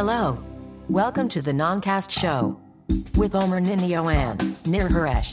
[0.00, 0.38] Hello.
[0.88, 2.40] Welcome to the Noncast Show
[3.20, 4.38] with Omer Ninio and
[4.72, 5.30] Nir Haresh.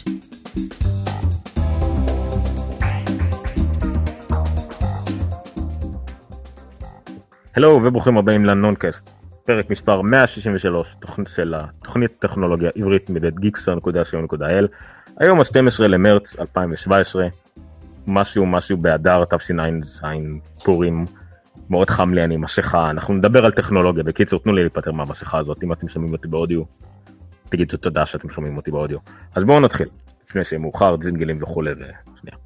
[7.55, 9.09] הלו וברוכים הבאים לנונקאסט,
[9.45, 14.65] פרק מספר 163, תוכנית של התוכנית טכנולוגיה עברית מבית גיקסטר.co.il,
[15.19, 17.27] היום ה-12 למרץ 2017,
[18.07, 20.01] משהו משהו באדר תשע"ז
[20.63, 21.05] פורים,
[21.69, 25.63] מאוד חם לי אני מסכה, אנחנו נדבר על טכנולוגיה, בקיצור תנו לי להיפטר מהמסכה הזאת,
[25.63, 26.61] אם אתם שומעים אותי באודיו,
[27.49, 28.97] תגידו תודה שאתם שומעים אותי באודיו.
[29.35, 29.87] אז בואו נתחיל,
[30.25, 32.37] לפני שיהיה מאוחר, זינגלים וכולי, ושנייה.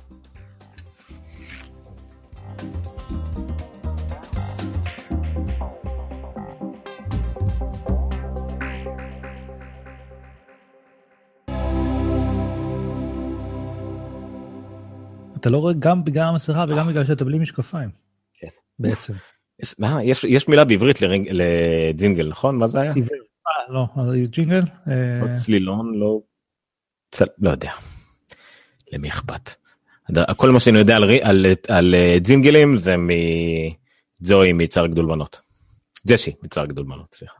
[15.38, 18.09] אתה לא רואה גם בגלל המסכה וגם בגלל שאתה בלי משקפיים.
[18.80, 19.14] בעצם.
[19.60, 22.94] יש, מה, יש, יש מילה בעברית לרינג, לג'ינגל נכון מה זה היה?
[23.48, 23.88] אה, לא,
[24.30, 24.62] ג'ינגל?
[24.88, 26.20] אה, לא צלילון לא
[27.12, 27.26] צל...
[27.38, 27.72] לא יודע.
[28.92, 29.56] למי אכפת.
[30.36, 32.96] כל מה שאני יודע על, על, על אה, ג'ינגלים זה
[34.22, 35.42] מזוהי מצער גדול בנות.
[36.08, 37.36] ג'שי מצער גדול בנות סליחה.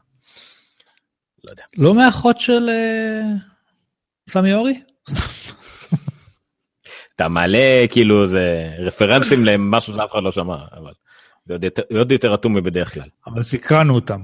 [1.44, 1.62] לא יודע.
[1.78, 3.22] לא מאחות של אה,
[4.28, 4.80] סמי אורי?
[7.16, 10.92] אתה מעלה כאילו זה רפרנסים למשהו שאף אחד לא שמע אבל
[11.96, 13.08] עוד יותר, אטום מבדרך כלל.
[13.26, 14.20] אבל סקרנו אותם.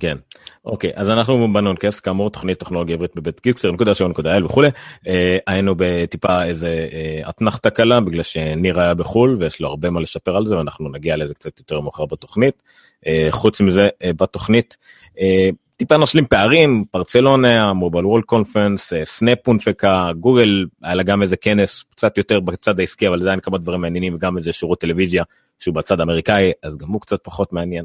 [0.00, 0.16] כן
[0.64, 4.68] אוקיי אז אנחנו בנונקאסט כאמור תוכנית טכנולוגיה עברית בבית גיקסטר נקודה שון נקודה אל וכולי
[5.06, 10.00] אה, היינו בטיפה איזה אה, אתנחתה קלה בגלל שניר היה בחול ויש לו הרבה מה
[10.00, 12.62] לשפר על זה ואנחנו נגיע לזה קצת יותר מאוחר בתוכנית
[13.06, 14.76] אה, חוץ מזה אה, בתוכנית
[15.20, 21.36] אה, טיפה נשלים פערים ברצלונה Mobile World Conference סנאפ הונפקה גוגל היה לה גם איזה
[21.36, 25.22] כנס קצת יותר בצד העסקי אבל עדיין כמה דברים מעניינים וגם איזה שירות טלוויזיה
[25.58, 27.84] שהוא בצד האמריקאי אז גם הוא קצת פחות מעניין.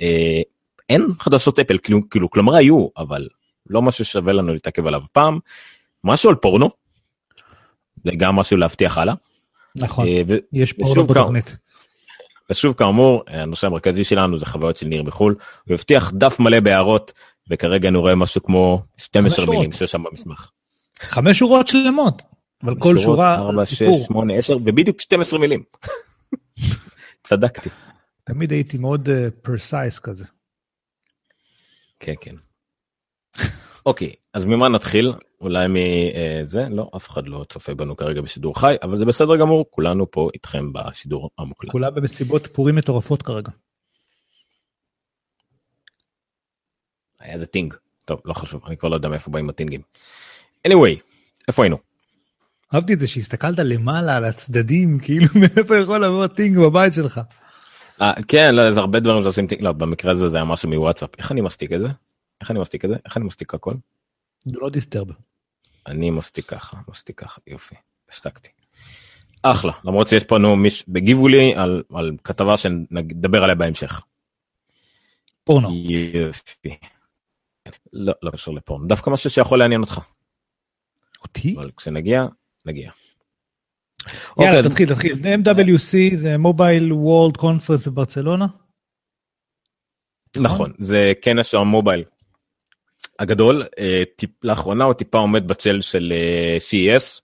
[0.00, 0.40] אה,
[0.88, 3.28] אין חדשות אפל כאילו, כאילו כלומר היו אבל
[3.70, 5.38] לא משהו ששווה לנו להתעכב עליו פעם
[6.04, 6.70] משהו על פורנו.
[7.96, 9.14] זה גם משהו להבטיח הלאה.
[9.76, 11.56] נכון, אה, יש כאמור- בתוכנית.
[12.50, 17.12] ושוב כאמור הנושא המרכזי שלנו זה חוויות של ניר בחול הוא הבטיח דף מלא בהערות
[17.50, 19.58] וכרגע אני רואה משהו כמו 12 שורות.
[19.58, 20.50] מילים שיש שם במסמך.
[21.00, 22.22] חמש שורות שלמות.
[22.62, 24.04] אבל כל שורות, שורה ארבע, שש, סיפור.
[24.06, 25.62] שמונה, עשר ובדיוק 12 מילים.
[27.26, 27.70] צדקתי.
[28.24, 29.08] תמיד הייתי מאוד
[29.42, 30.24] פרסייס כזה.
[32.00, 32.34] כן כן.
[33.86, 35.12] אוקיי אז ממה נתחיל
[35.44, 39.66] אולי מזה לא אף אחד לא צופה בנו כרגע בשידור חי אבל זה בסדר גמור
[39.70, 41.70] כולנו פה איתכם בשידור המוקלט.
[41.70, 43.50] כולה במסיבות פורים מטורפות כרגע.
[47.20, 47.74] היה איזה טינג
[48.04, 49.80] טוב לא חשוב אני כבר לא יודע מאיפה באים הטינגים.
[50.68, 51.00] anyway
[51.48, 51.78] איפה היינו?
[52.74, 57.20] אהבתי את זה שהסתכלת למעלה על הצדדים כאילו מאיפה יכול לבוא טינג בבית שלך.
[58.00, 61.10] אה, כן לא, זה הרבה דברים שעושים טינג לא במקרה הזה זה היה משהו מוואטסאפ
[61.18, 61.88] איך אני משתיק את זה?
[62.40, 62.96] איך אני משתיק את זה?
[63.04, 63.74] איך אני משתיק הכל?
[64.48, 65.12] Not disturb.
[65.86, 67.74] אני משתיק ככה משתיק ככה יופי
[68.08, 68.48] השתקתי.
[69.42, 74.02] אחלה למרות שיש פה נו מיש הגיבו לי על, על כתבה שנדבר עליה בהמשך.
[75.44, 75.70] פורנו.
[76.14, 76.76] יופי.
[77.92, 80.00] לא לא קשור לפורנו דווקא משהו שיכול לעניין אותך
[81.22, 81.56] אותי?
[81.58, 82.26] אבל כשנגיע
[82.66, 82.90] נגיע.
[82.90, 85.12] יאללה אוקיי, אז- תתחיל תתחיל.
[85.14, 88.46] MWC זה מובייל וורלד קונפרנס בברצלונה.
[90.36, 92.04] נכון זה כנס המובייל
[93.18, 97.20] הגדול אה, טיפ, לאחרונה הוא טיפה עומד בצל של אה, CES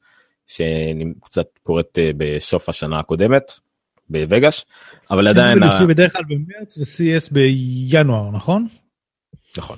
[0.46, 3.52] שקצת קורית אה, בסוף השנה הקודמת
[4.10, 4.64] בווגאס
[5.10, 8.66] אבל עדיין ה- בדרך כלל במרץ ו-CS בינואר נכון?
[9.58, 9.76] נכון.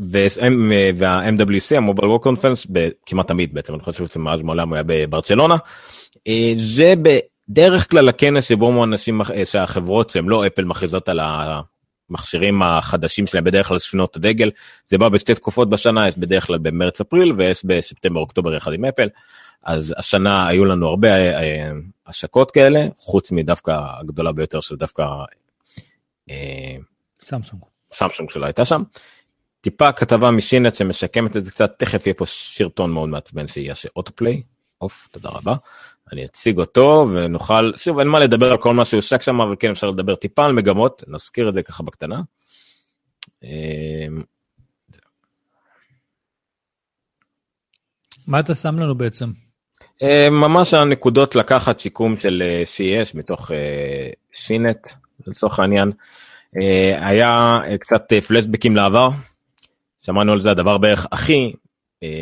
[0.00, 2.66] וה-M- וה-MWC המובייל וורק קונפרנס
[3.06, 5.56] כמעט תמיד בעצם אני חושב שמאז מעולם הוא היה בברצלונה.
[6.54, 6.94] זה
[7.48, 11.20] בדרך כלל הכנס שבו אנשים שהחברות שהם לא אפל מכריזות על
[12.10, 14.50] המכשירים החדשים שלהם בדרך כלל ספינות הדגל
[14.88, 18.84] זה בא בשתי תקופות בשנה יש בדרך כלל במרץ אפריל ויש בספטמבר אוקטובר אחד עם
[18.84, 19.08] אפל.
[19.62, 21.70] אז השנה היו לנו הרבה אה,
[22.06, 25.02] השקות כאלה חוץ מדווקא הגדולה ביותר של דווקא
[26.30, 26.76] אה,
[27.22, 27.62] סמסונג.
[27.92, 28.82] סמסונג שלא הייתה שם.
[29.60, 33.74] טיפה כתבה מ- CNET שמסכמת את זה קצת תכף יהיה פה סרטון מאוד מעצבן שיהיה
[33.74, 34.42] ש autoplay
[34.80, 35.54] off תודה רבה
[36.12, 39.70] אני אציג אותו ונוכל שוב אין מה לדבר על כל מה שהושק שם אבל כן
[39.70, 42.20] אפשר לדבר טיפה על מגמות נזכיר את זה ככה בקטנה.
[48.26, 49.30] מה אתה שם לנו בעצם?
[50.02, 54.78] אה, ממש הנקודות לקחת שיקום של אה, שיש מתוך אה, שינט
[55.26, 55.92] לצורך העניין.
[57.00, 59.08] היה קצת פלשבקים לעבר.
[60.02, 61.52] שמענו על זה הדבר בערך הכי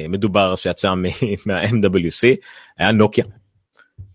[0.09, 0.95] מדובר שיצא
[1.47, 2.37] מה-MWC
[2.79, 3.25] היה נוקיה.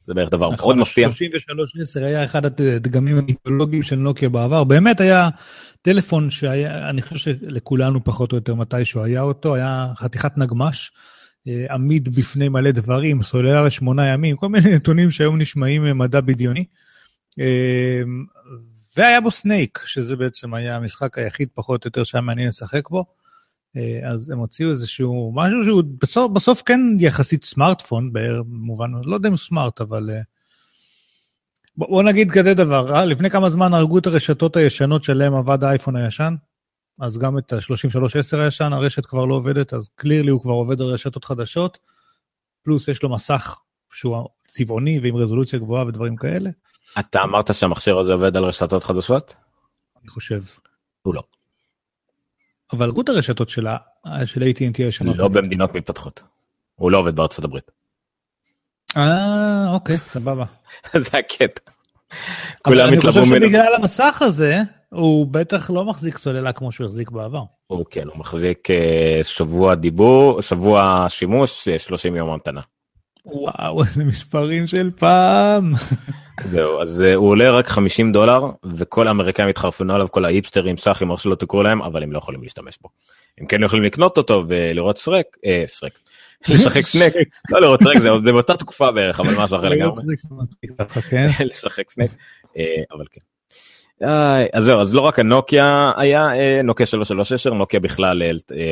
[0.10, 1.10] זה בערך דבר נכון, מאוד מפתיע.
[1.12, 5.30] 3310 היה אחד הדגמים המיתולוגיים של נוקיה בעבר, באמת היה
[5.82, 10.92] טלפון שהיה, אני חושב שלכולנו פחות או יותר מתישהו היה אותו, היה חתיכת נגמש,
[11.48, 16.66] אה, עמיד בפני מלא דברים, סוללה לשמונה ימים, כל מיני נתונים שהיום נשמעים מדע בדיוני.
[17.40, 18.02] אה,
[18.98, 23.06] והיה בו סנייק, שזה בעצם היה המשחק היחיד פחות או יותר שהיה מעניין לשחק בו.
[23.78, 29.30] אה, אז הם הוציאו איזשהו משהו שהוא בסוף, בסוף כן יחסית סמארטפון, במובן, לא יודע
[29.30, 30.10] אם סמארט, אבל...
[30.10, 30.22] אה,
[31.78, 33.06] בוא, בוא נגיד כזה דבר, אה?
[33.06, 36.36] לפני כמה זמן הרגו את הרשתות הישנות שלהם עבד האייפון הישן,
[37.00, 40.88] אז גם את ה-3310 הישן, הרשת כבר לא עובדת, אז קלירלי הוא כבר עובד על
[40.88, 41.80] רשתות חדשות,
[42.64, 43.60] פלוס יש לו מסך
[43.94, 46.50] שהוא צבעוני ועם רזולוציה גבוהה ודברים כאלה.
[47.00, 49.36] אתה אמרת שהמכשיר הזה עובד על רשתות חדשות?
[50.02, 50.44] אני חושב.
[51.02, 51.24] הוא לא.
[52.74, 53.68] אבל הרגו את הרשתות של
[54.26, 55.18] של AT&T הישנות.
[55.18, 56.24] לא במדינות מתפתחות.
[56.76, 57.72] הוא לא עובד בארצות הברית.
[58.98, 60.46] אה, אוקיי, סבבה.
[61.06, 61.72] זה הקטע.
[62.64, 63.36] כולם התלבו ממנו.
[63.36, 67.44] אני חושב שבגלל המסך הזה, הוא בטח לא מחזיק סוללה כמו שהוא החזיק בעבר.
[67.68, 72.62] הוא כן, הוא מחזיק אה, שבוע דיבור, שבוע שימוש, 30 יום המתנה.
[73.26, 75.74] וואו, איזה מספרים של פעם.
[76.52, 78.46] זהו, אז uh, הוא עולה רק 50 דולר,
[78.76, 82.44] וכל האמריקאים התחרפנו עליו, כל האיפסטרים, סאחים, איך שלא תקראו להם, אבל הם לא יכולים
[82.44, 82.90] להשתמש בו.
[83.38, 86.00] הם כן יכולים לקנות אותו ולראות סרק, אה, סרק,
[86.50, 87.14] לשחק סנק,
[87.50, 90.04] לא לראות סרק, זה, באותה תקופה בערך, אבל משהו אחר לגמרי.
[91.10, 91.28] כן?
[91.50, 92.12] לשחק סנק,
[92.58, 93.22] אה, אבל כן.
[94.54, 98.22] אז זהו, אז לא רק הנוקיה היה, אה, נוקיה 336, נוקיה בכלל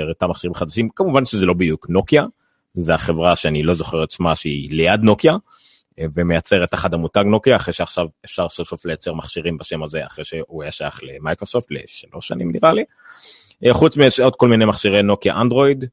[0.01, 2.25] הראתה מכשירים חדשים, כמובן שזה לא בדיוק נוקיה,
[2.73, 5.35] זה החברה שאני לא זוכר את שמה שהיא ליד נוקיה.
[5.99, 10.63] ומייצר תחת המותג נוקיה אחרי שעכשיו אפשר סוף סוף לייצר מכשירים בשם הזה אחרי שהוא
[10.63, 12.83] היה שייך למייקרוסופט לשלוש שנים נראה לי.
[13.65, 15.85] אה, חוץ מזה עוד כל מיני מכשירי נוקיה אנדרואיד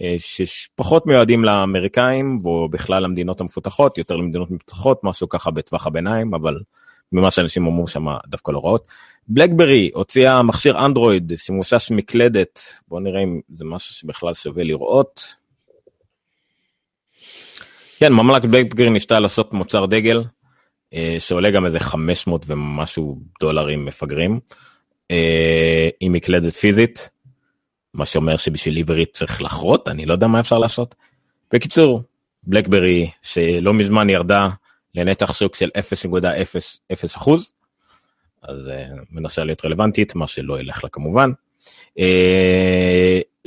[0.00, 6.58] אה, שפחות מיועדים לאמריקאים ובכלל למדינות המפותחות יותר למדינות מפותחות משהו ככה בטווח הביניים אבל
[7.12, 8.86] ממה שאנשים אמרו שם דווקא לא רעות.
[9.28, 15.34] בלקברי הוציאה מכשיר אנדרואיד שמושש מקלדת בוא נראה אם זה משהו שבכלל שווה לראות
[18.00, 20.24] כן, ממלכת בלקגרין ניסתה לעשות מוצר דגל
[20.94, 24.40] אה, שעולה גם איזה 500 ומשהו דולרים מפגרים
[25.10, 27.10] אה, עם מקלדת פיזית,
[27.94, 30.94] מה שאומר שבשביל עברית צריך לחרות, אני לא יודע מה אפשר לעשות.
[31.52, 32.02] בקיצור,
[32.42, 34.48] בלקברי שלא מזמן ירדה
[34.94, 35.70] לנתח שוק של
[36.12, 37.52] 0.00 אחוז,
[38.42, 41.30] אז אה, מנסה להיות רלוונטית, מה שלא ילך לה כמובן.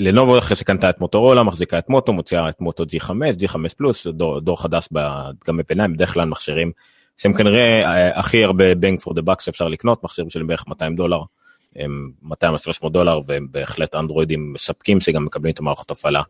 [0.01, 4.07] אה, לנובו אחרי שקנתה את מוטורולה מחזיקה את מוטו מוציאה את מוטו G5 G5 פלוס
[4.07, 4.87] דור, דור חדש
[5.47, 6.71] גם בפיניים בדרך כלל מכשירים
[7.17, 10.95] שהם כנראה אה, הכי הרבה בנג פור דה בק שאפשר לקנות מכשירים של בערך 200
[10.95, 11.21] דולר.
[11.75, 16.21] הם 200 300 דולר והם בהחלט אנדרואידים מספקים שגם מקבלים את המערכות הפעלה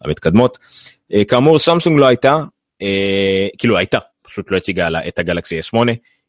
[0.00, 0.58] המתקדמות.
[1.12, 2.38] אה, כאמור סמסונג לא הייתה
[3.58, 5.78] כאילו הייתה פשוט לא הציגה את הגלקסי S8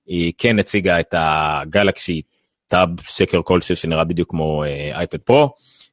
[0.08, 2.22] היא כן הציגה את הגלקסי
[2.68, 4.64] טאב שקר כלשהו שנראה בדיוק כמו
[4.94, 5.50] אייפד פרו.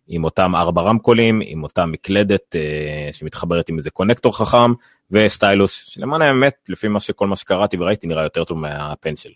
[0.08, 4.73] עם אותם ארבע רמקולים, עם אותה מקלדת אה, שמתחברת עם איזה קונקטור חכם
[5.11, 9.29] וסטיילוס, שלמען האמת, לפי מה שכל מה שקראתי וראיתי נראה יותר טוב מהפנסל.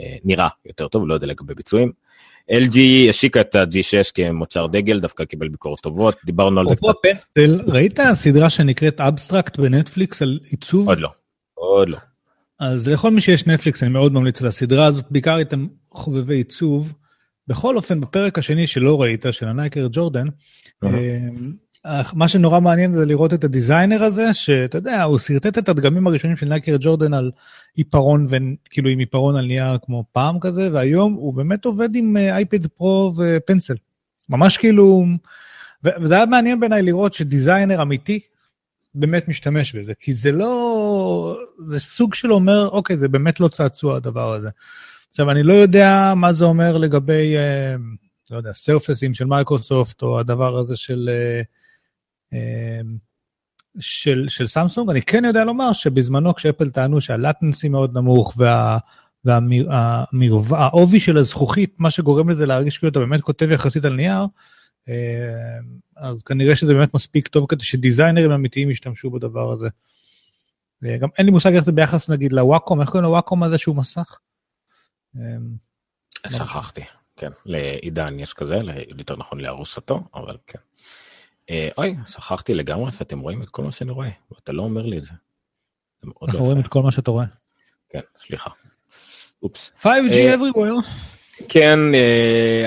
[0.00, 1.92] אה, נראה יותר טוב, לא יודע לגבי ביצועים.
[2.50, 6.94] LG השיקה את ה-G6 כמוצר דגל, דווקא קיבל ביקורות טובות, דיברנו על זה קצת.
[7.02, 10.88] Pencil, ראית הסדרה שנקראת Abstract בנטפליקס על עיצוב?
[10.88, 11.08] עוד לא,
[11.54, 11.98] עוד לא.
[12.60, 16.34] אז לכל מי שיש נטפליקס אני מאוד ממליץ על הסדרה הזאת, בעיקר אם אתם חובבי
[16.34, 16.94] עיצוב.
[17.48, 20.26] בכל אופן, בפרק השני שלא ראית, של ה Nike Air Jordan,
[20.84, 25.68] אה, מה שנורא מעניין זה לראות את ה designer הזה, שאתה יודע, הוא שרטט את
[25.68, 27.30] הדגמים הראשונים של Nike Air Jordan על
[27.74, 28.26] עיפרון,
[28.70, 33.00] כאילו עם עיפרון על נייר כמו פעם כזה, והיום הוא באמת עובד עם iPad Pro
[33.00, 33.74] ו Pencil.
[34.28, 35.04] ממש כאילו,
[35.84, 38.20] וזה היה מעניין בעיניי לראות ש designer אמיתי
[38.94, 43.96] באמת משתמש בזה, כי זה לא, זה סוג של אומר, אוקיי, זה באמת לא צעצוע
[43.96, 44.48] הדבר הזה.
[45.10, 47.74] עכשיו, אני לא יודע מה זה אומר לגבי, אה,
[48.30, 51.42] לא יודע, סרפסים של מייקרוסופט, או הדבר הזה של, אה,
[52.32, 52.80] אה,
[53.78, 54.90] של, של סמסונג.
[54.90, 58.78] אני כן יודע לומר שבזמנו כשאפל טענו שהלטנסי מאוד נמוך, וה...
[59.24, 64.26] והעובי של הזכוכית, מה שגורם לזה להרגיש כאילו אתה באמת כותב יחסית על נייר,
[65.96, 69.68] אז כנראה שזה באמת מספיק טוב כדי שדיזיינרים אמיתיים ישתמשו בדבר הזה.
[71.00, 74.18] גם אין לי מושג איך זה ביחס נגיד לוואקום, איך קוראים לוואקום הזה שהוא מסך?
[75.16, 75.56] אמ,
[76.28, 76.82] שכחתי,
[77.16, 78.60] כן, לעידן יש כזה,
[78.98, 80.58] יותר נכון לארוסתו, אבל כן.
[81.50, 84.98] אה, אוי, שכחתי לגמרי שאתם רואים את כל מה שאני רואה, ואתה לא אומר לי
[84.98, 85.12] את זה.
[86.22, 87.26] אנחנו רואים את כל מה שאתה רואה.
[87.88, 88.50] כן, סליחה.
[89.42, 89.72] אופס.
[89.82, 90.86] 5G אה, everywhere.
[91.48, 92.64] כן, אה,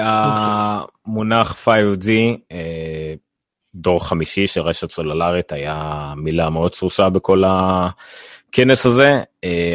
[1.06, 2.10] המונח 5G,
[3.76, 7.44] דור חמישי של רשת סוללרית היה מילה מאוד סוסה בכל
[8.54, 9.22] הכנס הזה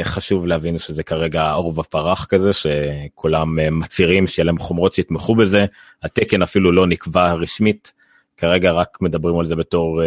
[0.02, 5.66] חשוב להבין שזה כרגע עורב הפרח כזה שכולם מצהירים שיהיה להם חומרות שיתמכו בזה
[6.02, 7.92] התקן אפילו לא נקבע רשמית
[8.36, 10.00] כרגע רק מדברים על זה בתור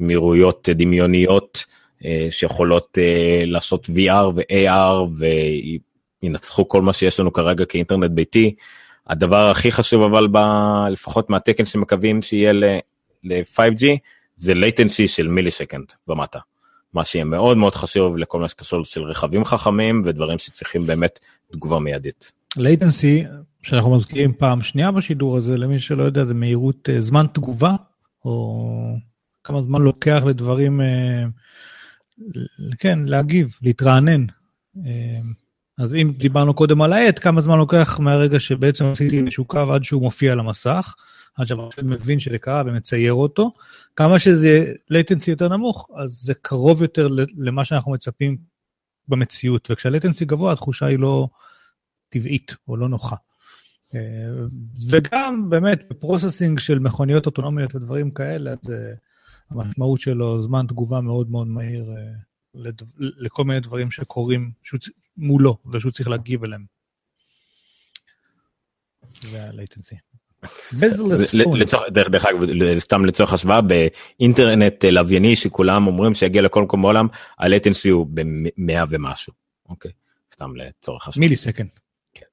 [0.00, 1.64] מהירויות דמיוניות
[2.30, 2.98] שיכולות
[3.46, 5.24] לעשות VR ו-AR
[6.22, 8.54] וינצחו כל מה שיש לנו כרגע כאינטרנט ביתי.
[9.06, 10.38] הדבר הכי חשוב אבל ב...
[10.90, 13.84] לפחות מהתקן שמקווים שיהיה ל-5G
[14.36, 16.38] זה latency של מיליסקנד ומטה.
[16.94, 21.18] מה שיהיה מאוד מאוד חשוב לכל מה שקשור של רכבים חכמים ודברים שצריכים באמת
[21.52, 22.32] תגובה מיידית.
[22.58, 23.26] latency
[23.62, 27.74] שאנחנו מזכירים פעם שנייה בשידור הזה למי שלא יודע זה מהירות אה, זמן תגובה
[28.24, 28.96] או
[29.44, 31.24] כמה זמן לוקח לדברים אה,
[32.78, 34.24] כן להגיב להתרענן.
[34.86, 35.20] אה,
[35.78, 39.84] אז אם דיברנו קודם על העט, כמה זמן לוקח מהרגע שבעצם עשיתי איזשהו קו עד
[39.84, 40.94] שהוא מופיע על המסך,
[41.36, 43.52] עד שהמחשב מבין שזה קרה ומצייר אותו,
[43.96, 48.36] כמה שזה latency יותר נמוך, אז זה קרוב יותר למה שאנחנו מצפים
[49.08, 51.28] במציאות, וכשה latency גבוה התחושה היא לא
[52.08, 53.16] טבעית או לא נוחה.
[53.94, 54.00] אה,
[54.90, 58.92] וגם באמת ב processing של מכוניות אוטונומיות ודברים כאלה, אז אה,
[59.50, 62.12] המשמעות שלו זמן תגובה מאוד מאוד מהיר אה,
[62.98, 64.52] לכל מיני דברים שקורים
[65.16, 66.64] מולו ושהוא צריך להגיב אליהם.
[69.22, 69.96] זה ה latency.
[71.90, 72.38] דרך אגב
[72.78, 77.06] סתם לצורך השוואה באינטרנט לווייני שכולם אומרים שיגיע לכל מקום בעולם
[77.38, 79.32] ה latency הוא במאה ומשהו.
[79.68, 79.90] אוקיי
[80.32, 81.24] סתם לצורך השוואה.
[81.24, 81.68] millisecond.
[82.14, 82.26] כן.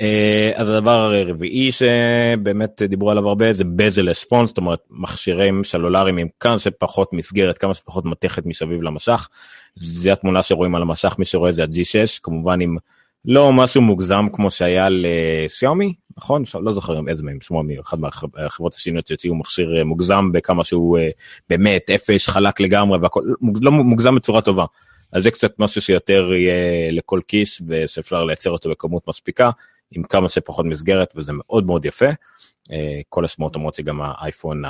[0.00, 6.18] אה, אז הדבר הרביעי שבאמת דיברו עליו הרבה זה bezel-less phone זאת אומרת מכשירים סלולריים
[6.18, 9.28] עם כמה שפחות מסגרת כמה שפחות מתכת מסביב למסך
[9.76, 12.76] זה התמונה שרואים על המסך מי שרואה זה ה-G6 כמובן עם
[13.24, 19.06] לא משהו מוגזם כמו שהיה לשיאומי נכון לא זוכר איזה מהם שיאומי אחד מהחברות הסיניות
[19.06, 21.08] שהציעו מכשיר אה, מוגזם בכמה שהוא אה,
[21.48, 23.22] באמת אפש חלק לגמרי והכל
[23.60, 24.64] לא מוגזם בצורה טובה.
[25.12, 29.50] אז זה קצת משהו שיותר יהיה לכל כיס ושאפשר לייצר אותו בכמות מספיקה
[29.90, 32.08] עם כמה שפחות מסגרת וזה מאוד מאוד יפה.
[32.72, 34.62] אה, כל השמועות אומרות שגם האייפון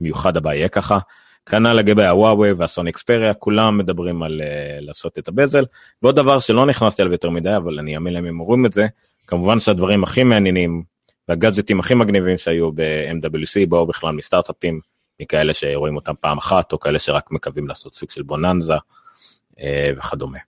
[0.00, 0.98] המיוחד הבא יהיה ככה.
[1.46, 5.64] כנ"ל לגבי הוואווי והסון אקספריה כולם מדברים על uh, לעשות את הבזל
[6.02, 8.86] ועוד דבר שלא נכנסתי אליו יותר מדי אבל אני אאמין להם אם אומרים את זה
[9.26, 10.82] כמובן שהדברים הכי מעניינים
[11.28, 14.80] והגאדג'טים הכי מגניבים שהיו ב-MWC באו בכלל מסטארט-אפים
[15.20, 19.62] מכאלה שרואים אותם פעם אחת או כאלה שרק מקווים לעשות סוג של בוננזה אה,
[19.96, 20.38] וכדומה.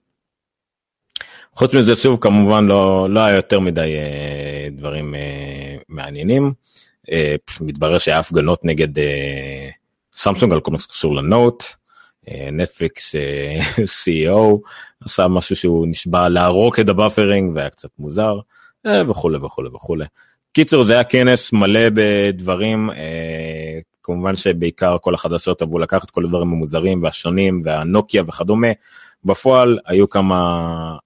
[1.53, 6.53] חוץ מזה שוב כמובן לא, לא היה יותר מדי אה, דברים אה, מעניינים.
[7.61, 8.87] מתברר שהיה הפגנות נגד
[10.13, 11.63] סמסונג על כל מה שקשור לנוט,
[12.29, 13.59] אה, נטפליקס אה,
[14.03, 14.59] CEO
[15.05, 18.54] עשה משהו שהוא נשבע להרוג את ה buffering והיה קצת מוזר אה,
[19.09, 20.05] וכולי וכולי וכולי.
[20.53, 22.89] קיצור זה היה כנס מלא בדברים
[24.03, 28.67] כמובן שבעיקר כל החדשות אהבו לקחת כל הדברים המוזרים והשונים והנוקיה וכדומה
[29.23, 30.97] בפועל היו כמה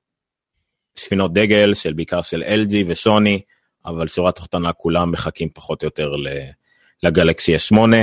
[0.97, 3.41] ספינות דגל של בעיקר של LG ושוני
[3.85, 6.13] אבל שורה תחתונה כולם מחכים פחות או יותר
[7.03, 7.97] לגלקסי 8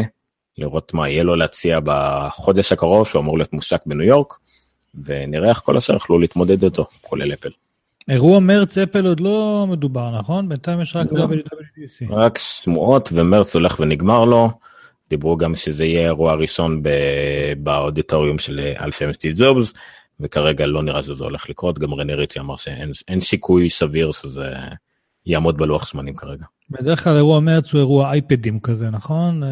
[0.58, 4.32] לראות מה יהיה לו להציע בחודש הקרוב שהוא אמור להיות מושק בניו יורק
[5.04, 7.50] ונראה איך כל השאר יוכלו להתמודד איתו כולל אפל.
[8.08, 11.24] אירוע מרץ אפל עוד לא מדובר נכון בינתיים יש רק לא.
[11.24, 12.10] WWDC.
[12.10, 14.50] רק שמועות ומרץ הולך ונגמר לו.
[15.10, 16.82] דיברו גם שזה יהיה אירוע ראשון
[17.58, 19.72] באודיטוריום של אלפי זובס
[20.20, 24.54] וכרגע לא נראה שזה הולך לקרות גם רני ריצי אמר שאין שיקוי סביר שזה
[25.26, 26.44] יעמוד בלוח זמנים כרגע.
[26.70, 29.42] בדרך כלל אירוע מרץ הוא אירוע אייפדים כזה נכון.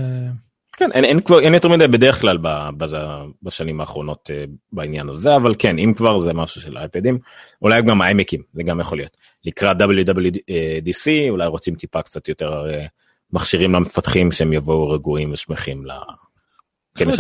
[0.75, 2.39] אה, כן אין, אין כבר אין יותר מדי בדרך כלל
[2.77, 2.97] בזה,
[3.43, 7.19] בשנים האחרונות uh, בעניין הזה אבל כן אם כבר זה משהו של אייפדים
[7.63, 12.89] אולי גם העמקים זה גם יכול להיות לקראת WWDC אולי רוצים טיפה קצת יותר uh,
[13.33, 15.85] מכשירים למפתחים שהם יבואו רגועים ושמחים.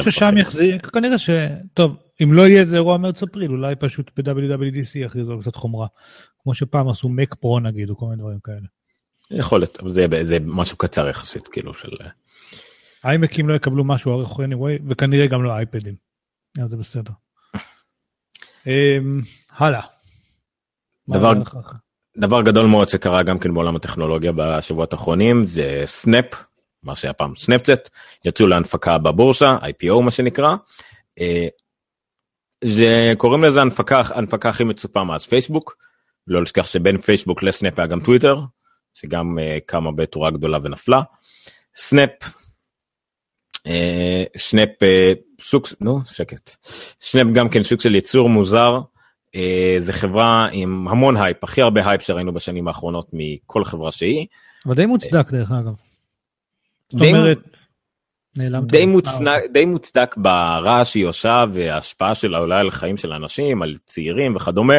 [0.02, 5.38] ששם יחזיר כנראה שטוב אם לא יהיה איזה אירוע מרץ אפריל אולי פשוט ב-WWDC יכריזו
[5.40, 5.86] קצת חומרה
[6.42, 8.66] כמו שפעם עשו מק פרו נגיד או כל מיני דברים כאלה.
[9.30, 11.88] יכול להיות אבל זה, זה משהו קצר יחסית כאילו של.
[13.04, 15.94] איימקים לא יקבלו משהו ארוך anyway וכנראה גם לא אייפדים.
[16.62, 17.12] אז זה בסדר.
[18.66, 19.20] אמ,
[19.50, 19.80] הלאה.
[21.08, 21.32] דבר,
[22.18, 26.26] דבר גדול מאוד שקרה גם כן בעולם הטכנולוגיה בשבועות האחרונים זה סנאפ
[26.82, 27.88] מה שהיה פעם סנאפצ'אט
[28.24, 30.54] יצאו להנפקה בבורסה IPO מה שנקרא.
[31.20, 31.46] אה,
[32.64, 35.76] זה קוראים לזה הנפקה הנפקה הכי מצופה מאז פייסבוק
[36.26, 38.40] לא לשכוח שבין פייסבוק לסנאפ היה גם טוויטר
[38.94, 41.02] שגם אה, קמה בצורה גדולה ונפלה.
[41.74, 42.10] סנאפ
[43.66, 46.56] אה, סנאפ אה, סוג נו שקט
[47.00, 48.80] סנאפ גם כן סוג של יצור מוזר
[49.34, 54.26] אה, זה חברה עם המון הייפ הכי הרבה הייפ שראינו בשנים האחרונות מכל חברה שהיא.
[54.66, 55.74] אבל די מוצדק דרך אגב.
[56.92, 57.38] זאת אומרת.
[58.66, 63.74] די מוצדק, די מוצדק ברעש שהיא עושה וההשפעה שלה אולי על חיים של אנשים, על
[63.84, 64.74] צעירים וכדומה,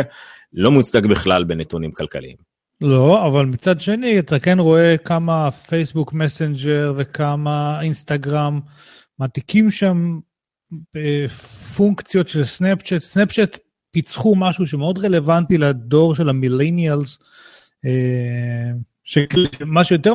[0.53, 2.35] לא מוצדק בכלל בנתונים כלכליים.
[2.81, 8.59] לא, אבל מצד שני, אתה כן רואה כמה פייסבוק מסנג'ר וכמה אינסטגרם
[9.19, 10.19] מעתיקים שם
[10.95, 11.27] אה,
[11.75, 13.01] פונקציות של סנאפצ'אט.
[13.01, 13.57] סנאפצ'אט
[13.91, 17.19] פיצחו משהו שמאוד רלוונטי לדור של ה millennials.
[19.03, 20.13] שמה שיותר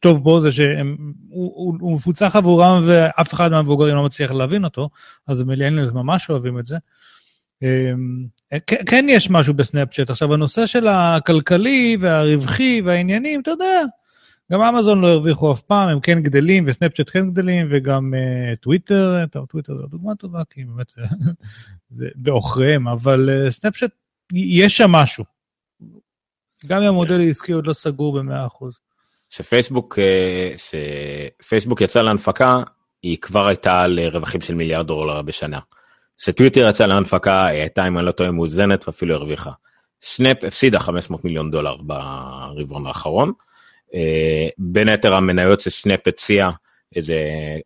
[0.00, 4.88] טוב בו זה שהוא מפוצח עבורם ואף אחד מהמבוגרים לא מצליח להבין אותו,
[5.26, 6.76] אז ה millennials ממש אוהבים את זה.
[7.62, 8.26] אמ,
[8.86, 10.10] כן יש משהו בסנאפצ'אט.
[10.10, 13.82] עכשיו, הנושא של הכלכלי והרווחי והעניינים, אתה יודע,
[14.52, 19.24] גם אמזון לא הרוויחו אף פעם, הם כן גדלים, וסנאפצ'אט כן גדלים, וגם אה, טוויטר,
[19.30, 20.92] טוב, טוויטר זו דוגמה טובה, כי באמת
[21.96, 23.90] זה בעוכריהם, אבל אה, סנאפצ'אט,
[24.34, 25.24] יש שם משהו.
[26.66, 28.64] גם אם המודל העסקי עוד לא סגור ב-100%.
[29.30, 29.98] שפייסבוק,
[30.56, 32.56] שפייסבוק יצא להנפקה,
[33.02, 35.58] היא כבר הייתה על רווחים של מיליארד דולר בשנה.
[36.24, 39.50] שטוויטר יצא להנפקה, היא הייתה, אם אני לא טועה, מאוזנת ואפילו הרוויחה.
[40.02, 43.32] סנאפ הפסידה 500 מיליון דולר ברבעון האחרון.
[44.58, 46.50] בין היתר המניות שסנאפ הציע,
[46.96, 47.16] איזה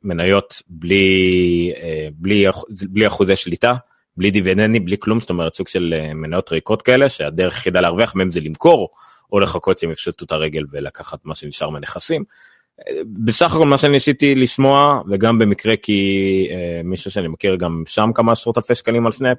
[0.03, 1.73] מניות בלי,
[2.13, 2.47] בלי,
[2.83, 3.75] בלי אחוזי שליטה,
[4.17, 8.31] בלי דיבידנדים, בלי כלום, זאת אומרת סוג של מניות ריקות כאלה, שהדרך היחידה להרוויח מהם
[8.31, 8.89] זה למכור,
[9.33, 12.25] או לחכות שהם יפשטו את הרגל ולקחת מה שנשאר מהנכסים.
[13.07, 18.11] בסך הכל מה שאני ניסיתי לשמוע וגם במקרה כי אה, מישהו שאני מכיר גם שם
[18.15, 19.39] כמה עשרות אלפי שקלים על סנאפ.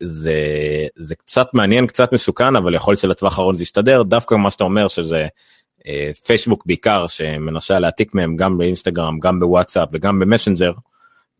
[0.00, 0.34] זה
[0.96, 4.88] זה קצת מעניין קצת מסוכן אבל יכול שלטווח הארוך זה יסתדר דווקא מה שאתה אומר
[4.88, 5.26] שזה
[5.86, 10.72] אה, פייסבוק בעיקר שמנסה להעתיק מהם גם באינסטגרם גם בוואטסאפ וגם במסנג'ר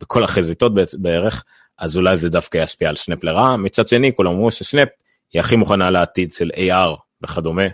[0.01, 1.45] בכל החזיתות בערך
[1.79, 4.89] אז אולי זה דווקא ישפיע על סנאפ לרעה מצד שני כולם אמרו שסנאפ
[5.33, 7.67] היא הכי מוכנה לעתיד של AR וכדומה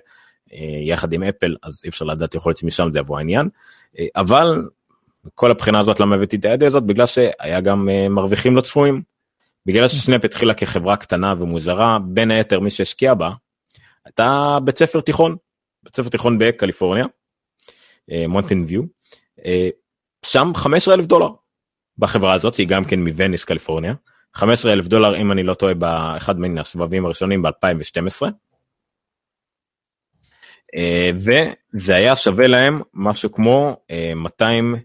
[0.82, 3.48] יחד עם אפל אז אי אפשר לדעת יכול להיות שמשם זה יבוא העניין
[3.98, 4.68] אה, אבל
[5.34, 9.02] כל הבחינה הזאת למה הבאתי את הידע הזאת בגלל שהיה גם אה, מרוויחים לא צפויים.
[9.66, 13.30] בגלל שסנאפ התחילה כחברה קטנה ומוזרה בין היתר מי שהשקיע בה
[14.04, 15.36] הייתה בית ספר תיכון
[15.82, 17.06] בית ספר תיכון בקליפורניה
[18.28, 18.82] מונטין ויו
[20.26, 21.28] שם 15 אלף דולר
[21.98, 23.94] בחברה הזאת שהיא גם כן מווניס קליפורניה
[24.34, 28.26] 15 אלף דולר אם אני לא טועה באחד מן הסבבים הראשונים ב2012.
[30.76, 33.76] אה, וזה היה שווה להם משהו כמו
[34.16, 34.80] 200 אה,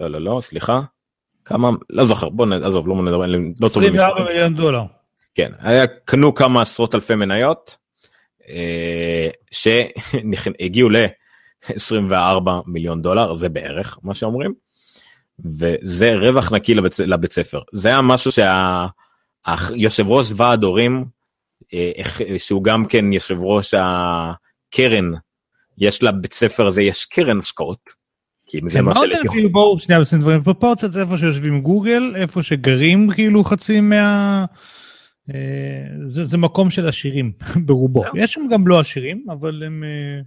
[0.00, 0.80] לא לא לא סליחה
[1.44, 3.26] כמה לא זוכר בוא נעזוב לא נדבר
[3.60, 4.82] לא טוב 24 מיליון דולר.
[5.34, 7.76] כן היה קנו כמה עשרות אלפי מניות
[8.48, 14.54] אה, שהגיעו ל-24 מיליון דולר זה בערך מה שאומרים.
[15.44, 21.04] וזה רווח נקי לבית, לבית ספר זה היה משהו שהיושב ראש ועד הורים
[22.38, 23.74] שהוא גם כן יושב ראש
[24.70, 25.12] קרן,
[25.78, 28.06] יש לבית ספר הזה, יש קרן השקעות.
[28.46, 29.28] כי זה מה של...
[29.30, 34.44] כאילו בואו שנייה נשים דברים בפרופורציות, זה איפה שיושבים גוגל, איפה שגרים כאילו חצי מה...
[35.34, 37.32] אה, זה, זה מקום של עשירים
[37.66, 38.04] ברובו.
[38.14, 39.84] יש שם גם לא עשירים, אבל הם...
[39.84, 40.20] אה,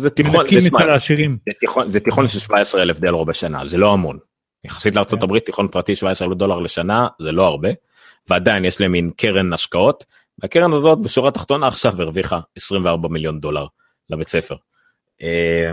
[0.00, 4.18] זה תיכון, זה, זה, תיכון, זה תיכון של 17 אלף דולר בשנה, זה לא המון.
[4.64, 5.24] יחסית לארצות כן.
[5.24, 7.68] הברית תיכון פרטי 17 אלף דולר לשנה זה לא הרבה,
[8.30, 10.04] ועדיין יש להם מין קרן השקעות,
[10.42, 13.66] והקרן הזאת בשורה התחתונה עכשיו הרוויחה 24 מיליון דולר
[14.10, 14.56] לבית ספר.
[15.22, 15.72] אה,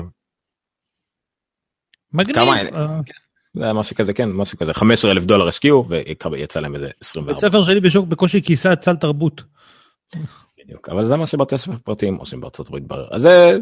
[2.13, 2.37] מגניב.
[2.37, 2.99] אה.
[3.05, 3.13] כן,
[3.53, 5.85] זה היה משהו כזה כן משהו כזה 15 אלף דולר השקיעו
[6.31, 7.33] ויצא להם איזה 24.
[7.33, 9.43] בית ספר שלי בשוק בקושי כיסה את סל תרבות.
[10.63, 12.83] בדיוק, אבל זה מה שבתי ספר פרטיים עושים בארצות הברית.
[13.11, 13.57] אז זה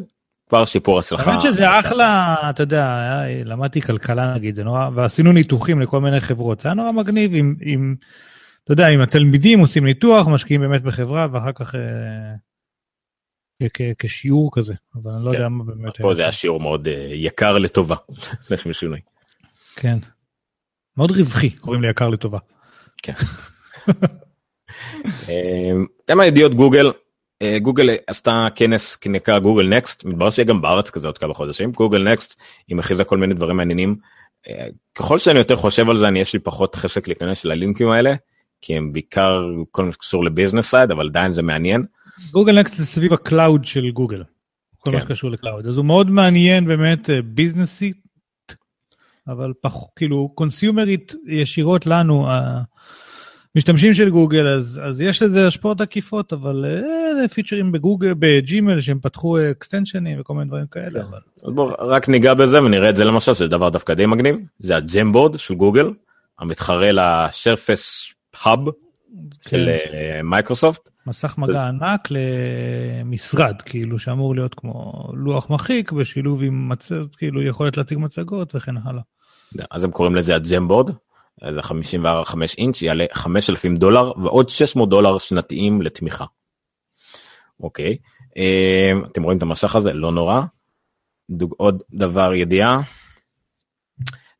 [0.49, 1.31] כבר שיפור הצלחה.
[1.31, 6.59] האמת שזה אחלה אתה יודע למדתי כלכלה נגיד זה נורא ועשינו ניתוחים לכל מיני חברות
[6.59, 7.95] זה היה נורא מגניב עם
[8.63, 12.35] אתה יודע, אם התלמידים עושים ניתוח, משקיעים באמת בחברה, ואחר כך אה,
[13.99, 15.47] כשיעור כזה, אבל אני לא יודע כן.
[15.47, 16.01] מה באמת...
[16.01, 17.95] פה זה היה שיעור מאוד אה, יקר לטובה,
[18.49, 18.99] לשם שינוי.
[19.75, 19.97] כן.
[20.97, 22.39] מאוד רווחי, קוראים לי יקר לטובה.
[22.97, 23.13] כן.
[26.07, 26.91] כמה ידיעות גוגל,
[27.41, 31.71] אה, גוגל עשתה כנס נקרא גוגל נקסט, מתברר שיהיה גם בארץ כזה עוד כמה חודשים,
[31.71, 33.95] גוגל נקסט, היא מכריזה כל מיני דברים מעניינים.
[34.95, 38.13] ככל שאני יותר חושב על זה, אני יש לי פחות חשק להיכנס ללינקים האלה.
[38.63, 41.85] כי הם בעיקר כל מה שקשור ל business side אבל עדיין זה מעניין.
[42.31, 44.23] גוגל נקסט זה סביב ה cloud של גוגל.
[44.83, 44.97] כל כן.
[44.97, 48.03] מה שקשור ל cloud אז הוא מאוד מעניין באמת ביזנסית
[49.27, 52.27] אבל פח, כאילו קונסיומרית ישירות לנו
[53.55, 58.81] המשתמשים של גוגל אז אז יש לזה השפעות עקיפות אבל אה, זה פיצ'רים בגוגל בג'ימל
[58.81, 60.99] שהם פתחו אקסטנשנים וכל מיני דברים כאלה.
[60.99, 61.05] כן.
[61.09, 61.53] אבל...
[61.53, 64.82] בוא רק ניגע בזה ונראה את זה למשל זה דבר דווקא די מגניב זה ה
[64.82, 65.89] Jamboard של גוגל
[66.39, 68.59] המתחרה ל Surface Hub
[69.41, 69.93] של כן.
[69.93, 70.89] אה, מייקרוסופט.
[71.07, 77.77] מסך מגע ענק למשרד כאילו שאמור להיות כמו לוח מחיק בשילוב עם מצגת כאילו יכולת
[77.77, 79.01] להציג מצגות וכן הלאה.
[79.71, 80.91] אז הם קוראים לזה הג'מבורד,
[81.55, 86.25] זה 55 אינץ' יעלה 5,000 דולר ועוד 600 דולר שנתיים לתמיכה.
[87.59, 87.97] אוקיי,
[88.37, 89.93] אה, אתם רואים את המסך הזה?
[89.93, 90.41] לא נורא.
[91.31, 92.79] דוג, עוד דבר ידיעה.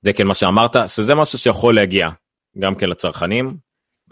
[0.02, 2.10] זה כן מה שאמרת, שזה משהו שיכול להגיע
[2.60, 3.58] גם כן לצרכנים.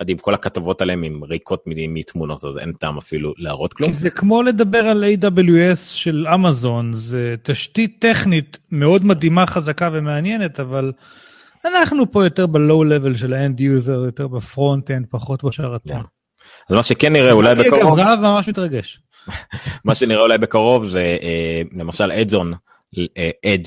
[0.01, 3.93] מדהים כל הכתבות עליהם עם ריקות מתמונות אז אין טעם אפילו להראות כלום.
[3.93, 10.91] זה כמו לדבר על AWS של אמזון זה תשתית טכנית מאוד מדהימה חזקה ומעניינת אבל
[11.65, 12.45] אנחנו פה יותר
[12.85, 16.01] level של ה end user יותר ב front end פחות בשרתים.
[16.69, 17.99] אז מה שכן נראה אולי בקרוב.
[17.99, 18.99] רב ממש מתרגש.
[19.85, 22.53] מה שנראה אולי בקרוב זה אה, למשל add-on
[23.45, 23.65] edge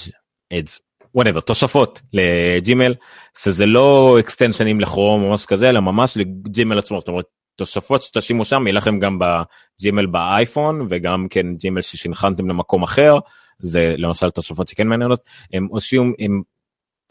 [0.53, 0.69] edge
[1.15, 2.95] whatever תוספות לג'ימל
[3.39, 7.01] שזה לא אקסטנשנים לכרום או משהו כזה אלא ממש לג'ימל עצמו.
[7.01, 7.25] זאת אומרת
[7.57, 13.19] תוספות שתשימו שם יהיה לכם גם בג'ימל באייפון וגם כן ג'ימל ששנחנתם למקום אחר.
[13.59, 15.21] זה למשל תוספות שכן מעניינות
[15.53, 16.43] הם עושים הם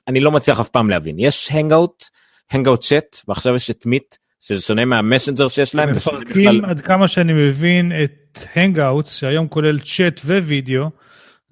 [0.08, 1.16] אני לא מצליח אף פעם להבין.
[1.20, 2.04] יש Hangout
[2.52, 5.92] Hangout Chat ועכשיו יש את Meet שזה שונה מהמסנג'ר שיש להם.
[5.92, 6.66] מפרקים בכלל...
[6.66, 10.90] עד כמה שאני מבין את Hangout שהיום כולל צ'אט ווידאו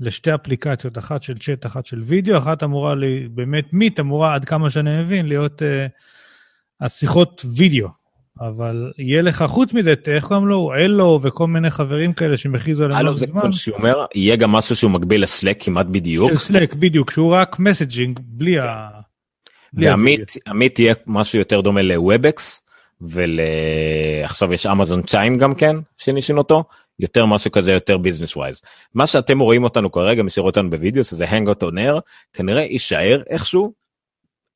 [0.01, 4.45] לשתי אפליקציות אחת של צ'אט אחת של וידאו אחת אמורה לי באמת Meet אמורה עד
[4.45, 5.65] כמה שאני מבין להיות אה,
[6.85, 7.87] השיחות וידאו
[8.39, 12.83] אבל יהיה לך חוץ מזה איך קוראים לו Allo וכל מיני חברים כאלה שהם הכריזו
[12.83, 13.05] עליהם.
[13.05, 16.31] לא זה consumer יהיה גם משהו שהוא מקביל ל Slack כמעט בדיוק.
[16.31, 18.89] של Slack בדיוק שהוא רק messaging בלי ה...
[19.73, 22.61] ו Meet יהיה משהו יותר דומה ל WebEx
[23.01, 26.63] ועכשיו יש Amazon Chime גם כן שניסינו אותו
[27.01, 28.61] יותר משהו כזה יותר business wise
[28.93, 31.99] מה שאתם רואים אותנו כרגע מי שרואה אותנו בווידאו זה Hangouts On Air
[32.33, 33.73] כנראה יישאר איכשהו.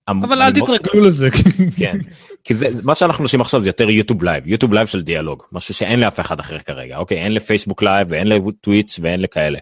[0.07, 1.29] אבל אל תתרגלו לזה.
[1.79, 1.97] כן.
[2.43, 5.73] כי זה מה שאנחנו עושים עכשיו זה יותר יוטיוב לייב יוטיוב לייב של דיאלוג משהו
[5.73, 9.59] שאין לאף אחד אחר כרגע אוקיי אין לפייסבוק לייב ואין לטוויץ' ואין לכאלה.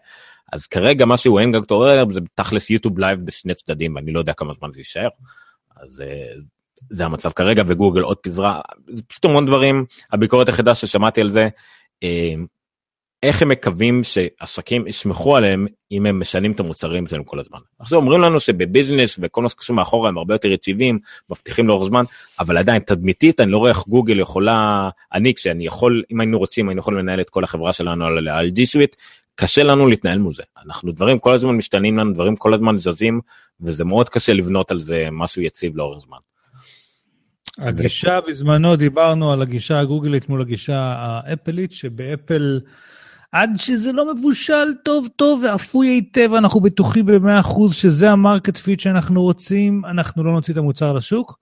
[0.53, 4.19] אז כרגע מה שהוא Hangouts On Air זה תכלס יוטיוב לייב בשני צדדים אני לא
[4.19, 5.07] יודע כמה זמן זה יישאר.
[5.77, 6.33] אז אה,
[6.89, 8.61] זה המצב כרגע וגוגל עוד פיזרה
[9.07, 11.49] פתאום המון דברים הביקורת היחידה ששמעתי על זה
[12.03, 12.33] אה,
[13.23, 17.59] איך הם מקווים שעסקים יסמכו עליהם אם הם משנים את המוצרים שלהם כל הזמן.
[17.79, 21.87] עכשיו אומרים לנו שב business וכל מה שקשור מאחורה הם הרבה יותר יציבים מבטיחים לאורך
[21.87, 22.03] זמן
[22.39, 26.69] אבל עדיין תדמיתית אני לא רואה איך גוגל יכולה אני כשאני יכול אם היינו רוצים
[26.69, 28.95] היינו יכולים לנהל את כל החברה שלנו על, על G Suite
[29.35, 33.21] קשה לנו להתנהל מול זה אנחנו דברים כל הזמן משתנים לנו דברים כל הזמן זזים
[33.61, 36.17] וזה מאוד קשה לבנות על זה משהו יציב לאורך זמן.
[37.57, 42.59] הגישה בזמנו דיברנו על הגישה הגוגלית מול הגישה האפלית שבאפל
[43.33, 48.79] עד שזה לא מבושל טוב טוב ואפוי היטב אנחנו בטוחים ב-100% שזה ה market fit
[48.79, 51.39] שאנחנו רוצים אנחנו לא נוציא את המוצר לשוק.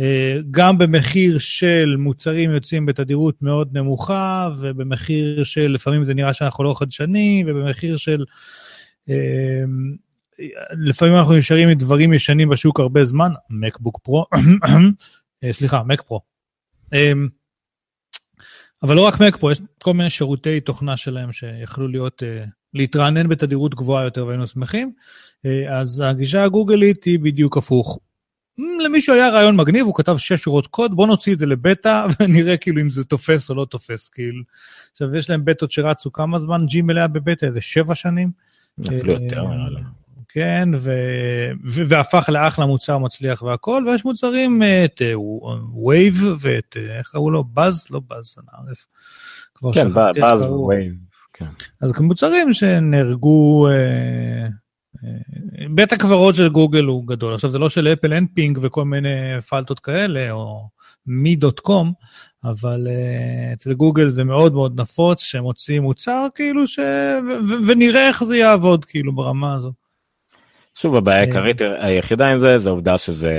[0.00, 6.64] אה, גם במחיר של מוצרים יוצאים בתדירות מאוד נמוכה ובמחיר של לפעמים זה נראה שאנחנו
[6.64, 8.24] לא חדשנים ובמחיר של
[9.08, 9.62] אה,
[10.70, 14.26] לפעמים אנחנו נשארים עם דברים ישנים בשוק הרבה זמן מקבוק פרו
[15.44, 16.20] אה, סליחה, מק פרו.
[18.82, 23.28] אבל לא רק מק פרו, יש כל מיני שירותי תוכנה שלהם שיכלו להיות, אה, להתרענן
[23.28, 24.92] בתדירות גבוהה יותר והיינו שמחים.
[25.46, 27.98] אה, אז הגישה הגוגלית היא בדיוק הפוך.
[28.58, 32.06] אמ, למישהו היה רעיון מגניב, הוא כתב שש שורות קוד, בוא נוציא את זה לבטא
[32.20, 34.42] ונראה כאילו אם זה תופס או לא תופס, כאילו.
[34.92, 38.30] עכשיו יש להם בטות שרצו כמה זמן, ג'ימל היה בבטא, איזה שבע שנים.
[38.88, 39.99] אפילו יותר נראה לי.
[40.32, 40.90] כן, ו...
[41.64, 41.82] ו...
[41.88, 45.02] והפך לאחלה מוצר מצליח והכל, ויש מוצרים, את
[45.84, 47.44] Wave אה, ואת, אה, איך קראו לו?
[47.44, 47.86] באז?
[47.90, 48.86] לא באז, אני ערף.
[49.74, 49.88] כן,
[50.20, 50.92] Buzz ו Wave.
[51.32, 51.46] כן.
[51.80, 54.50] אז מוצרים שנהרגו, אה,
[54.96, 57.34] אה, בית הקברות של גוגל הוא גדול.
[57.34, 60.68] עכשיו, זה לא שלאפל אין Ping וכל מיני פלטות כאלה, או
[61.06, 61.92] מי דוט קום,
[62.44, 66.78] אבל uh, אצל גוגל זה מאוד מאוד נפוץ שהם מוציאים מוצר כאילו ש...
[66.78, 69.72] ו- ו- ונראה איך זה יעבוד כאילו ברמה הזו.
[70.74, 71.22] שוב הבעיה אה.
[71.22, 73.34] העיקרית היחידה עם זה זה העובדה שזה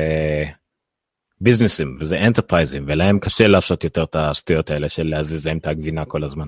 [1.42, 6.06] ביזנסים וזה אנטרפרייזים ולהם קשה לעשות יותר את השטויות האלה של להזיז להם את הגבינה
[6.06, 6.48] כל הזמן.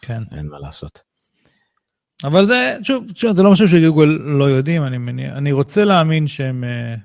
[0.00, 0.22] כן.
[0.36, 1.02] אין מה לעשות.
[2.24, 6.26] אבל זה שוב, שוב זה לא משהו שגוגל לא יודעים אני מניח אני רוצה להאמין
[6.26, 7.00] שהם uh,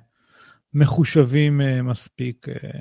[0.73, 2.78] מחושבים uh, מספיק uh,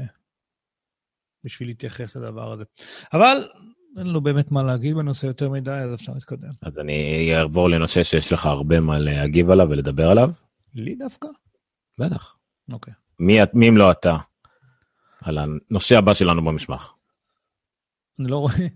[1.45, 2.65] בשביל להתייחס לדבר הזה
[3.13, 3.49] אבל
[3.99, 6.49] אין לנו באמת מה להגיד בנושא יותר מדי, אז אפשר להתקדם.
[6.63, 10.31] אז אני אעבור לנושא שיש לך הרבה מה להגיב עליו ולדבר עליו.
[10.75, 11.29] לי דווקא?
[11.99, 12.37] בטח.
[12.73, 12.95] אוקיי.
[13.19, 14.17] מי, מי אם לא אתה?
[15.23, 16.95] על הנושא הבא שלנו במשמח.
[18.19, 18.67] אני לא רואה.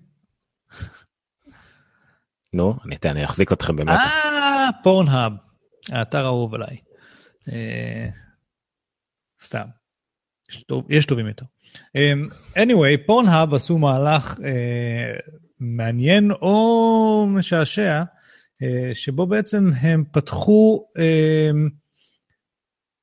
[2.53, 3.99] נו, אני אתן, אני אחזיק אתכם באמת.
[3.99, 5.33] אה, פורנהאב,
[5.93, 6.77] האתר האהוב עליי.
[7.53, 8.09] אה,
[9.43, 9.67] סתם.
[10.89, 11.45] יש טובים יותר.
[11.77, 14.43] Um, anyway, פורנהאב עשו מהלך uh,
[15.61, 21.01] מעניין או משעשע, uh, שבו בעצם הם פתחו uh,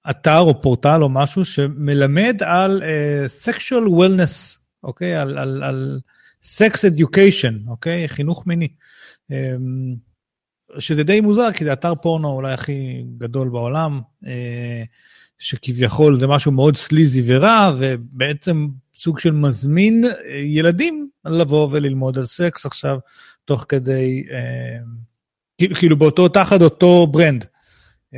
[0.10, 5.16] אתר או פורטל או משהו שמלמד על uh, sexual wellness, אוקיי?
[5.16, 6.00] על, על, על
[6.44, 8.08] sex education, אוקיי?
[8.08, 8.68] חינוך מיני.
[9.32, 9.36] אמ,
[10.80, 14.28] שזה די מוזר, כי זה אתר פורנו אולי הכי גדול בעולם, אה,
[15.44, 20.06] שכביכול זה משהו מאוד sleazy ורע, ובעצם סוג של מזמין
[20.44, 22.98] ילדים לבוא וללמוד על סקס עכשיו,
[23.46, 24.34] תוך כדי, אה,
[25.76, 27.46] כאילו באותו, תחת אותו brand.
[28.14, 28.18] אה,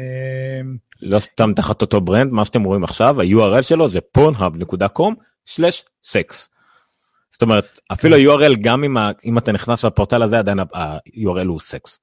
[1.02, 6.48] לא סתם תחת אותו brand, מה שאתם רואים עכשיו, ה-URL שלו זה pornhub.com/sex.
[7.32, 11.60] זאת אומרת, אפילו ה-URL, גם אם, ה, אם אתה נכנס לפורטל הזה, עדיין ה-URL הוא
[11.60, 12.00] סקס.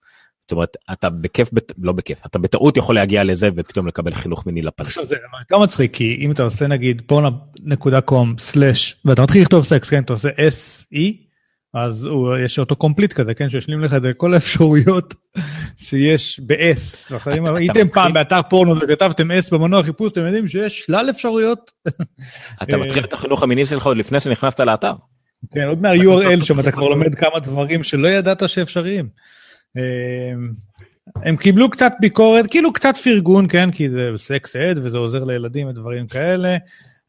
[0.53, 1.51] זאת אומרת, אתה בכיף,
[1.83, 4.87] לא בכיף, אתה בטעות יכול להגיע לזה ופתאום לקבל חינוך מיני לפנים.
[4.87, 5.17] עכשיו זה
[5.53, 8.59] גם מצחיק, כי אם אתה עושה נגיד pornhub.com/
[9.05, 10.99] ואתה מתחיל לכתוב סקס, כן, אתה עושה SE,
[11.75, 15.15] אז הוא, יש autocomplete כזה, כן, שישלים לך את כל האפשרויות
[15.77, 17.15] שיש ב-S.
[17.37, 21.71] אם הייתם פעם באתר פורנו וכתבתם S במנוע חיפוש, אתם יודעים שיש שלל אפשרויות.
[22.63, 24.93] אתה מתחיל את החינוך המיני שלך עוד לפני שנכנסת לאתר.
[25.55, 29.09] כן, עוד מה-URL שם אתה כבר לומד כמה דברים שלא ידעת שאפשריים.
[31.17, 35.69] הם קיבלו קצת ביקורת, כאילו קצת פרגון, כן, כי זה sex ed וזה עוזר לילדים
[35.69, 36.57] ודברים כאלה.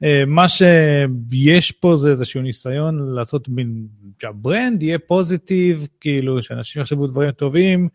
[0.04, 3.88] אה, מה שיש פה זה איזשהו ניסיון לעשות מין,
[4.22, 7.88] שה brand יהיה positive, כאילו שאנשים יחשבו דברים טובים,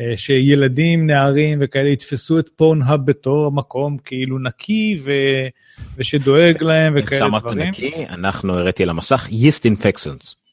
[0.00, 5.12] אה, שילדים, נערים וכאלה יתפסו את פורנהאב בתור מקום כאילו נקי ו...
[5.96, 7.42] ושדואג להם וכאלה דברים.
[7.42, 10.45] שאמרת נקי, אנחנו הראיתי על המסך yeast infections.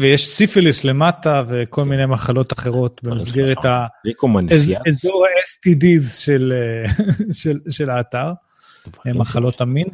[0.00, 6.92] ויש סיפיליס למטה וכל מיני מחלות אחרות במסגרת האזור ה-STDs של, אה,
[7.70, 8.32] של, האתר,
[9.06, 9.86] מחלות המין.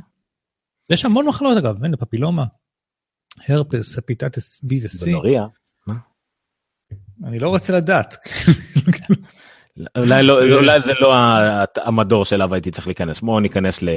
[0.90, 2.44] יש המון מחלות אגב, הנה פפילומה,
[3.48, 5.06] הרפס, הפיטטס B ו-C.
[5.06, 5.46] בנוריה.
[7.24, 8.16] אני לא רוצה לדעת.
[9.96, 11.14] אולי, לא, אולי זה לא
[11.76, 13.88] המדור שאליו הייתי צריך להיכנס, בואו ניכנס ל...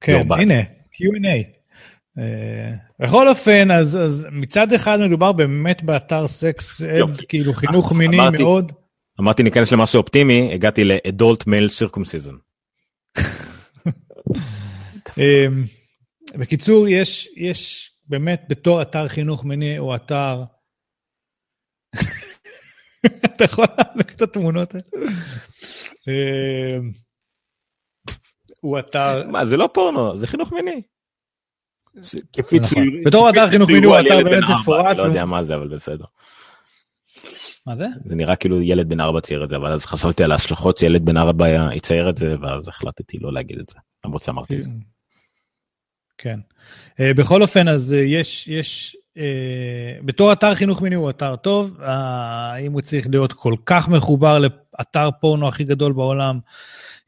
[0.00, 1.55] כן, הנה, Q&A.
[2.18, 8.20] אה, בכל אופן, אז, אז מצד אחד מדובר באמת באתר sex ed, כאילו חינוך מיני
[8.20, 8.72] אמרתי, מאוד.
[9.20, 12.34] אמרתי ניכנס למשהו אופטימי, הגעתי ל adult male circumcision.
[15.18, 15.62] אמ,
[16.38, 20.42] בקיצור, יש, יש באמת בתור אתר חינוך מיני, או אתר...
[23.06, 24.84] אתה יכול להעמק את התמונות האלה?
[26.08, 26.90] אמ,
[28.60, 29.28] הוא אתר...
[29.28, 30.82] מה, זה לא פורנו, זה חינוך מיני.
[32.32, 33.04] כפי נכון.
[33.04, 34.96] בתור אתר חינוך מיני הוא אתר באמת מפורט.
[34.96, 36.04] לא יודע מה זה, אבל בסדר.
[37.66, 37.86] מה זה?
[38.04, 41.04] זה נראה כאילו ילד בן ארבע צייר את זה, אבל אז חשבתי על ההשלכות שילד
[41.04, 44.70] בן ארבע יצייר את זה, ואז החלטתי לא להגיד את זה, למרות שאמרתי את זה.
[46.18, 46.40] כן.
[46.90, 49.20] Uh, בכל אופן, אז uh, יש, יש, uh,
[50.04, 55.08] בתור אתר חינוך מיני הוא אתר טוב, האם הוא צריך להיות כל כך מחובר לאתר
[55.20, 56.38] פורנו הכי גדול בעולם,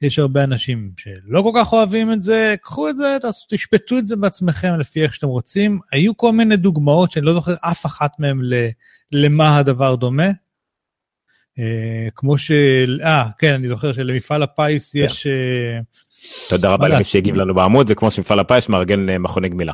[0.02, 4.08] יש הרבה אנשים שלא כל כך אוהבים את זה, קחו את זה, תעשו, תשפטו את
[4.08, 5.80] זה בעצמכם לפי איך שאתם רוצים.
[5.92, 8.40] היו כל מיני דוגמאות שאני לא זוכר אף אחת מהן
[9.12, 10.30] למה הדבר דומה.
[11.58, 11.60] Uh,
[12.14, 12.50] כמו ש...
[13.04, 14.92] אה, כן, אני זוכר שלמפעל הפיס.
[14.92, 14.98] כן.
[14.98, 15.26] יש...
[15.26, 19.72] Uh, תודה רבה למי שהגיב לנו בעמוד, זה כמו שמפעל הפיס מארגן uh, מכוני גמילה.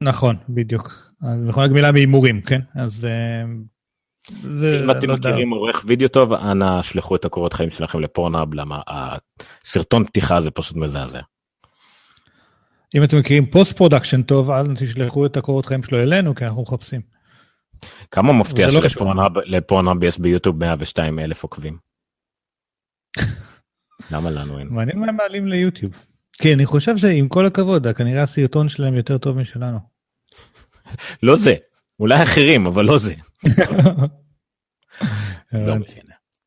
[0.00, 1.12] נכון, בדיוק.
[1.22, 2.60] מכוני גמילה מהימורים, כן?
[2.74, 3.08] אז
[4.30, 8.80] אם אתם לא מכירים עורך וידאו טוב אנא שלחו את הקורות חיים שלכם לפורנאב למה
[8.86, 11.20] הסרטון פתיחה זה פשוט מזעזע.
[12.94, 16.62] אם אתם מכירים post production טוב אל תשלחו את הקורות חיים שלו אלינו כי אנחנו
[16.62, 17.00] מחפשים.
[18.10, 21.78] כמה מפתיע לא שלפורנאב יש ביוטיוב 102 אלף עוקבים.
[24.12, 24.68] למה לנו אין?
[24.70, 25.92] מעניין מה הם מעלים ליוטיוב.
[26.38, 29.78] כן אני חושב שעם כל הכבוד כנראה הסרטון שלהם יותר טוב משלנו.
[31.22, 31.54] לא זה
[32.00, 33.14] אולי אחרים אבל לא זה.
[35.52, 35.74] לא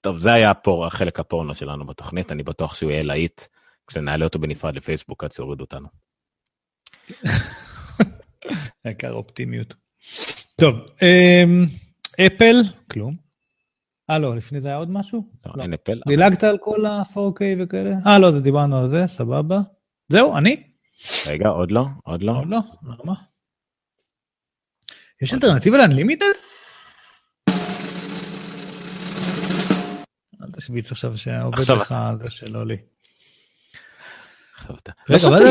[0.02, 3.42] טוב זה היה פה החלק הפורנו שלנו בתוכנית אני בטוח שהוא יהיה להיט
[3.88, 5.88] כשנעלה אותו בנפרד לפייסבוק עד שיוריד אותנו.
[8.86, 9.74] העיקר אופטימיות.
[10.56, 11.66] טוב אמ,
[12.26, 12.56] אפל
[12.92, 13.14] כלום.
[14.10, 15.30] אה לא לפני זה היה עוד משהו?
[15.46, 15.64] לא, לא.
[15.64, 16.02] אין אפל.
[16.08, 17.96] דילגת על כל ה-4K וכאלה?
[18.08, 19.60] אה לא דיברנו על זה סבבה.
[20.10, 20.64] זהו אני.
[21.28, 22.32] רגע עוד לא עוד לא.
[22.32, 22.60] עוד לא.
[23.04, 23.14] מה?
[25.22, 26.26] יש אלטרנטיבה לאנלימיטד?
[30.58, 32.78] תשוויץ עכשיו שעובד לך זה שלא לי.
[35.10, 35.50] רגע, מה זה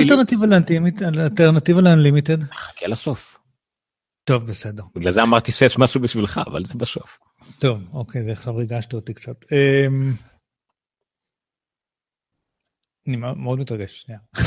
[1.24, 2.42] אלטרנטיבה לאנלימיטד?
[2.54, 3.38] חכה לסוף.
[4.24, 4.82] טוב, בסדר.
[4.94, 7.18] בגלל זה אמרתי שיש משהו בשבילך, אבל זה בסוף.
[7.58, 9.44] טוב, אוקיי, זה עכשיו ריגשת אותי קצת.
[9.52, 10.12] אמ,
[13.08, 14.20] אני מאוד מתרגש, שנייה.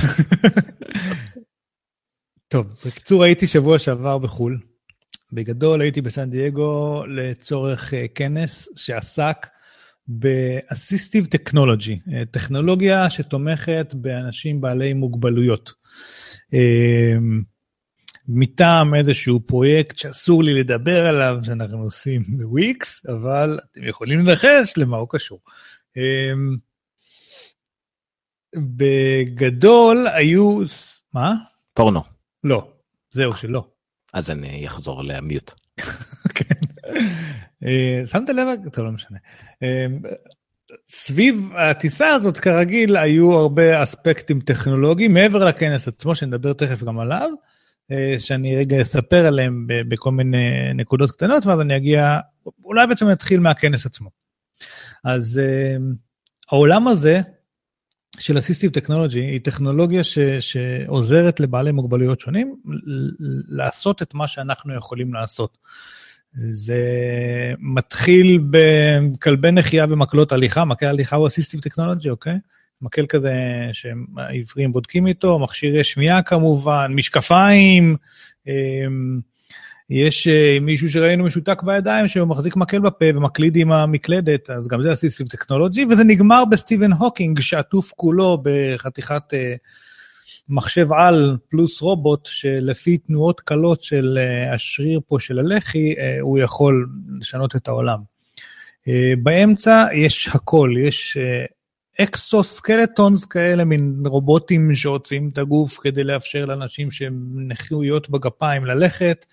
[2.52, 4.60] טוב, בקיצור הייתי שבוע שעבר בחו"ל.
[5.32, 9.48] בגדול הייתי בסן דייגו לצורך uh, כנס שעסק
[10.08, 12.00] באסיסטיב טכנולוגי,
[12.32, 15.74] טכנולוגיה שתומכת באנשים בעלי מוגבלויות.
[18.28, 24.98] מטעם איזשהו פרויקט שאסור לי לדבר עליו, שאנחנו עושים בוויקס, אבל אתם יכולים לנחש למה
[24.98, 25.39] הוא קשור.
[28.56, 30.60] בגדול היו,
[31.13, 31.34] מה?
[31.74, 32.02] פורנו.
[32.43, 32.72] לא,
[33.12, 33.67] זהו שלא.
[34.13, 35.54] אז אני אחזור למיוט.
[36.36, 36.66] כן.
[37.65, 38.47] אה, שמת לב?
[38.71, 39.17] טוב, לא משנה.
[39.63, 39.86] אה,
[40.88, 47.30] סביב הטיסה הזאת כרגיל היו הרבה אספקטים טכנולוגיים מעבר לכנס עצמו שנדבר תכף גם עליו,
[47.91, 52.19] אה, שאני רגע אספר עליהם בכל מיני נקודות קטנות ואז אני אגיע,
[52.63, 54.10] אולי בעצם נתחיל מהכנס עצמו.
[55.04, 55.41] אז
[56.52, 57.21] העולם הזה
[58.19, 62.56] של אסיסטיב טכנולוגי היא טכנולוגיה ש, שעוזרת לבעלי מוגבלויות שונים
[63.47, 65.58] לעשות את מה שאנחנו יכולים לעשות.
[66.50, 66.84] זה
[67.60, 72.36] מתחיל בכלבי נחייה ומקלות הליכה, מקל הליכה הוא אסיסטיב טכנולוגי, אוקיי?
[72.82, 73.34] מקל כזה
[73.73, 77.95] שהעיוורים בודקים איתו, מכשירי שמיעה כמובן, משקפיים,
[78.47, 79.19] אמ,
[79.89, 84.84] יש uh, מישהו שראינו משותק בידיים שהוא מחזיק מקל בפה ומקליד עם המקלדת, אז גם
[84.84, 89.36] זה assistive technology, וזה נגמר בסטיבן הוקינג שעטוף כולו בחתיכת uh,
[90.50, 96.89] מחשב-על פלוס רובוט, שלפי תנועות קלות של uh, השריר פה של הלחי, uh, הוא יכול
[97.19, 97.99] לשנות את העולם.
[98.81, 98.89] Uh,
[99.23, 101.17] באמצע יש הכל, יש
[102.02, 109.25] exoskeletons כאלה, מין רובוטים שעוטפים את הגוף כדי לאפשר לאנשים שהם נכויות בגפיים ללכת.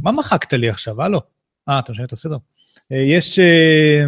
[0.00, 1.02] מה מחקת לי עכשיו?
[1.02, 1.20] הלו.
[1.68, 2.36] אה, אתה משנה את הסדר.
[2.92, 3.38] אה, יש...
[3.38, 4.04] אה, אה,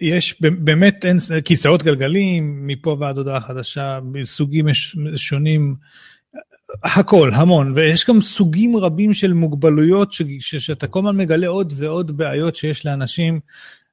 [0.00, 4.66] יש באמת אין, כיסאות גלגלים מפה ועד הודעה חדשה, סוגים
[5.16, 5.74] שונים,
[6.84, 11.72] הכל, המון, ויש גם סוגים רבים של מוגבלויות ש, ש, שאתה כל הזמן מגלה עוד
[11.76, 13.40] ועוד בעיות שיש לאנשים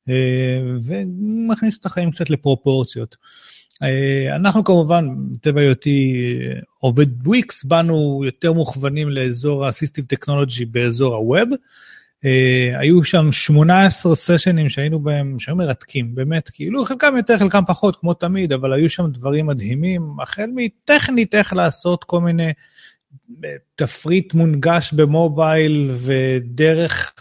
[0.09, 3.15] אה, ומכניס את החיים קצת לפרופורציות.
[3.83, 5.07] אה, אנחנו כמובן,
[5.41, 6.15] טבע היותי
[6.79, 11.49] עובד וויקס, באנו יותר מוכוונים לאזור ה-Assistive Technology באזור הווב.
[12.25, 17.95] Uh, היו שם 18 סשנים שהיינו בהם, שהיו מרתקים, באמת, כאילו חלקם יותר, חלקם פחות,
[17.95, 22.51] כמו תמיד, אבל היו שם דברים מדהימים, החל מטכנית איך לעשות כל מיני
[23.75, 27.13] תפריט מונגש במובייל, ודרך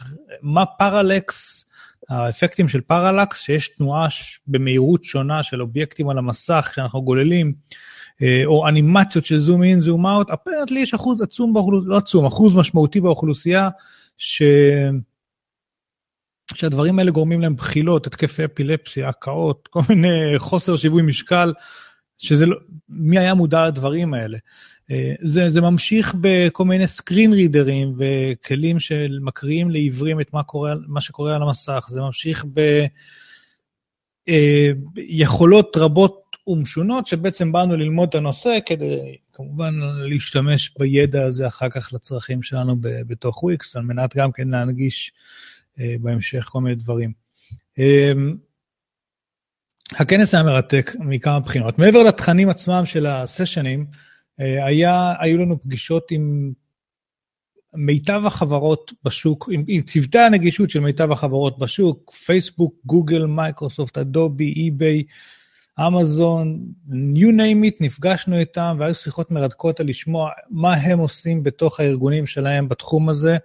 [0.42, 1.64] מה פרלקס
[2.08, 4.08] האפקטים של פרלקס, שיש תנועה
[4.46, 7.52] במהירות שונה של אובייקטים על המסך שאנחנו גוללים,
[8.22, 12.26] אה, או אנימציות של zoom in, zoom out, apparently יש אחוז עצום באוכלוסייה, לא עצום,
[12.26, 13.68] אחוז משמעותי באוכלוסייה,
[14.18, 14.42] ש...
[16.54, 21.52] שהדברים האלה גורמים להם בחילות, התקפי אפילפסיה, הקאות, כל מיני חוסר שיווי משקל,
[22.18, 22.57] שזה לא,
[22.88, 24.38] מי היה מודע לדברים האלה.
[24.90, 30.74] אה, זה, זה ממשיך בכל מיני screen רידרים וכלים של מקריאים לעיוורים את מה, קורה,
[30.87, 32.44] מה שקורה על המסך, זה ממשיך
[34.94, 39.74] ביכולות אה, רבות ומשונות שבעצם באנו ללמוד את הנושא כדי כמובן
[40.08, 45.12] להשתמש בידע הזה אחר כך לצרכים שלנו בתוך וויקס, על מנת גם כן להנגיש
[45.80, 47.12] אה, בהמשך כל מיני דברים.
[49.92, 51.78] הכנס היה מרתק מכמה בחינות.
[51.78, 53.87] מעבר לתכנים עצמם של הסשנים,
[54.40, 56.52] אה, היה, היו לנו פגישות עם
[57.74, 64.52] מיטב החברות בשוק, עם, עם צוותי הנגישות של מיטב החברות בשוק, פייסבוק, גוגל, מייקרוסופט, אדובי,
[64.56, 65.02] אי-ביי,
[65.86, 66.60] אמזון,
[66.90, 72.26] you name it, נפגשנו איתם והיו שיחות מרתקות על לשמוע מה הם עושים בתוך הארגונים
[72.26, 73.36] שלהם בתחום הזה,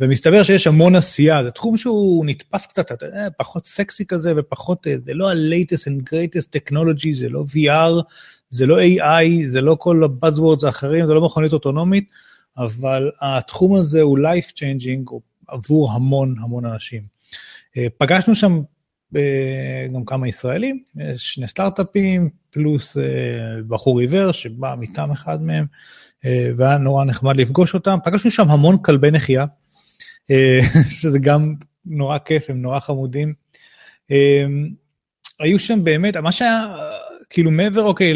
[0.00, 4.86] ומסתבר שיש המון עשייה, זה תחום שהוא נתפס קצת, אתה יודע, פחות סקסי כזה ופחות,
[4.86, 8.02] אה, זה לא ה-latest and greatest technology, זה לא VR,
[8.50, 12.10] זה לא AI, זה לא כל ה-Buzzwords האחרים, זה לא מכונית אוטונומית,
[12.58, 15.12] אבל התחום הזה הוא life changing
[15.48, 17.02] עבור המון המון אנשים.
[17.76, 18.60] אה, פגשנו שם
[19.94, 22.96] גם כמה ישראלים, יש שני סטארט-אפים, פלוס
[23.68, 25.66] בחור עיוור שבא מטעם אחד מהם,
[26.56, 27.98] והיה נורא נחמד לפגוש אותם.
[28.04, 29.44] פגשנו שם המון כלבי נחייה.
[30.30, 30.60] אה,
[31.00, 31.54] שזה גם
[31.86, 33.34] נורא כיף, הם נורא חמודים.
[34.10, 34.44] אה,
[35.40, 36.76] היו שם באמת, מה שהיה,
[37.30, 38.14] כאילו מעבר, אוקיי,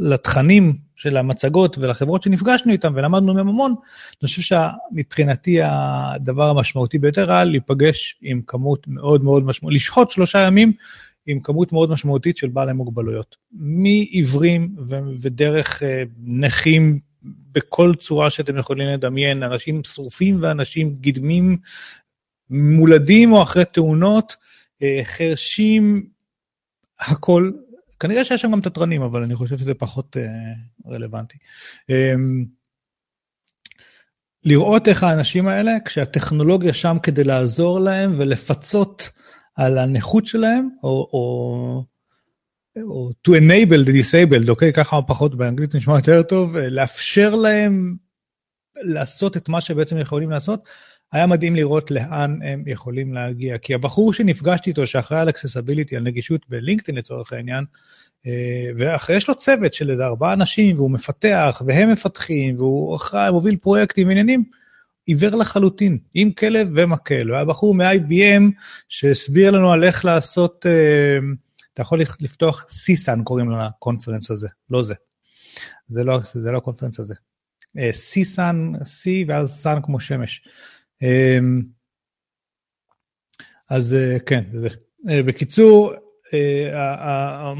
[0.00, 3.74] לתכנים של המצגות ולחברות שנפגשנו איתם ולמדנו מהם המון,
[4.22, 10.38] אני חושב שמבחינתי הדבר המשמעותי ביותר היה להיפגש עם כמות מאוד מאוד משמעותית, לשהות שלושה
[10.38, 10.72] ימים
[11.26, 13.36] עם כמות מאוד משמעותית של בעלי מוגבלויות.
[13.52, 14.76] מעיוורים
[15.20, 16.98] ודרך אה, נכים
[17.52, 21.56] בכל צורה שאתם יכולים לדמיין, אנשים שרופים ואנשים גדמים,
[22.50, 24.36] מולדים או אחרי תאונות,
[24.82, 26.06] אה, חרשים,
[27.00, 27.50] הכל.
[28.00, 31.38] כנראה שיש שם גם תתרנים, אבל אני חושב שזה פחות אה, רלוונטי.
[31.88, 32.44] אמ,
[34.44, 39.10] לראות איך האנשים האלה, כשהטכנולוגיה שם כדי לעזור להם ולפצות
[39.54, 41.84] על הנכות שלהם, או, או,
[42.82, 44.72] או to enable the disabled, אוקיי?
[44.72, 47.96] ככה פחות באנגלית נשמע יותר טוב, לאפשר להם
[48.82, 50.68] לעשות את מה שבעצם יכולים לעשות.
[51.12, 53.58] היה מדהים לראות לאן הם יכולים להגיע.
[53.58, 57.64] כי הבחור שנפגשתי איתו, שאחראי על אקססביליטי, על נגישות בלינקדאין לצורך העניין,
[58.26, 63.30] אה, ואחרי יש לו צוות של איזה ארבעה אנשים, והוא מפתח, והם מפתחים, והוא אחראי,
[63.30, 64.44] מוביל פרויקטים ועניינים,
[65.06, 67.30] עיוור לחלוטין, עם כלב ומקל.
[67.32, 68.42] והיה בחור מ-IBM
[68.88, 71.18] שהסביר לנו על איך לעשות, אה,
[71.74, 74.94] אתה יכול לפתוח סיסן, קוראים לקונפרנס הזה, לא זה.
[75.88, 77.14] זה לא, זה לא הקונפרנס הזה.
[77.92, 80.42] סיסן, C ואז סאן כמו שמש.
[81.02, 81.62] אמ,
[83.70, 84.68] אז אה, כן, זה.
[85.08, 85.92] אה, בקיצור,
[86.34, 86.68] אה,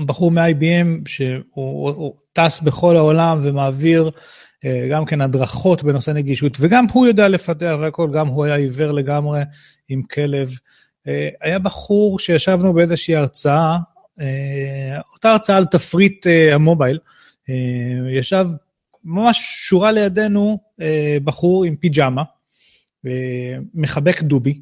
[0.00, 4.10] הבחור מ-IBM שהוא טס בכל העולם ומעביר
[4.90, 9.40] גם כן הדרכות בנושא נגישות, וגם הוא יודע לפתח והכל, גם הוא היה עיוור לגמרי
[9.88, 10.50] עם כלב.
[11.40, 13.76] היה בחור שישבנו באיזושהי הרצאה,
[15.14, 16.98] אותה הרצאה על תפריט המובייל,
[18.18, 18.46] ישב
[19.04, 20.58] ממש שורה לידינו
[21.24, 22.22] בחור עם פיג'מה,
[23.74, 24.60] מחבק דובי,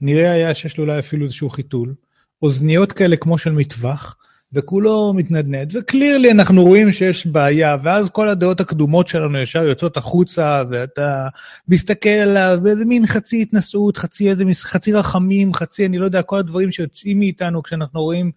[0.00, 1.94] נראה היה שיש לו אולי אפילו איזשהו חיתול,
[2.42, 4.16] אוזניות כאלה כמו של מטווח,
[4.52, 10.62] וכולו מתנדנד, וקלירלי אנחנו רואים שיש בעיה, ואז כל הדעות הקדומות שלנו ישר יוצאות החוצה,
[10.70, 11.28] ואתה
[11.68, 16.72] מסתכל עליו באיזה מין חצי התנשאות, חצי חצי רחמים, חצי אני לא יודע, כל הדברים
[16.72, 18.30] שיוצאים מאיתנו כשאנחנו רואים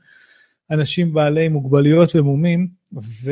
[0.72, 3.32] אנשים בעלי מוגבלויות ומומים, ו...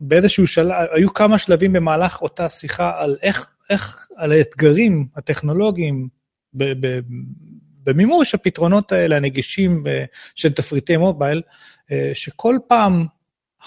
[0.00, 6.08] באיזשהו שלב, היו כמה שלבים במהלך אותה שיחה על איך, איך על האתגרים הטכנולוגיים
[6.54, 7.00] ב, ב,
[7.84, 11.42] במימוש הפתרונות האלה הנגישים אה, של תפריטי מובייל,
[11.92, 13.06] אה, שכל פעם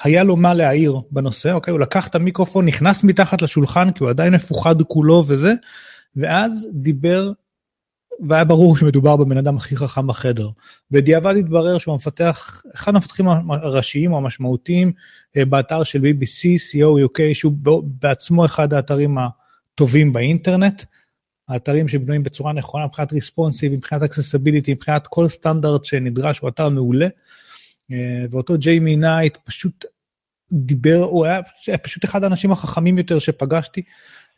[0.04, 1.72] היה לו מה להעיר בנושא, אוקיי?
[1.72, 5.54] הוא לקח את המיקרופון, נכנס מתחת לשולחן, כי הוא עדיין מפוחד כולו וזה,
[6.16, 7.32] ואז דיבר
[8.20, 10.50] והיה ברור שמדובר בבן אדם הכי חכם בחדר.
[10.92, 14.92] בדיעבד התברר שהוא המפתח, אחד המפתחים הראשיים או המשמעותיים
[15.38, 17.54] אה, באתר של BBC, CO UK, שהוא
[17.84, 20.84] בעצמו אחד האתרים הטובים באינטרנט.
[21.48, 27.08] האתרים שבנויים בצורה נכונה מבחינת responsive, מבחינת accessibility, מבחינת כל סטנדרט שנדרש, הוא אתר מעולה.
[27.92, 29.86] אה, ואותו ג'יימי נייט פשוט
[30.54, 31.42] דיבר, הוא היה
[31.84, 33.82] פשוט אחד האנשים החכמים יותר שפגשתי,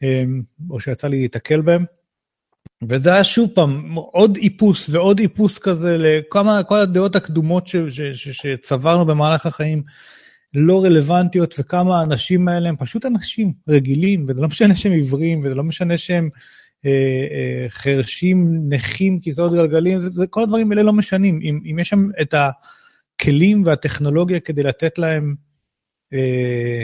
[0.03, 0.23] אה,
[0.69, 1.85] או שיצא לי להתקל בהם.
[2.89, 8.01] וזה היה שוב פעם עוד איפוס ועוד איפוס כזה לכמה, כל הדעות הקדומות ש, ש,
[8.01, 9.83] ש, שצברנו במהלך החיים
[10.53, 15.55] לא רלוונטיות, וכמה האנשים האלה הם פשוט אנשים רגילים, וזה לא משנה שהם עיוורים, וזה
[15.55, 16.29] לא משנה שהם
[16.85, 21.39] אה, אה, חרשים, נכים, כיסאות גלגלים, זה, זה, כל הדברים האלה לא משנים.
[21.43, 25.35] אם, אם יש שם את הכלים והטכנולוגיה כדי לתת להם
[26.13, 26.83] אה,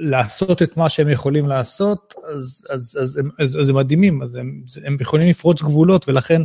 [0.00, 4.34] לעשות את מה שהם יכולים לעשות, אז, אז, אז, הם, אז, אז הם מדהימים, אז
[4.34, 6.42] הם, הם יכולים לפרוץ גבולות, ולכן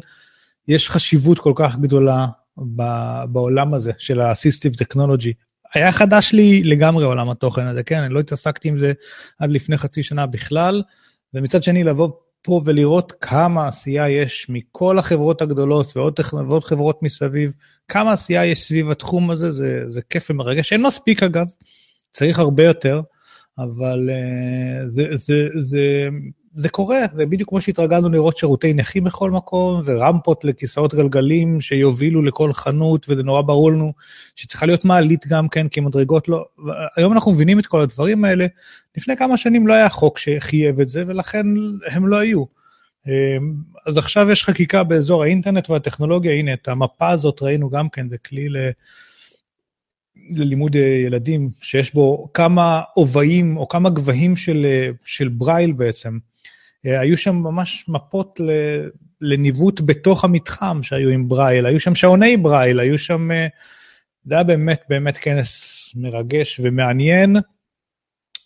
[0.68, 2.28] יש חשיבות כל כך גדולה
[2.58, 2.84] ב,
[3.30, 5.34] בעולם הזה של ה-Assistive Technology.
[5.74, 8.94] היה חדש לי לגמרי עולם התוכן הזה, כן, אני לא התעסקתי עם זה
[9.40, 10.84] עד לפני חצי שנה בכלל,
[11.34, 12.10] ומצד שני לבוא
[12.42, 17.54] פה ולראות כמה עשייה יש מכל החברות הגדולות ועוד, ועוד חברות מסביב,
[17.88, 20.74] כמה עשייה יש סביב התחום הזה, זה, זה כיף ומרגש.
[20.74, 21.46] אין מספיק אגב,
[22.12, 23.02] צריך הרבה יותר.
[23.58, 26.08] אבל uh, זה, זה, זה,
[26.56, 32.22] זה קורה, זה בדיוק כמו שהתרגלנו לראות שירותי נכים בכל מקום, ורמפות לכיסאות גלגלים שיובילו
[32.22, 33.94] לכל חנות, וזה נורא ברור לנו
[34.36, 36.46] שצריכה להיות מעלית גם כן, כי מדרגות לא...
[36.98, 38.46] היום אנחנו מבינים את כל הדברים האלה.
[38.98, 41.46] לפני כמה שנים לא היה חוק שחייב את זה, ולכן
[41.88, 42.44] הם לא היו.
[43.08, 43.38] אה,
[43.86, 48.18] אז עכשיו יש חקיקה באזור האינטרנט והטכנולוגיה, הנה, את המפה הזאת ראינו גם כן, זה
[48.18, 48.58] כלי ל...
[50.30, 56.18] ללימוד אה, ילדים, שיש בו כמה אובעים או כמה גבהים של, אה, של ברייל בעצם.
[56.86, 58.40] אה, היו שם ממש מפות
[59.22, 63.30] לניווט בתוך המתחם שהיו עם ברייל, היו שם שעוני ברייל, היו שם...
[64.26, 67.38] זה היה באמת באמת כנס מרגש ומעניין,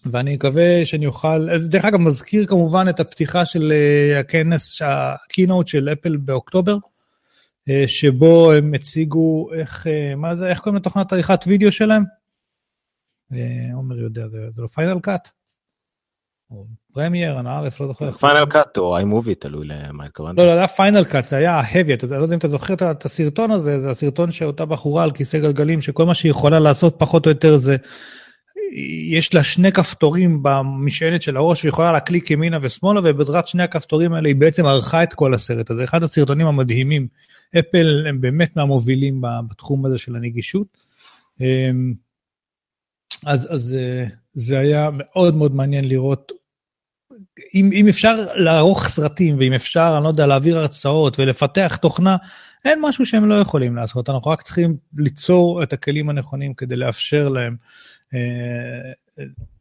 [0.06, 3.74] ואני מקווה שאני אוכל, דרך אגב מזכיר כמובן את הפתיחה של
[4.20, 6.78] הכנס, ה keynote של אפל באוקטובר,
[7.88, 12.04] שבו הם הציגו איך, אה, מה זה, איך קוראים לתוכנת עריכת וידאו שלהם?
[13.34, 15.30] אה, עומר יודע, זה, לא פיינל קאט?
[16.52, 18.12] או פרמייר, אני לא, לא זוכר.
[18.12, 20.38] פיינל קאט או איי-מובי, תלוי למה התכוונת.
[20.38, 22.48] לא, לא, זה היה פיינל קאט, זה היה ה heavy, אתה לא יודע אם אתה
[22.48, 26.60] זוכר את הסרטון הזה, זה הסרטון שאותה בחורה על כיסא גלגלים, שכל מה שהיא יכולה
[26.60, 27.76] לעשות פחות או יותר זה,
[29.10, 34.14] יש לה שני כפתורים במשענת של הראש, והיא יכולה להקליק ימינה ושמאלה, ובעזרת שני הכפתורים
[34.14, 37.08] האלה היא בעצם ערכה את כל הסרט הזה, אחד הסרטונים המדהימים
[37.60, 40.68] אפל הם באמת מהמובילים בתחום הזה של הנגישות.
[41.42, 41.94] אמ,
[43.26, 46.32] אז, אז אה, זה היה מאוד מאוד מעניין לראות
[47.54, 52.18] אם, אם אפשר לערוך סרטים, ואם אפשר, אני לא יודע, להעביר הרצאות ולפתח תוכנה,
[52.66, 57.30] אין משהו שהם לא יכולים לעשות, אנחנו רק צריכים ליצור את הכלים הנכונים כדי לאפשר
[57.30, 57.56] להם
[58.14, 58.92] אה,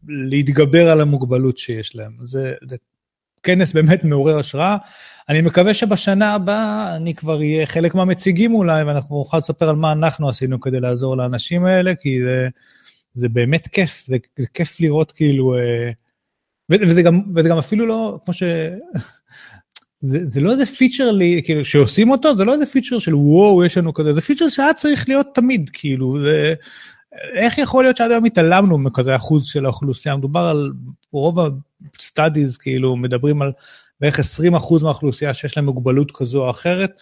[0.09, 2.17] להתגבר על המוגבלות שיש להם.
[2.23, 2.77] זה, זה
[3.43, 4.77] כנס באמת מעורר השראה.
[5.29, 9.93] אני מקווה שבשנה הבאה אני כבר אהיה חלק מהמציגים אולי, ואנחנו נוכל לספר על מה
[9.93, 12.49] אנחנו עשינו כדי לעזור לאנשים האלה, כי זה,
[13.15, 15.59] זה באמת כיף, זה, זה כיף לראות כאילו...
[15.59, 15.91] אה,
[16.71, 18.43] וזה גם, וזה גם אפילו לא, כמו ש...
[20.01, 23.65] זה, זה לא איזה פיצ'ר לי, כאילו, שעושים אותו, זה לא איזה פיצ'ר של וואו,
[23.65, 26.55] יש לנו כזה, זה פיצ'ר שהיה צריך להיות תמיד, כאילו, זה...
[27.33, 30.17] איך יכול להיות שעד היום התעלמנו מכזה אחוז של האוכלוסייה?
[30.17, 30.73] מדובר על
[31.13, 33.53] רוב ה-studies, כאילו, מדברים על
[34.01, 36.93] בערך 20 אחוז מהאוכלוסייה שיש להם מוגבלות כזו או אחרת.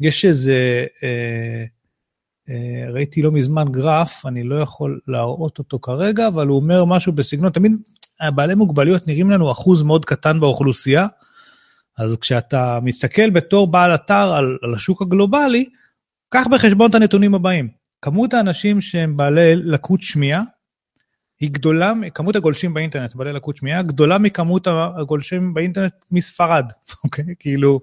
[0.00, 1.64] יש איזה, אה,
[2.48, 7.12] אה, ראיתי לא מזמן גרף, אני לא יכול להראות אותו כרגע, אבל הוא אומר משהו
[7.12, 7.72] בסגנון, תמיד
[8.34, 11.06] בעלי מוגבלויות נראים לנו אחוז מאוד קטן באוכלוסייה,
[11.98, 15.68] אז כשאתה מסתכל בתור בעל אתר על, על השוק הגלובלי,
[16.28, 17.68] קח בחשבון את הנתונים הבאים.
[18.02, 20.42] כמות האנשים שהם בעלי לקות שמיעה,
[21.40, 24.66] היא גדולה, כמות הגולשים באינטרנט בעלי לקות שמיעה, גדולה מכמות
[24.98, 26.64] הגולשים באינטרנט מספרד,
[27.04, 27.24] אוקיי?
[27.38, 27.80] כאילו,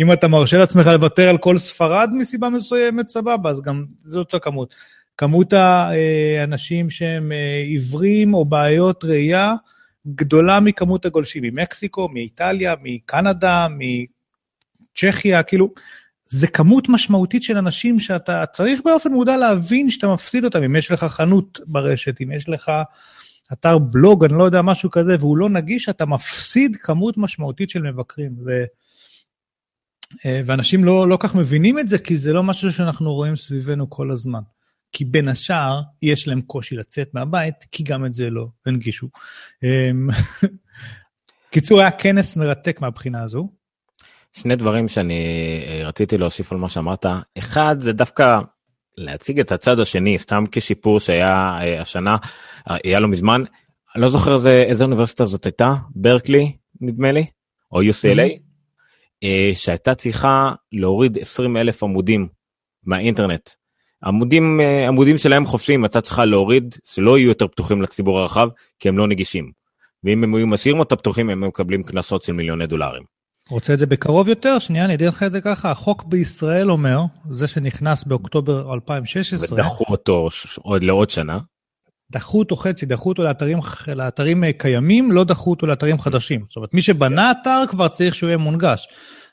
[0.00, 4.74] אם אתה מרשה לעצמך לוותר על כל ספרד מסיבה מסוימת, סבבה, אז גם זאת הכמות.
[5.18, 9.54] כמות האנשים שהם אה, עיוורים או בעיות ראייה,
[10.06, 15.74] גדולה מכמות הגולשים ממקסיקו, מאיטליה, מקנדה, מצ'כיה, כאילו,
[16.32, 20.90] זה כמות משמעותית של אנשים שאתה צריך באופן מודע להבין שאתה מפסיד אותם, אם יש
[20.90, 22.72] לך חנות ברשת, אם יש לך
[23.52, 27.82] אתר בלוג, אני לא יודע, משהו כזה, והוא לא נגיש, אתה מפסיד כמות משמעותית של
[27.82, 28.36] מבקרים.
[28.44, 28.50] ו...
[30.26, 33.90] אה, ואנשים לא, לא כך מבינים את זה, כי זה לא משהו שאנחנו רואים סביבנו
[33.90, 34.40] כל הזמן.
[34.92, 39.08] כי בין השאר, יש להם קושי לצאת מהבית, כי גם את זה לא הנגישו.
[39.62, 40.08] אמ,
[41.52, 43.61] קיצור, היה כנס מרתק מהבחינה הזו.
[44.32, 45.20] שני דברים שאני
[45.66, 47.06] אה, רציתי להוסיף על מה שאמרת
[47.38, 48.38] אחד זה דווקא
[48.96, 52.16] להציג את הצד השני סתם כשיפור שהיה אה, השנה
[52.70, 53.42] אה, היה לו מזמן
[53.96, 57.26] לא זוכר זה איזה אוניברסיטה זאת הייתה ברקלי נדמה לי
[57.72, 59.54] או UCLA mm-hmm.
[59.54, 62.28] שהייתה צריכה להוריד 20 אלף עמודים
[62.84, 63.50] מהאינטרנט.
[64.04, 68.98] עמודים עמודים שלהם חופשיים אתה צריכה להוריד שלא יהיו יותר פתוחים לציבור הרחב כי הם
[68.98, 69.50] לא נגישים.
[70.04, 73.02] ואם הם היו משאירים אותם פתוחים הם מקבלים קנסות של מיליוני דולרים.
[73.52, 74.58] רוצה את זה בקרוב יותר?
[74.58, 75.70] שנייה, אני אדע לך את זה ככה.
[75.70, 77.00] החוק בישראל אומר,
[77.30, 79.58] זה שנכנס באוקטובר 2016...
[79.58, 81.38] ודחו אותו עוד לעוד שנה.
[82.12, 83.58] דחו אותו חצי, דחו אותו לאתרים,
[83.94, 86.44] לאתרים אה, קיימים, לא דחו אותו לאתרים חדשים.
[86.48, 88.88] זאת אומרת, מי שבנה אתר כבר צריך שהוא יהיה מונגש.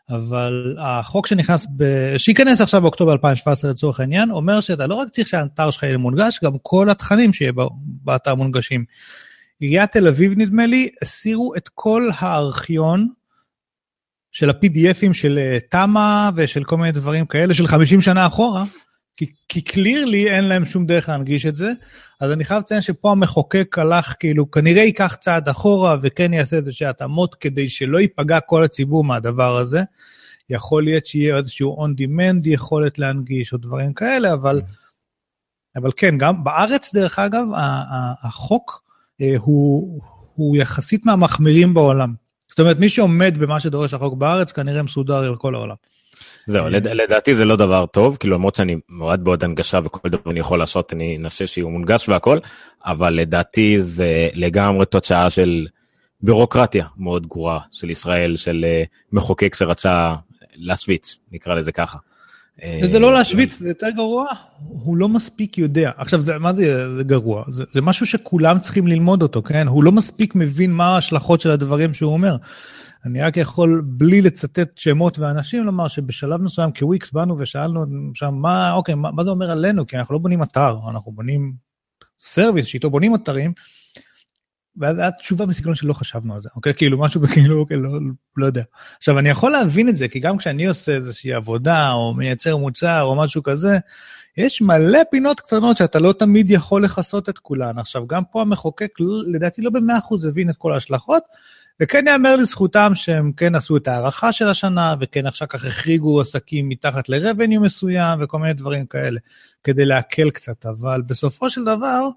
[0.10, 1.84] אבל החוק שנכנס, ב...
[2.18, 6.40] שייכנס עכשיו באוקטובר 2017 לצורך העניין, אומר שאתה לא רק צריך שהאתר שלך יהיה מונגש,
[6.44, 7.52] גם כל התכנים שיהיה
[8.04, 8.86] באתר מונגשים.
[9.60, 13.08] עיריית תל אביב, נדמה לי, הסירו את כל הארכיון
[14.40, 18.64] של ה-PDFים של אה, תמה ושל כל מיני דברים כאלה של 50 שנה אחורה,
[19.18, 21.72] כי, כי קלירלי אין להם שום דרך להנגיש את זה,
[22.22, 26.88] אז אני חייב לציין שפה המחוקק הלך כאילו, כנראה ייקח צעד אחורה וכן יעשה איזושהי
[26.88, 29.84] התאמות כדי שלא ייפגע כל הציבור מהדבר הזה.
[30.50, 34.62] יכול להיות שיהיה איזשהו on demand יכולת להנגיש או דברים כאלה, אבל,
[35.76, 37.46] אבל כן, גם בארץ דרך אגב,
[38.24, 38.84] החוק
[39.22, 40.02] אה, הוא,
[40.36, 42.29] הוא יחסית מהמחמירים בעולם.
[42.60, 45.76] זאת אומרת, מי שעומד במה שדורש החוק בארץ, כנראה מסודר בכל העולם.
[46.48, 50.32] זהו, אה, לדעתי זה לא דבר טוב, כאילו למרות שאני מאוד מאוד הנגשה וכל דבר
[50.32, 52.40] אני יכול לעשות, אני אנסה שיהיו מונגש והכל,
[52.86, 55.68] אבל לדעתי זה לגמרי תוצאה של
[56.22, 60.16] בירוקרטיה מאוד גרועה של ישראל, של אה, מחוקק שרצה
[60.56, 61.98] להשוויץ, נקרא לזה ככה.
[62.92, 64.26] זה לא להשוויץ, זה יותר גרוע,
[64.68, 65.92] הוא לא מספיק יודע.
[65.98, 67.44] עכשיו, זה, מה זה, זה גרוע?
[67.48, 69.68] זה, זה משהו שכולם צריכים ללמוד אותו, כן?
[69.68, 72.36] הוא לא מספיק מבין מה ההשלכות של הדברים שהוא אומר.
[73.06, 78.72] אני רק יכול, בלי לצטט שמות ואנשים, לומר שבשלב מסוים כוויקס באנו ושאלנו שם, מה,
[78.74, 79.88] אוקיי, מה, מה זה אומר עלינו?
[79.88, 81.54] כי אנחנו לא בונים אתר, אנחנו בונים
[82.22, 83.54] סרוויס שאיתו בונים אתרים,
[84.80, 86.74] ואז הייתה תשובה בסגנון שלא חשבנו על זה, אוקיי?
[86.74, 87.90] כאילו משהו כאילו, אוקיי, לא,
[88.38, 88.64] לא יודע.
[88.98, 93.02] עכשיו, אני יכול להבין את זה, כי גם כשאני עושה איזושהי עבודה, או מייצר מוצר,
[93.02, 93.78] או משהו כזה,
[94.38, 97.80] יש מלא פינות קטנות שאתה לא תמיד יכול לכסות את כולן.
[97.80, 98.92] עכשיו, גם פה המחוקק,
[99.34, 101.24] לדעתי לא במאה אחוז הבין את כל ההשלכות,
[101.82, 106.70] וכן יאמר לזכותם שהם כן עשו את ההערכה של השנה, וכן אחר כך החריגו עסקים
[106.70, 109.20] מתחת ל-revenue מסוים, וכל מיני דברים כאלה,
[109.64, 112.10] כדי להקל קצת, אבל בסופו של דבר,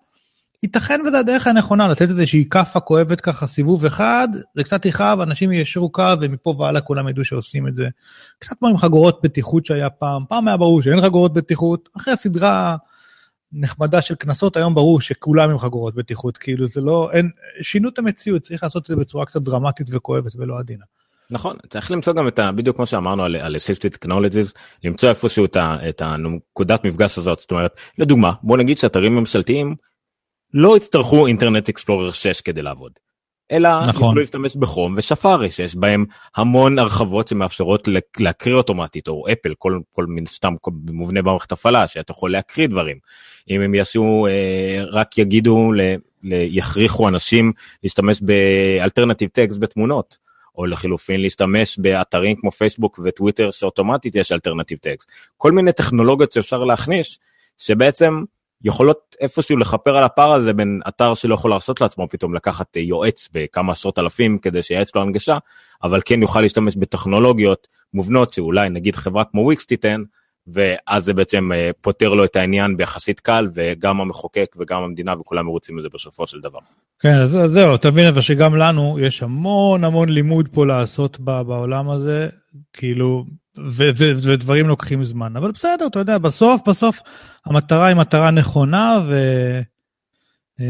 [0.63, 5.53] ייתכן וזו הדרך הנכונה לתת איזושהי כאפה כואבת ככה סיבוב אחד, זה קצת יכאב, אנשים
[5.53, 7.89] יישרו קו ומפה והלאה כולם ידעו שעושים את זה.
[8.39, 12.77] קצת כמו עם חגורות בטיחות שהיה פעם, פעם היה ברור שאין חגורות בטיחות, אחרי הסדרה
[13.53, 17.31] נחמדה של קנסות, היום ברור שכולם עם חגורות בטיחות, כאילו זה לא, אין,
[17.63, 20.85] שינו את המציאות, צריך לעשות את זה בצורה קצת דרמטית וכואבת ולא עדינה.
[21.31, 22.53] נכון צריך למצוא גם את ה...
[22.53, 24.53] בדיוק כמו שאמרנו על, safety technologies
[24.85, 25.45] למצוא איפשהו
[25.89, 29.75] את הנקודת מפגש הזאת זאת אומרת לדוגמה בוא נגיד שאתרים ממשלתיים
[30.55, 32.93] לא יצטרכו אינטרנט אקספלורר 6 כדי לעבוד.
[33.53, 34.05] אלא נכון.
[34.05, 36.05] יוכלו להשתמש בחום ושפארי שיש בהם
[36.37, 37.89] המון הרחבות שמאפשרות
[38.21, 42.67] להקריא אוטומטית או אפל כל כל מן סתם כל, מובנה במערכת הפעלה שאתה יכול להקריא
[42.67, 42.99] דברים.
[43.51, 45.81] אם הם יעשו אה, רק יגידו ל,
[46.23, 50.33] ל, יכריחו אנשים להשתמש ב alternative text בתמונות.
[50.59, 55.11] או לחילופין להשתמש באתרים כמו פייסבוק וטוויטר שאוטומטית יש alternative text.
[55.37, 57.19] כל מיני טכנולוגיות שאפשר להכניס
[57.59, 58.23] שבעצם
[58.65, 63.29] יכולות איפשהו לכפר על הפער הזה בין אתר שלא יכול לעשות לעצמו פתאום לקחת יועץ
[63.35, 65.39] בכמה עשרות אלפים כדי שייעץ לו הנגשה
[65.83, 70.03] אבל כן יוכל להשתמש בטכנולוגיות מובנות שאולי נגיד חברה כמו וויקס תיתן
[70.47, 75.47] ואז זה בעצם אה, פותר לו את העניין ביחסית קל וגם המחוקק וגם המדינה וכולם
[75.47, 76.59] מרוצים מזה בסופו של דבר.
[77.01, 82.29] כן אז זהו תבין אבל שגם לנו יש המון המון לימוד פה לעשות בעולם הזה
[82.73, 83.25] כאילו
[83.59, 87.01] ו- ו- ודברים לוקחים זמן אבל בסדר אתה יודע בסוף בסוף
[87.47, 89.15] המטרה היא מטרה נכונה ו...
[90.61, 90.67] אה,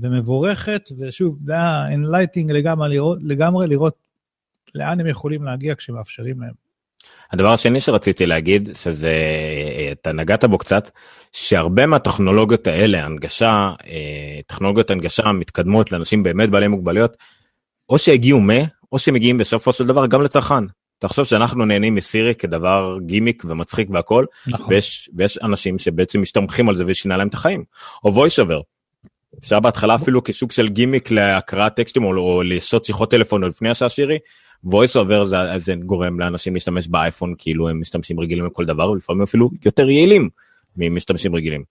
[0.00, 3.94] ומבורכת ושוב זה היה enlightening לגמרי לגמרי לראות
[4.74, 6.52] לאן הם יכולים להגיע כשמאפשרים להם.
[7.32, 9.14] הדבר השני שרציתי להגיד שזה
[9.92, 10.90] אתה נגעת בו קצת
[11.32, 17.16] שהרבה מהטכנולוגיות האלה הנגשה אה, טכנולוגיות הנגשה מתקדמות לאנשים באמת בעלי מוגבלויות
[17.88, 18.50] או שהגיעו מ
[18.92, 20.64] או שמגיעים בסופו של דבר גם לצרכן.
[20.98, 24.74] תחשוב שאנחנו נהנים מסירי כדבר גימיק ומצחיק והכל נכון.
[24.74, 27.64] ויש, ויש אנשים שבעצם משתמכים על זה ושינה להם את החיים
[28.04, 28.62] או voice over.
[29.42, 33.88] שהיה בהתחלה אפילו כסוג של גימיק להקראת טקסטים או, או לעשות שיחות טלפון לפני השעה
[33.88, 34.18] שירי
[34.66, 39.22] voice over זה, זה גורם לאנשים להשתמש באייפון כאילו הם משתמשים רגילים לכל דבר ולפעמים
[39.22, 40.28] אפילו יותר יעילים
[40.76, 41.62] ממשתמשים רגילים.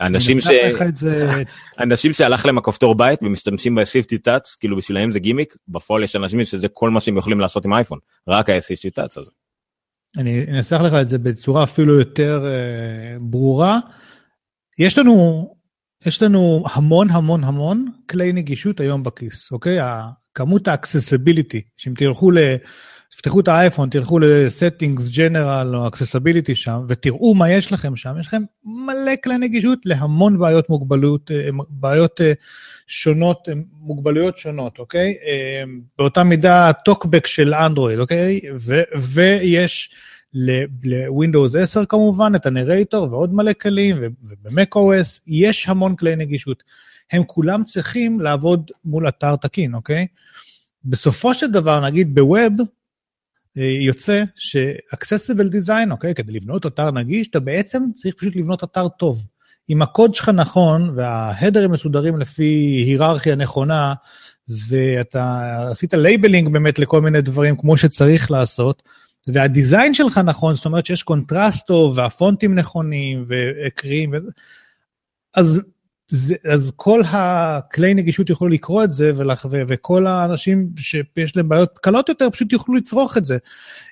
[0.00, 0.48] אנשים ש...
[0.94, 1.42] זה...
[1.82, 6.44] אנשים שהלך להם הכפתור בית ומשתמשים ב-safety touch כאילו בשבילם זה גימיק בפועל יש אנשים
[6.44, 9.30] שזה כל מה שהם יכולים לעשות עם אייפון רק ה-safety touch הזה.
[10.16, 13.78] אני אנסח לך את זה בצורה אפילו יותר uh, ברורה.
[14.78, 15.48] יש לנו
[16.06, 19.78] יש לנו המון המון המון כלי נגישות היום בכיס אוקיי
[20.34, 22.38] כמות ה accessibility, שאם תלכו ל...
[23.10, 28.26] תפתחו את האייפון, תלכו ל-settings general או accessibility שם, ותראו מה יש לכם שם, יש
[28.26, 32.32] לכם מלא כלי נגישות להמון בעיות מוגבלות, אה, בעיות אה,
[32.86, 35.14] שונות, אה, מוגבלויות שונות, אוקיי?
[35.98, 38.40] באותה מידה טוקבק של אנדרואיד, אוקיי?
[38.56, 39.90] ו- ויש
[40.34, 46.62] ל-Windows 10 כמובן, את הנרייטור ועוד מלא כלים, וב-Mac OS יש המון כלי נגישות.
[47.12, 50.06] הם כולם צריכים לעבוד מול אתר תקין, אוקיי?
[50.84, 52.52] בסופו של דבר, נגיד ב-web,
[53.56, 59.26] יוצא ש-accessible design, אוקיי, כדי לבנות אתר נגיש, אתה בעצם צריך פשוט לבנות אתר טוב.
[59.70, 63.94] אם הקוד שלך נכון וה-headers מסודרים לפי היררכיה נכונה,
[64.48, 68.82] ואתה עשית labeling באמת לכל מיני דברים כמו שצריך לעשות,
[69.26, 74.12] והדיזיין שלך נכון, זאת אומרת שיש קונטרסט טוב והפונטים נכונים וקריאים,
[75.34, 75.60] אז
[76.08, 81.48] זה, אז כל הכלי נגישות יוכלו לקרוא את זה, ולח, ו, וכל האנשים שיש להם
[81.48, 83.38] בעיות קלות יותר פשוט יוכלו לצרוך את זה.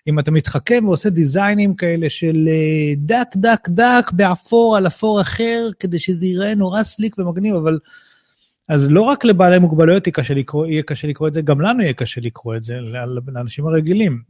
[0.06, 5.68] אם אתה מתחכם ועושה דיזיינים כאלה של אה, דק דק דק באפור על אפור אחר,
[5.78, 7.78] כדי שזה ייראה נורא סליק ומגניב, אבל...
[8.68, 11.82] אז לא רק לבעלי מוגבלויות יהיה קשה לקרוא, יהיה קשה לקרוא את זה, גם לנו
[11.82, 12.74] יהיה קשה לקרוא את זה,
[13.26, 14.22] לאנשים הרגילים.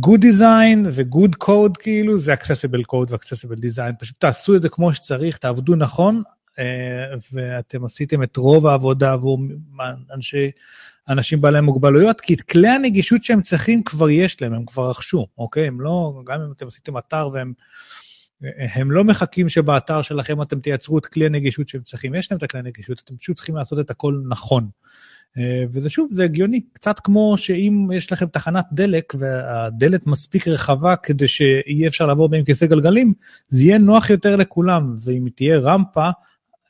[0.00, 4.94] Good design ו-good code כאילו זה accessible code ו-accessible design, פשוט תעשו את זה כמו
[4.94, 6.22] שצריך, תעבדו נכון,
[6.58, 9.38] אה, ואתם עשיתם את רוב העבודה עבור
[10.14, 10.50] אנשי,
[11.08, 15.26] אנשים בעלי מוגבלויות, כי את כלי הנגישות שהם צריכים כבר יש להם, הם כבר רכשו,
[15.38, 15.66] אוקיי?
[15.66, 17.52] הם לא, גם אם אתם עשיתם אתר והם...
[18.58, 22.42] הם לא מחכים שבאתר שלכם אתם תייצרו את כלי הנגישות שהם צריכים, יש להם את
[22.42, 24.68] הכלי הנגישות, אתם פשוט צריכים לעשות את הכל נכון.
[25.38, 30.96] אה, וזה שוב, זה הגיוני, קצת כמו שאם יש לכם תחנת דלק והדלת מספיק רחבה
[30.96, 33.12] כדי שיהיה אפשר לעבור בה עם כיסא גלגלים,
[33.48, 36.08] זה יהיה נוח יותר לכולם, ואם תהיה רמפה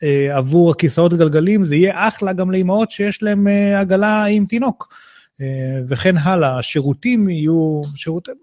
[0.03, 4.95] אה, עבור הכיסאות גלגלים, זה יהיה אחלה גם לאמהות שיש להם אה, עגלה עם תינוק.
[5.41, 8.35] אה, וכן הלאה, השירותים יהיו שירותים,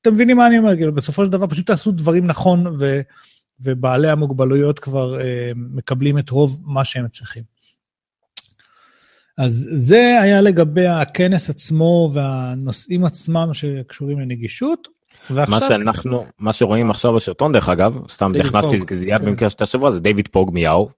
[0.00, 3.00] אתם מבינים מה אני אומר, כאילו בסופו של דבר פשוט תעשו דברים נכון ו,
[3.60, 7.53] ובעלי המוגבלויות כבר אה, מקבלים את רוב מה שהם צריכים.
[9.38, 14.88] אז זה היה לגבי הכנס עצמו והנושאים עצמם שקשורים לנגישות.
[15.30, 19.24] מה שאנחנו, מה שרואים עכשיו בסרטון דרך אגב, סתם נכנסתי, זה יהיה כן.
[19.24, 20.88] במקרה של השבוע, זה דיוויד פוג מיאהו,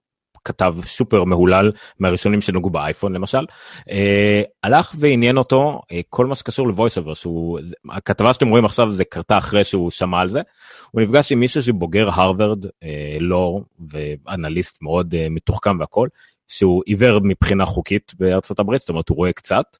[0.44, 3.46] כתב סופר מהולל מהראשונים שנוגעו באייפון למשל,
[3.90, 7.58] אה, הלך ועניין אותו אה, כל מה שקשור ל-VoiceOver, שהוא,
[7.90, 10.42] הכתבה שאתם רואים עכשיו זה קרתה אחרי שהוא שמע על זה,
[10.90, 16.08] הוא נפגש עם מישהו שבוגר הרווארד, אה, לור ואנליסט מאוד אה, מתוחכם והכל,
[16.48, 19.76] שהוא עיוור מבחינה חוקית בארצות הברית, זאת אומרת הוא רואה קצת.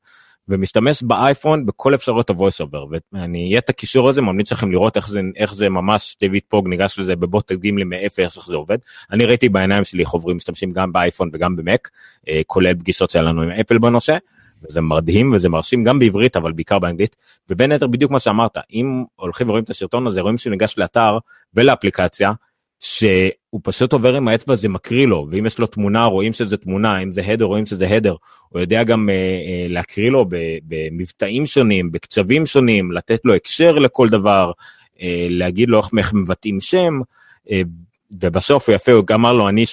[0.49, 5.09] ומשתמש באייפון בכל אפשרויות ה-voice over ואני אהיה את הקישור הזה ממליץ לכם לראות איך
[5.09, 8.79] זה איך זה ממש דויד פוג ניגש לזה בבוט תדגים לי מאיפה איך זה עובד
[9.11, 11.89] אני ראיתי בעיניים שלי איך עוברים משתמשים גם באייפון וגם במק
[12.29, 14.17] אה, כולל פגישות שהיה לנו עם אפל בנושא.
[14.63, 17.17] וזה מדהים וזה מרשים גם בעברית אבל בעיקר באנגלית
[17.51, 21.19] ובין היתר בדיוק מה שאמרת אם הולכים ורואים את הסרטון הזה רואים שהוא ניגש לאתר
[21.55, 22.31] ולאפליקציה
[22.81, 27.03] שהוא פשוט עובר עם האצבע זה מקריא לו ואם יש לו תמונה רואים שזה תמונה
[27.03, 28.15] אם זה הדר רואים שזה הדר
[28.49, 29.13] הוא יודע גם uh,
[29.69, 30.25] uh, להקריא לו
[30.69, 34.53] במבטאים שונים בקצבים שונים לתת לו הקשר לכל דבר
[34.97, 37.01] uh, להגיד לו איך מבטאים שם
[37.49, 37.51] uh,
[38.11, 39.65] ובסוף הוא יפה הוא גם אמר לו אני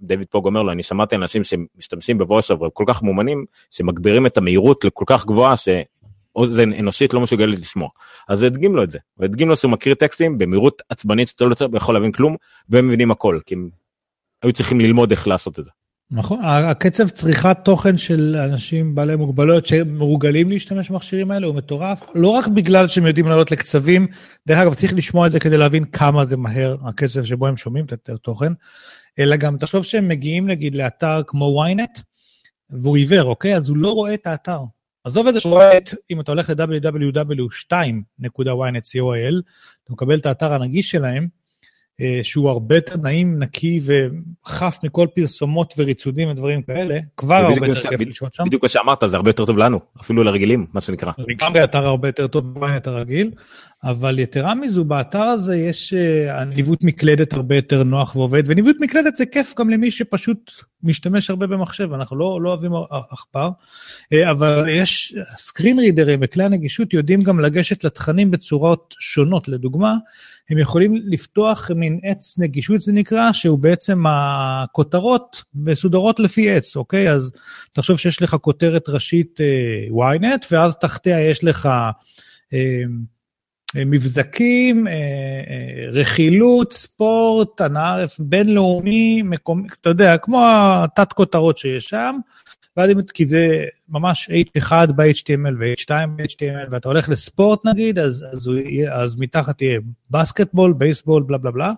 [0.00, 4.84] דויד פוג אומר לו אני שמעתי אנשים שמשתמשים ב-VoiceOver כל כך מאומנים שמגבירים את המהירות
[4.84, 5.68] לכל כך גבוהה ש...
[6.36, 7.88] אוזן אנושית לא מסוגלת לשמוע.
[8.28, 11.94] אז הדגים לו את זה, והדגים לו שהוא מקריא טקסטים במהירות עצבנית שאתה לא יכול
[11.94, 12.36] להבין כלום,
[12.68, 13.68] והם מבינים הכל, כי הם
[14.42, 15.70] היו צריכים ללמוד איך לעשות את זה.
[16.14, 22.28] נכון, הקצב צריכת תוכן של אנשים בעלי מוגבלויות שמרוגלים להשתמש במכשירים האלה הוא מטורף, לא
[22.28, 24.06] רק בגלל שהם יודעים לעלות לקצבים,
[24.46, 27.84] דרך אגב צריך לשמוע את זה כדי להבין כמה זה מהר הקצב שבו הם שומעים
[27.84, 28.52] את התוכן,
[29.18, 32.02] אלא גם תחשוב שהם מגיעים נגיד לאתר כמו ynet,
[32.70, 33.56] והוא עיוור, אוקיי?
[33.56, 34.60] אז הוא לא רואה את האתר.
[35.04, 39.42] עזוב את זה שהוא רואה את, אם אתה הולך ל-www.2.ynet.co.il,
[39.84, 41.28] אתה מקבל את האתר הנגיש שלהם,
[42.22, 48.00] שהוא הרבה יותר נעים, נקי וחף מכל פרסומות וריצודים ודברים כאלה, כבר הרבה יותר כיף
[48.00, 48.44] לשהות שם.
[48.46, 51.12] בדיוק מה שאמרת, זה הרבה יותר טוב לנו, אפילו לרגילים, מה שנקרא.
[51.18, 53.30] לגמרי אתר הרבה יותר טוב בוויינט הרגיל,
[53.84, 59.16] אבל יתרה מזו, באתר הזה יש uh, ניווט מקלדת הרבה יותר נוח ועובד, וניווט מקלדת
[59.16, 62.72] זה כיף גם למי שפשוט משתמש הרבה במחשב, אנחנו לא, לא אוהבים
[63.10, 63.50] עכבר,
[64.14, 69.94] uh, אבל יש סקרין רידרים וכלי הנגישות יודעים גם לגשת לתכנים בצורות שונות, לדוגמה,
[70.52, 77.10] הם יכולים לפתוח מין עץ נגישות זה נקרא, שהוא בעצם הכותרות מסודרות לפי עץ, אוקיי?
[77.10, 77.32] אז
[77.72, 79.40] תחשוב שיש לך כותרת ראשית
[79.90, 81.68] uh, ynet, ואז תחתיה יש לך...
[82.50, 82.56] Uh,
[83.76, 92.16] מבזקים, אה, אה, רכילות, ספורט, הנאה בינלאומי, מקומי, אתה יודע, כמו התת כותרות שיש שם,
[92.76, 98.46] ואז אם, כי זה ממש H1 ב-HTML ו-H2 ב-HTML, ואתה הולך לספורט נגיד, אז, אז,
[98.46, 101.72] יהיה, אז מתחת יהיה basketball, baseball, בלה בלה בלה,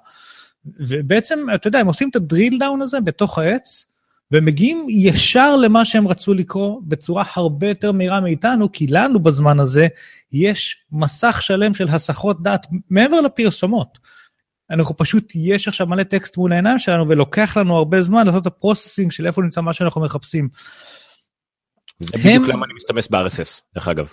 [0.67, 3.87] ובעצם, אתה יודע, הם עושים את ה-drill down הזה בתוך העץ,
[4.33, 9.87] ומגיעים ישר למה שהם רצו לקרוא בצורה הרבה יותר מהירה מאיתנו, כי לנו בזמן הזה
[10.33, 13.99] יש מסך שלם של הסחות דעת מעבר לפרסומות.
[14.71, 18.47] אנחנו פשוט, יש עכשיו מלא טקסט מול העיניים שלנו, ולוקח לנו הרבה זמן לעשות את
[18.47, 20.49] ה-processing של איפה נמצא מה שאנחנו מחפשים.
[22.01, 22.51] זה בדיוק הם...
[22.51, 24.12] למה אני משתמש ב-RSS, דרך אגב.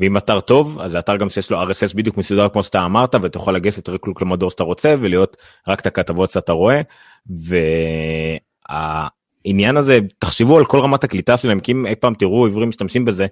[0.00, 3.14] ואם אתר טוב, אז זה אתר גם שיש לו RSS בדיוק מסודר כמו שאתה אמרת,
[3.14, 5.36] ואתה יכול לגשת רק למדור שאתה רוצה, ולהיות
[5.68, 6.80] רק את הכתבות שאתה רואה.
[7.26, 9.08] וה...
[9.44, 13.04] העניין הזה תחשבו על כל רמת הקליטה שלהם כי אם אי פעם תראו עברים משתמשים
[13.04, 13.26] בזה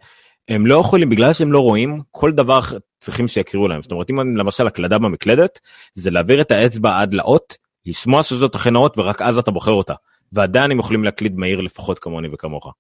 [0.49, 2.61] הם לא יכולים בגלל שהם לא רואים כל דבר
[3.01, 5.61] צריכים שיקראו להם זאת אומרת אם למשל הקלדה במקלדת
[5.95, 9.95] זה להעביר את האצבע עד לאות לשמוע שזאת אכן האות ורק אז אתה בוחר אותה
[10.33, 12.73] ועדיין הם יכולים להקליד מהיר לפחות כמוני וכמוך.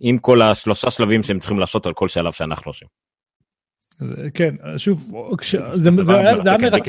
[0.00, 2.88] עם כל השלושה שלבים שהם צריכים לעשות על כל שלב שאנחנו עושים.
[4.34, 5.12] כן שוב
[5.74, 6.88] זה היה מרתק.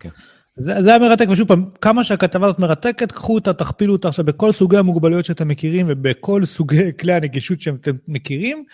[0.00, 0.08] כן.
[0.56, 4.24] זה, זה היה מרתק, ושוב פעם, כמה שהכתבה הזאת מרתקת, קחו אותה, תכפילו אותה עכשיו
[4.24, 8.64] בכל סוגי המוגבלויות שאתם מכירים ובכל סוגי כלי הנגישות שאתם מכירים,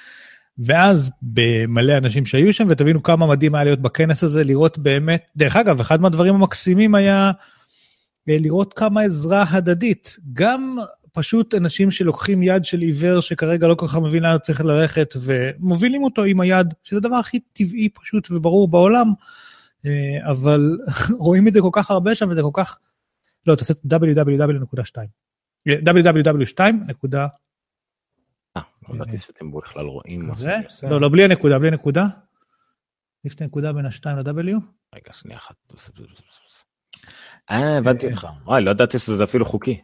[0.59, 5.57] ואז במלא אנשים שהיו שם, ותבינו כמה מדהים היה להיות בכנס הזה, לראות באמת, דרך
[5.57, 7.33] אגב, אחד מהדברים המקסימים היה
[8.29, 10.77] אה, לראות כמה עזרה הדדית, גם
[11.13, 16.03] פשוט אנשים שלוקחים יד של עיוור שכרגע לא כל כך מבין לאן צריך ללכת, ומובילים
[16.03, 19.13] אותו עם היד, שזה הדבר הכי טבעי פשוט וברור בעולם.
[19.87, 20.79] אה, אבל
[21.19, 22.79] רואים את זה כל כך הרבה שם וזה כל כך,
[23.47, 24.97] לא, תעשה www.2.
[25.69, 26.61] www2.
[28.91, 30.31] אה, לא ידעתי שאתם בכלל רואים.
[30.37, 30.57] זה?
[30.83, 32.07] לא, לא, בלי הנקודה, בלי הנקודה.
[33.25, 34.55] לפני נקודה בין ה-2 ל-W.
[34.95, 35.55] רגע, שנייה אחת.
[37.51, 38.27] אה, הבנתי אותך.
[38.45, 39.81] וואי, לא ידעתי שזה אפילו חוקי.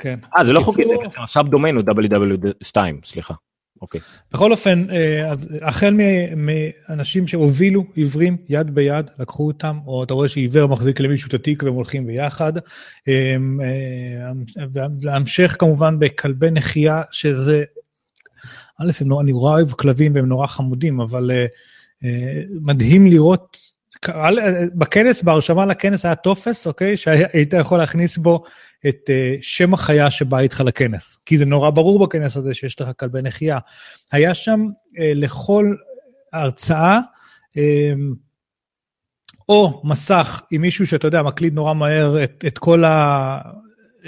[0.00, 0.18] כן.
[0.38, 3.34] אה, זה לא חוקי, זה בעצם עכשיו דומיין הוא www2, סליחה.
[3.82, 4.00] אוקיי.
[4.32, 5.32] בכל אופן, אה,
[5.62, 5.96] החל
[6.36, 11.62] מאנשים שהובילו עיוורים יד ביד, לקחו אותם, או אתה רואה שעיוור מחזיק למישהו את התיק
[11.62, 12.52] והם הולכים ביחד.
[13.08, 13.36] אה,
[15.02, 17.64] והמשך כמובן בכלבי נחייה, שזה,
[18.82, 21.46] א', אני נורא אוהב כלבים והם נורא חמודים, אבל אה,
[22.60, 23.70] מדהים לראות
[24.74, 26.96] בכנס, בהרשמה לכנס היה טופס, אוקיי?
[26.96, 28.44] שהיית יכול להכניס בו
[28.88, 31.18] את uh, שם החיה שבאה איתך לכנס.
[31.26, 33.58] כי זה נורא ברור בכנס הזה שיש לך כלבי נחייה.
[34.12, 35.74] היה שם uh, לכל
[36.32, 36.98] הרצאה,
[37.56, 37.60] uh,
[39.48, 43.40] או מסך עם מישהו שאתה יודע, מקליד נורא מהר את, את כל ה...
[44.02, 44.06] Uh,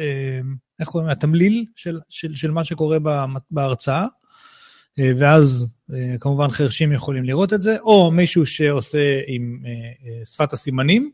[0.80, 1.18] איך קוראים לזה?
[1.18, 2.98] התמליל של, של, של מה שקורה
[3.50, 4.06] בהרצאה.
[4.98, 10.52] אה, ואז אה, כמובן חרשים יכולים לראות את זה, או מישהו שעושה עם אה, שפת
[10.52, 11.10] הסימנים,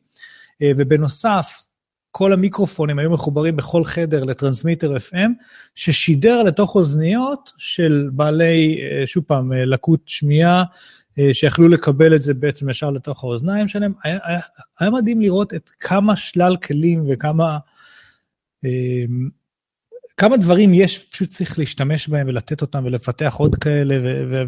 [0.77, 1.63] ובנוסף,
[2.11, 5.31] כל המיקרופונים היו מחוברים בכל חדר ל-transmitter FM,
[5.75, 10.65] ששידר לתוך אוזניות של בעלי, שוב פעם, לקות שמיעה,
[11.33, 13.93] שיכלו לקבל את זה בעצם ישר לתוך האוזניים שלהם.
[14.05, 14.41] היה, היה,
[14.81, 17.59] היה מדהים לראות את כמה שלל כלים וכמה
[20.19, 23.97] כמה דברים יש, פשוט צריך להשתמש בהם ולתת אותם ולפתח עוד כאלה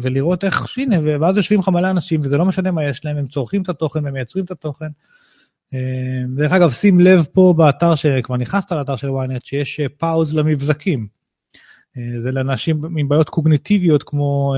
[0.01, 3.27] ולראות איך, הנה, ואז יושבים לך מלא אנשים וזה לא משנה מה יש להם, הם
[3.27, 4.87] צורכים את התוכן, הם מייצרים את התוכן.
[5.73, 5.79] אה,
[6.35, 11.07] דרך אגב, שים לב פה באתר, שכבר נכנסת לאתר של ynet, שיש פאוז אה, למבזקים.
[11.97, 14.55] אה, זה לאנשים עם בעיות קוגניטיביות כמו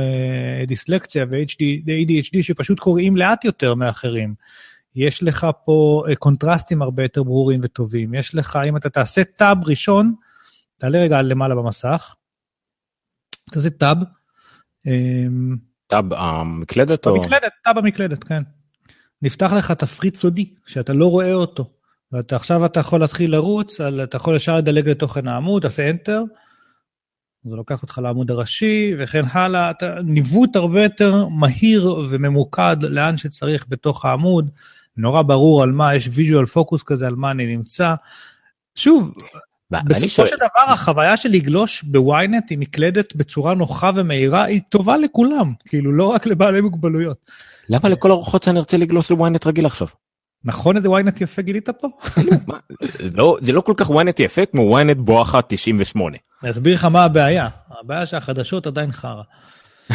[0.68, 4.34] דיסלקציה ו-ADHD שפשוט קוראים לאט יותר מאחרים.
[4.96, 8.14] יש לך פה קונטרסטים הרבה יותר ברורים וטובים.
[8.14, 10.14] יש לך, אם אתה תעשה טאב ראשון,
[10.78, 12.16] תעלה רגע למעלה במסך,
[13.52, 13.98] תעשה tab.
[14.86, 15.58] אמ,
[15.88, 17.14] tab המקלדת או?
[17.14, 18.44] במקלדת, tab המקלדת, כן.
[19.22, 21.70] נפתח לך תפריט סודי, שאתה לא רואה אותו.
[22.12, 26.22] ועכשיו אתה יכול להתחיל לרוץ, אתה יכול ישר לדלג לתוכן העמוד, תעשה enter,
[27.44, 33.66] זה לוקח אותך לעמוד הראשי וכן הלאה, אתה, ניווט הרבה יותר מהיר וממוקד לאן שצריך
[33.70, 34.50] בתוך העמוד,
[34.98, 37.96] נורא ברור על מה, יש visual focus כזה, על מה אני נמצא.
[38.76, 39.14] שוב,
[39.72, 45.54] בסופו של דבר החוויה של לגלוש בוויינט עם מקלדת בצורה נוחה ומהירה היא טובה לכולם,
[45.66, 47.18] כאילו לא רק לבעלי מוגבלויות.
[47.70, 49.88] למה לכל הרוחות שאני ארצה לגלוש לוויינט רגיל עכשיו?
[50.46, 51.88] נכון איזה וויינט יפה גילית פה?
[53.14, 56.18] לא, זה לא כל כך וויינט יפה כמו וויינט בואכה 98.
[56.44, 57.50] אני אסביר לך מה הבעיה,
[57.82, 59.24] הבעיה שהחדשות עדיין חרא.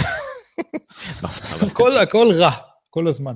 [1.22, 2.50] נכון, הכל רע,
[2.90, 3.34] כל הזמן.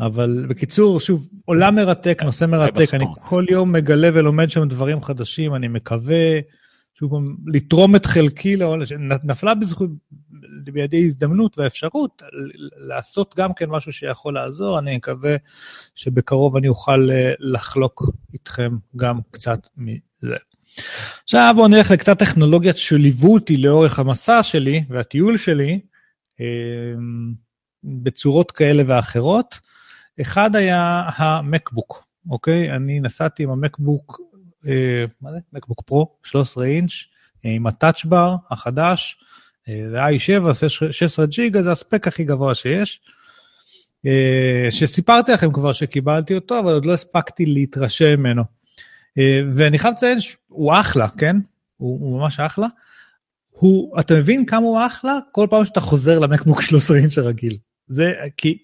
[0.00, 5.54] אבל בקיצור, שוב, עולם מרתק, נושא מרתק, אני כל יום מגלה ולומד שם דברים חדשים,
[5.54, 6.40] אני מקווה,
[6.94, 7.12] שוב
[7.46, 8.84] לתרום את חלקי לעולם,
[9.24, 9.90] נפלה בזכות,
[10.64, 12.22] בידי הזדמנות והאפשרות
[12.76, 15.36] לעשות גם כן משהו שיכול לעזור, אני מקווה
[15.94, 20.36] שבקרוב אני אוכל אה, לחלוק איתכם גם קצת מזה.
[21.22, 25.80] עכשיו בואו נלך לקצת טכנולוגיות שליוו אותי לאורך המסע שלי והטיול שלי,
[26.40, 26.46] אה,
[27.84, 29.60] בצורות כאלה ואחרות.
[30.20, 32.72] אחד היה המקבוק, אוקיי?
[32.76, 34.20] אני נסעתי עם המקבוק,
[34.66, 35.38] אה, מה זה?
[35.52, 36.92] מקבוק פרו, 13 אינץ',
[37.44, 39.16] אה, עם הטאצ'בר החדש,
[39.68, 43.00] אה, זה i7, 16 ג'יגה, זה הספק הכי גבוה שיש.
[44.06, 48.42] אה, שסיפרתי לכם כבר שקיבלתי אותו, אבל עוד לא הספקתי להתרשם ממנו.
[49.18, 51.36] אה, ואני חייב לציין שהוא אחלה, כן?
[51.76, 52.66] הוא, הוא ממש אחלה.
[53.50, 55.18] הוא, אתה מבין כמה הוא אחלה?
[55.32, 57.58] כל פעם שאתה חוזר למקבוק 13 אינץ' הרגיל.
[57.88, 58.58] זה כי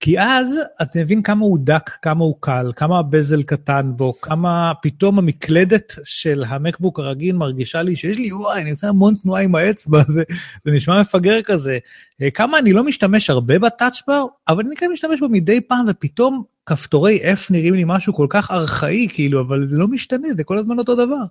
[0.00, 4.72] כי אז אתה מבין כמה הוא דק, כמה הוא קל, כמה הבזל קטן בו, כמה
[4.82, 9.54] פתאום המקלדת של המקבוק הרגיל מרגישה לי שיש לי, וואי, אני עושה המון תנועה עם
[9.54, 10.22] האצבע, זה,
[10.64, 11.78] זה נשמע מפגר כזה.
[12.22, 16.42] אה, כמה אני לא משתמש הרבה בטאצ'בר, אבל אני כן משתמש בו מדי פעם, ופתאום
[16.66, 20.58] כפתורי F נראים לי משהו כל כך ארכאי, כאילו, אבל זה לא משתנה, זה כל
[20.58, 21.22] הזמן אותו דבר.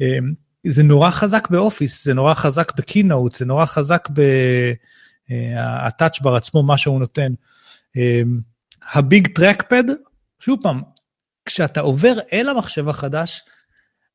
[0.00, 0.18] אה,
[0.66, 4.08] זה נורא חזק באופיס, זה נורא חזק בקינאוט, זה נורא חזק
[5.30, 7.32] בטאצ'בר אה, עצמו, מה שהוא נותן.
[7.96, 8.38] אמ,
[8.92, 9.84] הביג טרקפד,
[10.40, 10.82] שוב פעם,
[11.44, 13.42] כשאתה עובר אל המחשב החדש,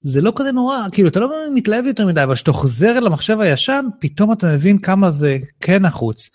[0.02, 3.40] זה לא כזה נורא, כאילו אתה לא מתלהב יותר מדי, אבל כשאתה חוזר אל המחשב
[3.40, 6.30] הישן, פתאום אתה מבין כמה זה כן נחוץ.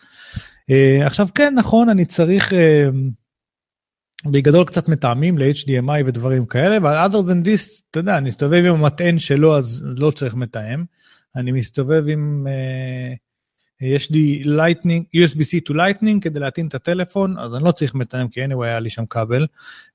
[0.71, 2.57] Uh, עכשיו כן, נכון, אני צריך uh,
[4.31, 8.75] בגדול קצת מטעמים ל-HDMI ודברים כאלה, אבל other than this, אתה יודע, אני מסתובב עם
[8.75, 10.85] המטען שלו, אז, אז לא צריך מתאם.
[11.37, 12.47] אני מסתובב עם...
[12.47, 13.28] Uh,
[13.81, 18.29] יש לי lightning, USB-C to lightning כדי להטעין את הטלפון, אז אני לא צריך מתאם,
[18.29, 19.47] כי anyway היה לי שם כבל.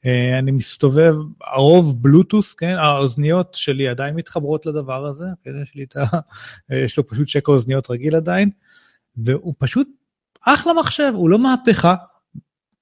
[0.05, 5.84] אה, אני מסתובב, הרוב בלוטוס, כן, האוזניות שלי עדיין מתחברות לדבר הזה, כן, יש לי
[5.84, 6.03] את ה...
[6.71, 8.49] אה, יש לו פשוט שקע אוזניות רגיל עדיין,
[9.17, 9.88] והוא פשוט
[10.41, 11.95] אחלה מחשב, הוא לא מהפכה,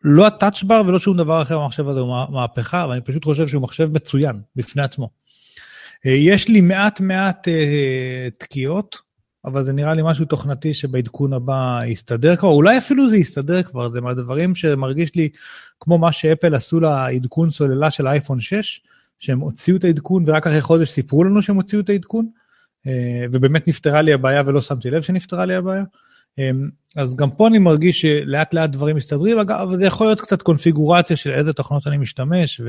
[0.04, 3.62] לא הטאצ'בר ולא שום דבר אחר במחשב הזה הוא מהפכה, אבל אני פשוט חושב שהוא
[3.62, 5.10] מחשב מצוין בפני עצמו.
[6.06, 7.48] אה, יש לי מעט מעט
[8.38, 9.11] תקיעות,
[9.46, 13.92] אבל זה נראה לי משהו תוכנתי שבעדכון הבא יסתדר כבר, אולי אפילו זה יסתדר כבר,
[13.92, 15.30] זה מהדברים שמרגיש לי
[15.80, 18.82] כמו מה שאפל עשו לעדכון סוללה של אייפון 6,
[19.20, 22.28] שהם הוציאו את העדכון ורק אחרי חודש סיפרו לנו שהם הוציאו את העדכון,
[22.88, 25.84] אה, ובאמת נפתרה לי הבעיה ולא שמתי לב שנפתרה לי הבעיה.
[26.96, 31.18] אז גם פה אני מרגיש שלאט לאט דברים מסתדרים, אגב, זה יכול להיות קצת קונפיגורציה
[31.18, 32.62] של איזה תוכנות אני משתמש,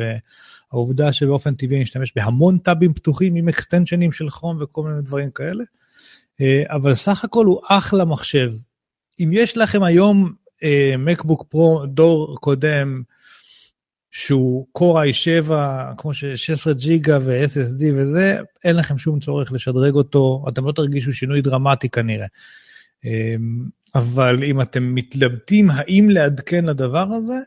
[0.72, 5.30] והעובדה שבאופן טבעי אני משתמש בהמון טאבים פתוחים עם אקסטנשנים של כרום וכל מיני דברים
[5.30, 5.64] כאלה.
[6.40, 8.50] אה, אבל סך הכל הוא אחלה מחשב.
[9.20, 10.32] אם יש לכם היום
[10.98, 13.02] מקבוק פרו דור קודם,
[14.12, 15.50] שהוא Core i7,
[15.96, 21.42] כמו ש-16 ג'יגה ו-SSD וזה, אין לכם שום צורך לשדרג אותו, אתם לא תרגישו שינוי
[21.42, 22.26] דרמטי כנראה.
[23.04, 23.64] אמ,
[23.94, 27.38] אבל אם אתם מתלבטים האם לעדכן לדבר הזה,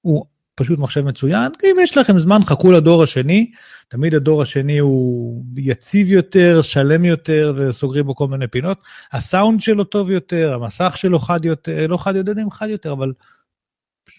[0.00, 0.24] הוא
[0.58, 1.52] פשוט מחשב מצוין.
[1.64, 3.50] אם יש לכם זמן, חכו לדור השני.
[3.88, 8.78] תמיד הדור השני הוא יציב יותר, שלם יותר, וסוגרים בו כל מיני פינות.
[9.12, 13.12] הסאונד שלו טוב יותר, המסך שלו חד יותר, לא חד יותר, חד יותר, אבל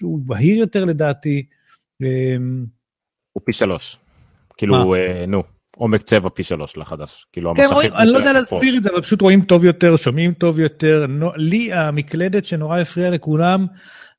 [0.02, 1.46] הוא בהיר יותר לדעתי.
[2.02, 2.66] אמ,
[3.34, 3.98] הוא פי שלוש.
[4.58, 5.44] כאילו, אה, נו.
[5.78, 7.26] עומק צבע פי שלוש לחדש.
[7.32, 7.94] כאילו כן, המסכים...
[7.94, 11.06] אני לא יודע להסביר את זה, אבל פשוט רואים טוב יותר, שומעים טוב יותר.
[11.08, 13.66] נו, לי המקלדת שנורא הפריעה לכולם,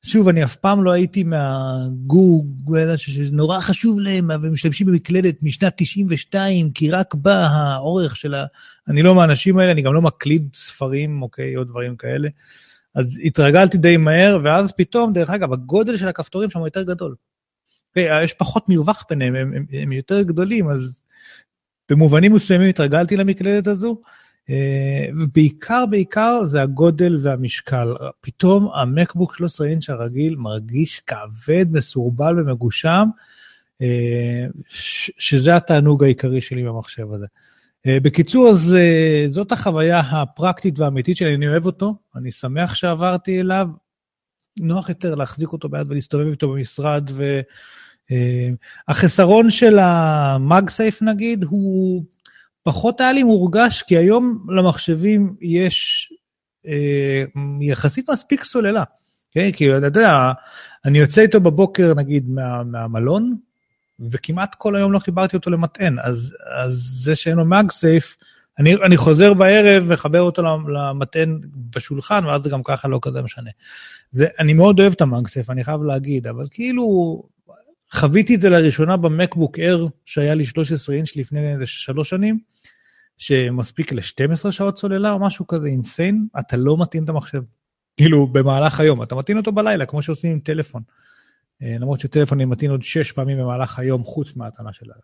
[0.05, 6.91] שוב, אני אף פעם לא הייתי מהגוג, שנורא חשוב להם, ומשתמשים במקלדת משנת 92, כי
[6.91, 8.45] רק בה האורך של ה...
[8.87, 12.29] אני לא מהאנשים האלה, אני גם לא מקליד ספרים, אוקיי, או דברים כאלה.
[12.95, 17.15] אז התרגלתי די מהר, ואז פתאום, דרך אגב, הגודל של הכפתורים שם יותר גדול.
[17.89, 21.01] אוקיי, יש פחות מרווח ביניהם, הם, הם, הם יותר גדולים, אז
[21.89, 24.01] במובנים מסוימים התרגלתי למקלדת הזו,
[25.15, 27.93] ובעיקר בעיקר זה הגודל והמשקל.
[28.21, 33.07] פתאום המקבוק 13 אינץ' הרגיל מרגיש כבד, מסורבל ומגושם,
[33.81, 34.45] אה,
[35.17, 37.25] שזה התענוג העיקרי שלי במחשב הזה.
[37.87, 38.75] אה, בקיצור, אז
[39.29, 43.69] זאת החוויה הפרקטית והאמיתית שלי, אני אוהב אותו, אני שמח שעברתי אליו.
[44.59, 47.39] נוח יותר להחזיק אותו ביד ולהסתובב איתו במשרד, ו...
[48.11, 48.49] אה,
[48.87, 52.03] החסרון של המאגסייף נגיד הוא
[52.63, 56.09] פחות היה לי מורגש, כי היום למחשבים יש
[56.67, 57.23] אה,
[57.61, 58.83] יחסית מספיק סוללה.
[59.31, 59.49] כן?
[59.53, 60.31] כאילו, אתה יודע,
[60.85, 63.35] אני יוצא איתו בבוקר נגיד מה, מהמלון,
[63.99, 68.17] וכמעט כל היום לא חיברתי אותו למטען, אז, אז זה שאין לו מאגסייף,
[68.59, 71.39] אני, אני חוזר בערב, מחבר אותו למטען
[71.75, 73.49] בשולחן, ואז זה גם ככה לא כזה משנה.
[74.11, 76.83] זה, אני מאוד אוהב את המאגסייף, אני חייב להגיד, אבל כאילו,
[77.93, 82.39] חוויתי את זה לראשונה במקבוק אר שהיה לי 13 אינץ' לפני איזה שלוש שנים,
[83.17, 87.41] שמספיק ל-12 שעות סוללה או משהו כזה אינסיין, אתה לא מתאים את המחשב.
[87.97, 90.81] כאילו במהלך היום, אתה מתאים אותו בלילה, כמו שעושים עם טלפון.
[91.61, 95.01] אה, למרות שטלפון אני מתאים עוד 6 פעמים במהלך היום, חוץ מההתנה של הלילה.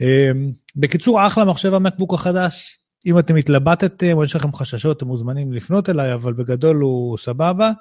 [0.00, 0.32] אה,
[0.76, 2.78] בקיצור, אחלה מחשב המקבוק החדש.
[3.06, 7.72] אם אתם התלבטתם או יש לכם חששות, אתם מוזמנים לפנות אליי, אבל בגדול הוא סבבה.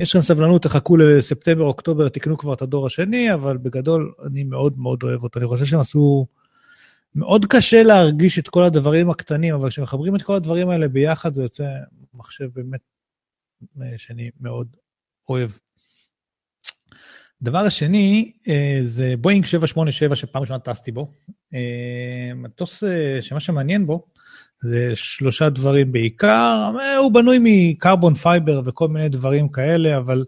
[0.00, 4.78] יש לכם סבלנות, תחכו לספטמבר, אוקטובר, תקנו כבר את הדור השני, אבל בגדול אני מאוד
[4.78, 5.40] מאוד אוהב אותו.
[5.40, 6.26] אני חושב שהם עשו...
[7.14, 11.42] מאוד קשה להרגיש את כל הדברים הקטנים, אבל כשמחברים את כל הדברים האלה ביחד, זה
[11.42, 11.64] יוצא
[12.14, 12.80] מחשב באמת
[13.82, 14.76] אה, שאני מאוד
[15.28, 15.50] אוהב.
[17.42, 21.08] הדבר השני אה, זה בואינג 787 שפעם ראשונה טסתי בו.
[21.54, 22.82] אה, מטוס
[23.20, 24.06] שמה שמעניין בו
[24.62, 30.24] זה שלושה דברים בעיקר, הוא בנוי מ-carbon fiber וכל מיני דברים כאלה, אבל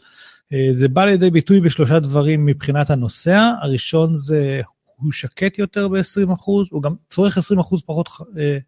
[0.52, 3.52] אה, זה בא לידי ביטוי בשלושה דברים מבחינת הנוסע.
[3.62, 4.60] הראשון זה,
[4.96, 6.32] הוא שקט יותר ב-20%,
[6.70, 7.40] הוא גם צורך 20%
[7.86, 8.08] פחות
[8.38, 8.58] אה,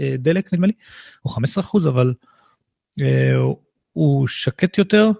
[0.00, 0.72] אה, דלק נדמה לי,
[1.24, 2.14] או 15%, אבל
[3.92, 5.10] הוא שקט יותר.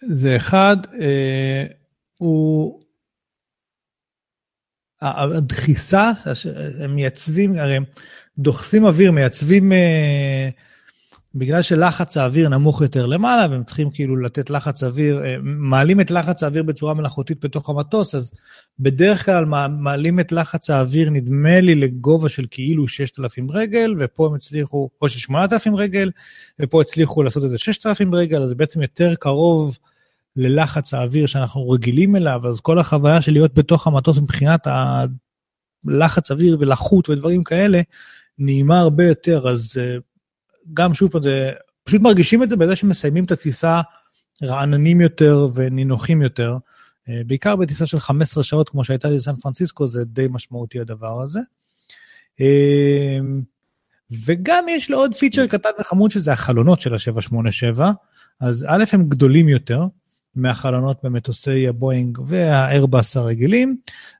[0.00, 0.76] זה אחד,
[2.18, 2.81] הוא
[5.02, 6.12] הדחיסה,
[6.80, 7.84] הם מייצבים, הרי הם
[8.38, 10.48] דוחסים אוויר, מייצבים, אה,
[11.34, 16.10] בגלל שלחץ האוויר נמוך יותר למעלה, והם צריכים כאילו לתת לחץ אוויר, אה, מעלים את
[16.10, 18.32] לחץ האוויר בצורה מלאכותית בתוך המטוס, אז
[18.78, 19.44] בדרך כלל
[19.78, 25.08] מעלים את לחץ האוויר, נדמה לי, לגובה של כאילו 6,000 רגל, ופה הם הצליחו, או
[25.08, 26.10] של 8,000 רגל,
[26.60, 29.78] ופה הצליחו לעשות איזה 6,000 רגל, אז זה בעצם יותר קרוב.
[30.36, 34.66] ללחץ האוויר שאנחנו רגילים אליו, אז כל החוויה של להיות בתוך המטוס מבחינת
[35.86, 37.80] הלחץ אוויר ולחות ודברים כאלה,
[38.38, 39.96] נעימה הרבה יותר, אז אה,
[40.74, 41.50] גם שוב פעם, זה,
[41.84, 43.80] פשוט מרגישים את זה בזה שמסיימים את הטיסה
[44.42, 46.56] רעננים יותר ונינוחים יותר.
[47.08, 51.22] אה, בעיקר בטיסה של 15 שעות, כמו שהייתה לי בסן פרנסיסקו, זה די משמעותי הדבר
[51.22, 51.40] הזה.
[52.40, 53.18] אה,
[54.26, 57.80] וגם יש לו עוד פיצ'ר קטן וחמוד שזה החלונות של ה-787,
[58.40, 59.86] אז א' הם גדולים יותר,
[60.34, 63.76] מהחלונות במטוסי הבואינג והאיירבאס הרגילים,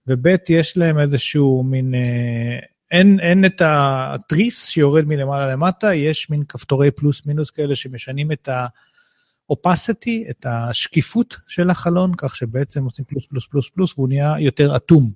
[0.06, 2.58] וב' יש להם איזשהו מין, אה,
[2.90, 8.48] אין, אין את התריס שיורד מלמעלה למטה, יש מין כפתורי פלוס מינוס כאלה שמשנים את
[8.48, 14.76] ה-opacity, את השקיפות של החלון, כך שבעצם עושים פלוס פלוס פלוס פלוס והוא נהיה יותר
[14.76, 15.12] אטום.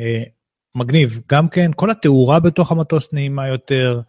[0.00, 0.22] אה,
[0.74, 1.20] מגניב.
[1.28, 4.00] גם כן, כל התאורה בתוך המטוס נעימה יותר.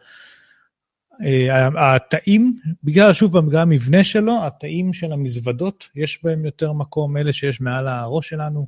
[1.21, 7.17] אה, התאים, בגלל, שוב פעם, בגלל המבנה שלו, התאים של המזוודות, יש בהם יותר מקום,
[7.17, 8.67] אלה שיש מעל הראש שלנו.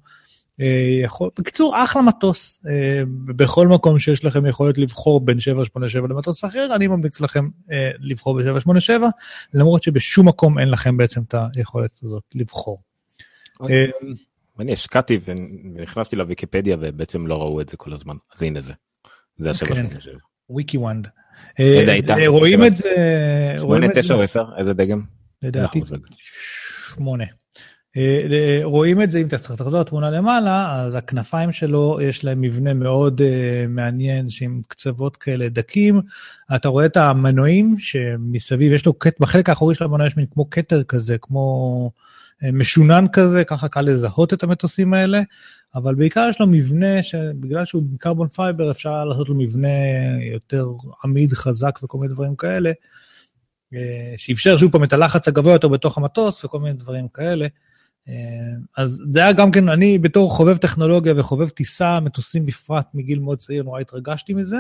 [0.62, 2.60] אה, יכול, בקיצור, אחלה מטוס.
[2.68, 7.50] אה, בכל מקום שיש לכם יכולת לבחור בין 787 למטוס אחר, אני ממליץ לכם
[8.00, 8.92] לבחור ב-787,
[9.54, 12.78] למרות שבשום מקום אין לכם בעצם את היכולת הזאת לבחור.
[14.60, 18.74] אני השקעתי ונכנסתי לוויקיפדיה ובעצם לא ראו את זה כל הזמן, אז הנה זה.
[19.38, 20.35] זה ה-787.
[20.50, 21.08] וויקי וונד.
[21.60, 22.14] איזה הייתה?
[22.18, 22.90] אה, רואים את זה...
[23.58, 24.46] שמונה, תשע או עשר?
[24.58, 25.02] איזה דגם?
[25.44, 25.82] לדעתי
[26.96, 27.24] שמונה.
[27.98, 33.22] אה, רואים את זה, אם תחזור לתמונה למעלה, אז הכנפיים שלו, יש להם מבנה מאוד
[33.70, 36.02] מעניין, שעם קצוות כאלה דקים.
[36.56, 40.84] אתה רואה את המנועים שמסביב, יש לו, בחלק האחורי של המנוע יש מין כמו כתר
[40.84, 41.92] כזה, כמו
[42.54, 45.22] משונן כזה, ככה קל לזהות את המטוסים האלה.
[45.76, 49.68] אבל בעיקר יש לו מבנה שבגלל שהוא carbon fiber אפשר לעשות לו מבנה
[50.34, 50.68] יותר
[51.04, 52.72] עמיד, חזק וכל מיני דברים כאלה,
[53.74, 57.48] אה, שאפשר שוב פעם את הלחץ הגבוה יותר בתוך המטוס וכל מיני דברים כאלה.
[58.10, 58.14] אה,
[58.78, 63.38] אז זה היה גם כן, אני בתור חובב טכנולוגיה וחובב טיסה, מטוסים בפרט מגיל מאוד
[63.38, 64.58] צעיר, נורא התרגשתי מזה.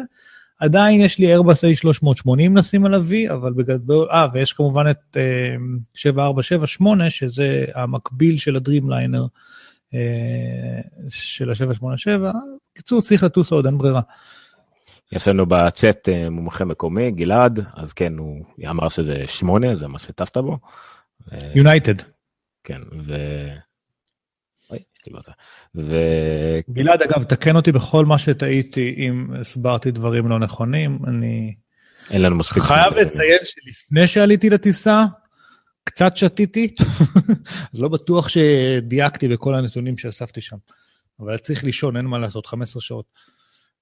[0.59, 5.55] עדיין יש לי איירבס A380 לשים על ה-V, אבל בגדול, אה, ויש כמובן את אה,
[5.93, 9.22] 747-8, שזה המקביל של הדרימליינר.
[9.22, 9.28] אה,
[11.10, 12.36] של ה-787.
[12.74, 14.02] בקיצור, צריך לטוס עוד, אין ברירה.
[15.12, 20.00] יש לנו בצ'אט אה, מומחה מקומי, גלעד, אז כן, הוא אמר שזה שמונה, זה מה
[20.00, 20.58] שטסת בו.
[21.56, 21.96] יונייטד.
[22.64, 23.16] כן, ו...
[25.76, 25.96] ו...
[26.70, 31.56] גלעד, אגב, תקן אותי בכל מה שטעיתי אם הסברתי דברים לא נכונים, אני...
[32.12, 32.64] אין לנו מספיק...
[32.64, 35.04] חייב לציין שלפני שעליתי לטיסה,
[35.86, 36.76] קצת שתיתי,
[37.74, 40.58] אז לא בטוח שדייקתי בכל הנתונים שאספתי שם.
[41.20, 43.06] אבל צריך לישון, אין מה לעשות, 15 שעות.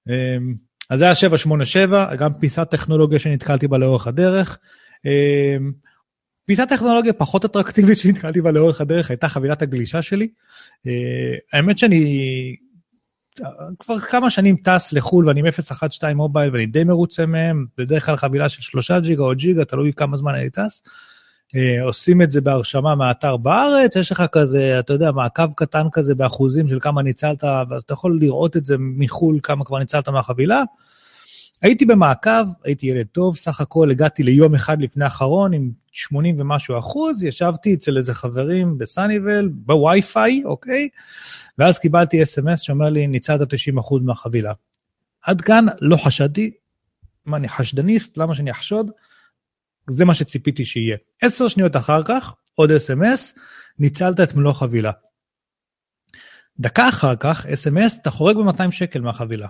[0.08, 0.54] אמ,
[0.90, 4.58] אז זה היה 787, גם פיסת טכנולוגיה שנתקלתי בה לאורך הדרך.
[5.04, 5.72] אמ,
[6.46, 10.28] פיסת טכנולוגיה פחות אטרקטיבית שנתקלתי בה לאורך הדרך הייתה חבילת הגלישה שלי.
[10.86, 12.56] אה, האמת שאני
[13.78, 18.16] כבר כמה שנים טס לחו"ל ואני עם 012 מובייל ואני די מרוצה מהם, בדרך כלל
[18.16, 20.82] חבילה של 3 ג'יגה או ג'יגה, תלוי כמה זמן אני טס.
[21.56, 26.14] אה, עושים את זה בהרשמה מהאתר בארץ, יש לך כזה, אתה יודע, מעקב קטן כזה
[26.14, 30.62] באחוזים של כמה ניצלת, ואתה יכול לראות את זה מחו"ל, כמה כבר ניצלת מהחבילה.
[31.62, 36.78] הייתי במעקב, הייתי ילד טוב, סך הכל הגעתי ליום אחד לפני האחרון עם 80 ומשהו
[36.78, 40.88] אחוז, ישבתי אצל איזה חברים בסאניבל, בווי-פיי, אוקיי?
[41.58, 44.52] ואז קיבלתי אס.אם.אס שאומר לי, ניצלת 90 אחוז מהחבילה.
[45.22, 46.50] עד כאן לא חשדתי,
[47.26, 48.16] מה, אני חשדניסט?
[48.16, 48.90] למה שאני אחשוד?
[49.90, 50.96] זה מה שציפיתי שיהיה.
[51.22, 53.34] עשר שניות אחר כך, עוד אס.אם.אס,
[53.78, 54.92] ניצלת את מלוא חבילה.
[56.58, 59.48] דקה אחר כך, אס.אם.אס, אתה חורג ב-200 שקל מהחבילה.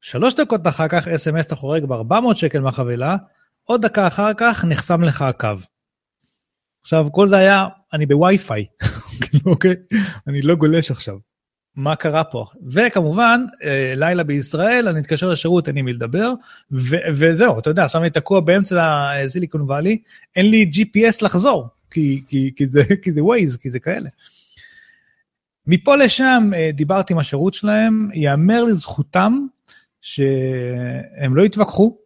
[0.00, 3.16] שלוש דקות אחר כך, אס.אם.אס, אתה חורג ב-400 שקל מהחבילה,
[3.64, 5.48] עוד דקה אחר כך נחסם לך הקו.
[6.82, 8.66] עכשיו, כל זה היה, אני בווי-פיי,
[9.46, 9.74] אוקיי?
[10.26, 11.31] אני לא גולש עכשיו.
[11.76, 12.46] מה קרה פה.
[12.66, 16.32] וכמובן, אה, לילה בישראל, אני אתקשר לשירות, אין לי מי לדבר,
[16.72, 19.98] ו- וזהו, אתה יודע, עכשיו אני תקוע באמצע הסיליקון וואלי,
[20.36, 24.08] אין לי GPS לחזור, כי, כי, כי, זה, כי זה Waze, כי זה כאלה.
[25.66, 29.46] מפה לשם אה, דיברתי עם השירות שלהם, ייאמר לזכותם
[30.00, 31.96] שהם לא התווכחו.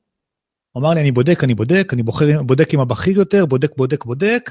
[0.72, 4.04] הוא אמר לי, אני בודק, אני בודק, אני בוחר, בודק עם הבכיר יותר, בודק, בודק,
[4.04, 4.50] בודק.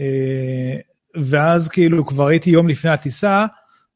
[0.00, 0.76] אה,
[1.16, 3.46] ואז כאילו כבר הייתי יום לפני הטיסה,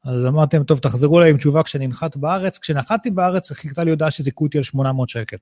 [0.03, 2.57] אז אמרתם, טוב, תחזרו אליי עם תשובה כשאני נחת בארץ.
[2.57, 5.37] כשנחתתי בארץ, חיכתה לי הודעה שזיכו אותי על 800 שקל.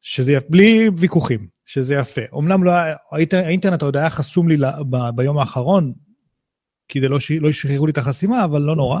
[0.00, 2.20] שזה יפה, בלי ויכוחים, שזה יפה.
[2.38, 2.72] אמנם לא,
[3.32, 4.56] האינטרנט עוד היה חסום לי
[4.90, 5.92] ב, ביום האחרון,
[6.88, 9.00] כי זה לא, לא שחררו לי את החסימה, אבל לא נורא.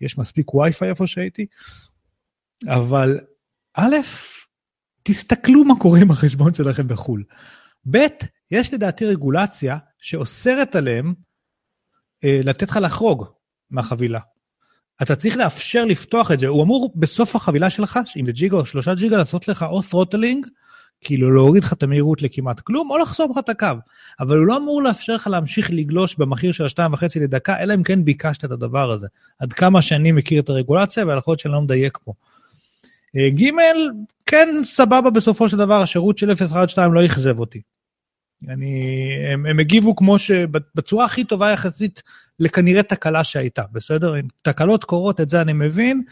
[0.00, 1.46] יש מספיק וי-פיי איפה שהייתי.
[2.68, 3.20] אבל
[3.74, 3.96] א',
[5.02, 7.24] תסתכלו מה קורה עם החשבון שלכם בחו"ל.
[7.90, 7.98] ב',
[8.50, 11.14] יש לדעתי רגולציה שאוסרת עליהם
[12.24, 13.24] לתת לך לחרוג
[13.70, 14.20] מהחבילה.
[15.02, 18.66] אתה צריך לאפשר לפתוח את זה, הוא אמור בסוף החבילה שלך, אם זה ג'יגה או
[18.66, 20.46] שלושה ג'יגה, לעשות לך או ת'רוטלינג,
[21.00, 23.66] כאילו להוריד לך את המהירות לכמעט כלום, או לחסום לך את הקו.
[24.20, 27.82] אבל הוא לא אמור לאפשר לך להמשיך לגלוש במחיר של השתיים וחצי לדקה, אלא אם
[27.82, 29.06] כן ביקשת את הדבר הזה.
[29.38, 32.12] עד כמה שאני מכיר את הרגולציה, ויכול להיות שאני לא מדייק פה.
[33.16, 33.50] אה, ג',
[34.26, 37.60] כן, סבבה בסופו של דבר, השירות של 012 לא אכזב אותי.
[38.48, 38.82] אני,
[39.32, 42.02] הם, הם הגיבו כמו שבצורה הכי טובה יחסית
[42.38, 44.20] לכנראה תקלה שהייתה, בסדר?
[44.20, 46.02] אם תקלות קורות, את זה אני מבין.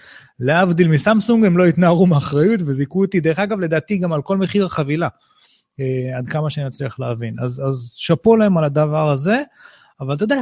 [0.40, 4.66] להבדיל מסמסונג, הם לא התנערו מאחריות וזיכו אותי, דרך אגב, לדעתי גם על כל מחיר
[4.66, 5.08] החבילה,
[5.80, 7.36] אה, עד כמה שאני אצליח להבין.
[7.40, 9.42] אז, אז שאפו להם על הדבר הזה,
[10.00, 10.40] אבל אתה יודע,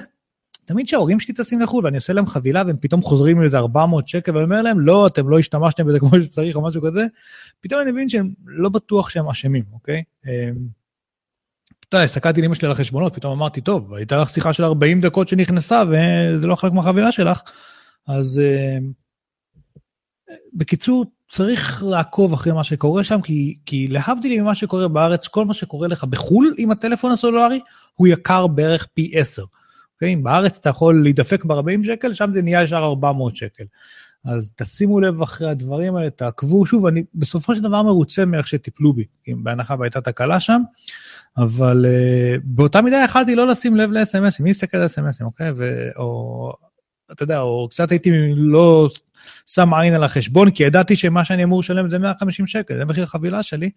[0.65, 4.09] תמיד כשההורים שלי טסים לחו"ל ואני עושה להם חבילה והם פתאום חוזרים עם איזה 400
[4.09, 7.07] שקל ואני אומר להם, לא, אתם לא השתמשתם בזה כמו שצריך או משהו כזה,
[7.61, 10.03] פתאום אני מבין שהם לא בטוח שהם אשמים, אוקיי?
[11.91, 15.01] אתה יודע, הסתכלתי לאמא שלי על החשבונות, פתאום אמרתי, טוב, הייתה לך שיחה של 40
[15.01, 17.41] דקות שנכנסה וזה לא חלק מהחבילה שלך,
[18.09, 18.93] אז אמ,
[20.55, 25.55] בקיצור, צריך לעקוב אחרי מה שקורה שם, כי, כי להבדיל ממה שקורה בארץ, כל מה
[25.55, 27.61] שקורה לך בחו"ל עם הטלפון הסלולרי,
[27.95, 29.45] הוא יקר בערך פי 10.
[29.95, 30.17] אוקיי?
[30.17, 33.65] בארץ אתה יכול להידפק ב-40 שקל, שם זה נהיה ישר 400 שקל.
[34.25, 36.67] אז תשימו לב אחרי הדברים האלה, תעקבו.
[36.67, 40.63] שוב, אני בסופו של דבר מרוצה מאיך שטיפלו בי, בהנחה והייתה תקלה שם,
[41.37, 45.51] אבל uh, באותה מידה יכלתי לא לשים לב ל-SMSים, מי יסתכל על SMSים, אוקיי?
[45.57, 45.89] ו...
[45.97, 46.53] או,
[47.13, 48.89] אתה יודע, או קצת הייתי לא
[49.47, 53.05] שם עין על החשבון, כי ידעתי שמה שאני אמור לשלם זה 150 שקל, זה מחיר
[53.05, 53.71] החבילה שלי,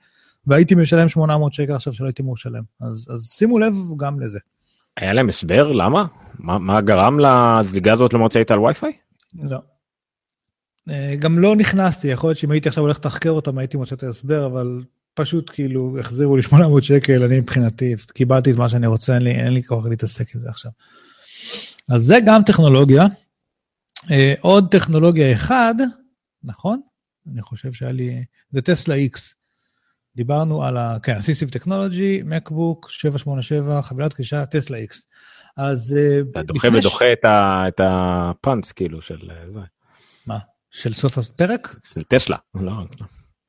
[0.48, 2.64] והייתי משלם 800 שקל עכשיו שלא הייתי אמור לשלם.
[2.82, 4.40] אז, אז שימו לב גם לזה.
[4.98, 6.06] היה להם הסבר למה?
[6.40, 8.92] מה, מה גרם לזליגה הזאת למרות שהיית על וי-פיי?
[9.34, 9.58] לא.
[10.90, 14.04] אה, גם לא נכנסתי, יכול להיות שאם הייתי עכשיו הולך לתחקר אותם הייתי מוצא את
[14.04, 14.84] ההסבר, אבל
[15.14, 19.32] פשוט כאילו החזירו לי 800 שקל, אני מבחינתי קיבלתי את מה שאני רוצה, אין לי,
[19.32, 20.72] אין לי כוח להתעסק עם זה עכשיו.
[21.90, 23.06] אז זה גם טכנולוגיה.
[24.12, 25.76] אה, עוד טכנולוגיה אחד,
[26.44, 26.82] נכון?
[27.34, 29.20] אני חושב שהיה לי, זה טסלה X.
[30.16, 30.98] דיברנו על ה...
[31.04, 34.96] כן, אסיסטיב טכנולוגי, מקבוק, 787, חבילת קרישה, טסלה X.
[35.58, 35.98] אז...
[35.98, 37.06] אה, אתה דוחה ודוחה
[37.68, 39.60] את הפאנץ כאילו של אה, זה.
[40.28, 40.40] מה?
[40.72, 41.76] של סוף הפרק?
[41.94, 42.74] של טסלה, לא.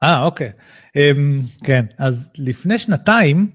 [0.05, 0.51] אה, אוקיי.
[0.97, 3.51] אמ, כן, אז לפני שנתיים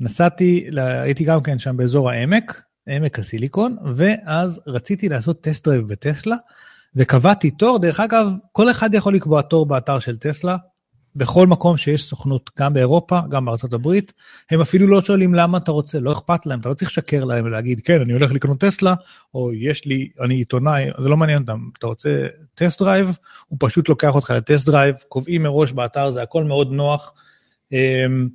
[0.00, 6.36] נסעתי, הייתי גם כן שם באזור העמק, עמק הסיליקון, ואז רציתי לעשות test drive בטסלה,
[6.96, 10.56] וקבעתי תור, דרך אגב, כל אחד יכול לקבוע תור באתר של טסלה,
[11.16, 14.12] בכל מקום שיש סוכנות, גם באירופה, גם בארצות הברית,
[14.50, 17.44] הם אפילו לא שואלים למה אתה רוצה, לא אכפת להם, אתה לא צריך לשקר להם
[17.44, 18.94] ולהגיד, כן, אני הולך לקנות טסלה,
[19.34, 23.18] או יש לי, אני עיתונאי, זה לא מעניין אותם, אתה רוצה test drive,
[23.48, 27.12] הוא פשוט לוקח אותך ל-test drive, קובעים מראש באתר, זה הכל מאוד נוח.
[27.72, 28.28] אמ,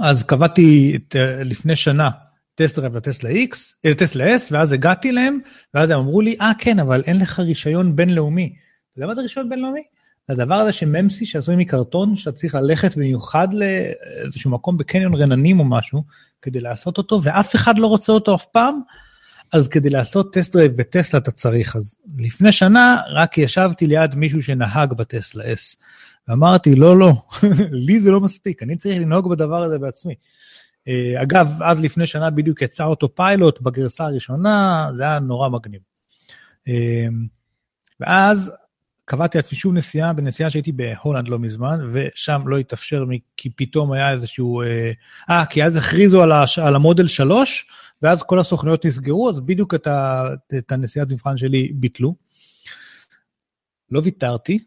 [0.00, 2.10] אז קבעתי את, לפני שנה
[2.54, 5.38] test drive לטסלה X, לטסלה S, ואז הגעתי להם,
[5.74, 8.54] ואז הם אמרו לי, אה כן, אבל אין לך רישיון בינלאומי.
[8.92, 9.82] אתה יודע מה זה רישיון בינלאומי?
[10.28, 16.04] הדבר הזה שממסי שעשוי מקרטון, שאתה צריך ללכת במיוחד לאיזשהו מקום בקניון רננים או משהו,
[16.42, 18.80] כדי לעשות אותו, ואף אחד לא רוצה אותו אף פעם,
[19.52, 21.76] אז כדי לעשות test drive בטסלה אתה צריך.
[21.76, 25.76] אז לפני שנה רק ישבתי ליד מישהו שנהג בטסלה S,
[26.28, 27.12] ואמרתי, לא, לא,
[27.86, 30.14] לי זה לא מספיק, אני צריך לנהוג בדבר הזה בעצמי.
[30.88, 35.80] אה, אגב, אז לפני שנה בדיוק יצא אותו פיילוט בגרסה הראשונה, זה היה נורא מגניב.
[36.68, 37.06] אה,
[38.00, 38.52] ואז
[39.12, 43.04] קבעתי לעצמי שוב נסיעה, בנסיעה שהייתי בהולנד לא מזמן, ושם לא התאפשר,
[43.36, 44.62] כי פתאום היה איזשהו...
[44.62, 44.90] אה,
[45.30, 47.66] אה כי אז הכריזו על, הש, על המודל 3,
[48.02, 50.28] ואז כל הסוכנויות נסגרו, אז בדיוק את, ה,
[50.58, 52.14] את הנסיעת מבחן שלי ביטלו.
[53.90, 54.58] לא ויתרתי,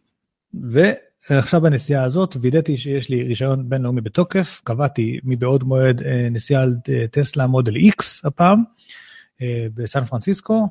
[1.30, 6.76] ועכשיו בנסיעה הזאת וידאתי שיש לי רישיון בינלאומי בתוקף, קבעתי מבעוד מועד אה, נסיעה על
[6.90, 8.64] אה, טסלה מודל X הפעם,
[9.74, 10.68] בסן פרנסיסקו,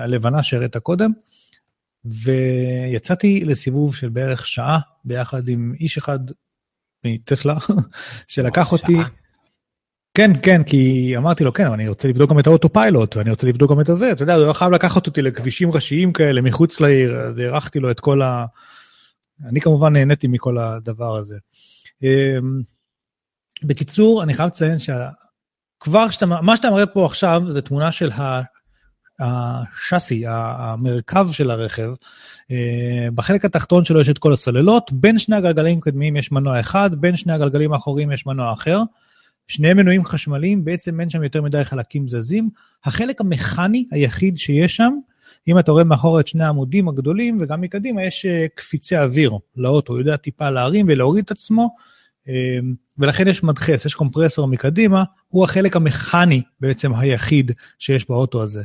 [0.00, 1.12] הלבנה שהראית קודם.
[2.22, 6.18] ויצאתי לסיבוב של בערך שעה ביחד עם איש אחד
[7.04, 7.56] מטסלה,
[8.28, 8.96] שלקח אותי...
[10.14, 13.30] כן, כן, כי אמרתי לו, כן, אבל אני רוצה לבדוק גם את האוטו פיילוט, ואני
[13.30, 16.40] רוצה לבדוק גם את הזה, אתה יודע, הוא לא חייב לקחת אותי לכבישים ראשיים כאלה
[16.40, 18.46] מחוץ לעיר, אז הארכתי לו את כל ה...
[19.44, 21.36] אני כמובן נהניתי מכל הדבר הזה.
[22.02, 22.60] אמ,
[23.62, 28.10] בקיצור, אני חייב לציין שכבר שאתה, מה שאתה מראה פה עכשיו זה תמונה של
[29.20, 31.92] השאסי, המרכב של הרכב,
[32.50, 36.94] אה, בחלק התחתון שלו יש את כל הסוללות, בין שני הגלגלים הקדמיים יש מנוע אחד,
[36.94, 38.82] בין שני הגלגלים האחוריים יש מנוע אחר.
[39.48, 42.50] שניהם מנועים חשמליים, בעצם אין שם יותר מדי חלקים זזים.
[42.84, 44.92] החלק המכני היחיד שיש שם,
[45.48, 49.92] אם אתה רואה מאחור את שני העמודים הגדולים וגם מקדימה, יש אה, קפיצי אוויר לאוטו,
[49.92, 51.76] הוא יודע טיפה להרים ולהוריד את עצמו,
[52.28, 52.58] אה,
[52.98, 58.62] ולכן יש מדחס, יש קומפרסור מקדימה, הוא החלק המכני בעצם היחיד שיש באוטו הזה.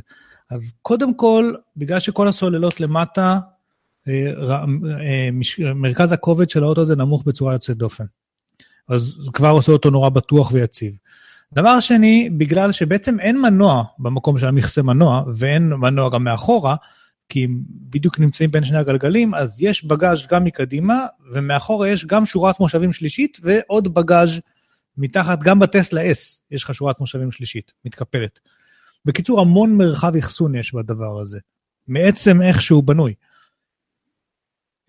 [0.50, 3.38] אז קודם כל, בגלל שכל הסוללות למטה,
[4.08, 4.32] אה,
[5.00, 5.28] אה,
[5.74, 8.04] מרכז הכובד של האוטו הזה נמוך בצורה יוצאת דופן.
[8.88, 10.94] אז זה כבר עושה אותו נורא בטוח ויציב.
[11.52, 16.76] דבר שני, בגלל שבעצם אין מנוע במקום של המכסה מנוע, ואין מנוע גם מאחורה,
[17.28, 22.26] כי הם בדיוק נמצאים בין שני הגלגלים, אז יש בגאז' גם מקדימה, ומאחורה יש גם
[22.26, 24.40] שורת מושבים שלישית, ועוד בגאז'
[24.98, 28.40] מתחת, גם בטסלה S יש לך שורת מושבים שלישית, מתקפלת.
[29.04, 31.38] בקיצור, המון מרחב אחסון יש בדבר הזה,
[31.88, 33.14] מעצם איך שהוא בנוי.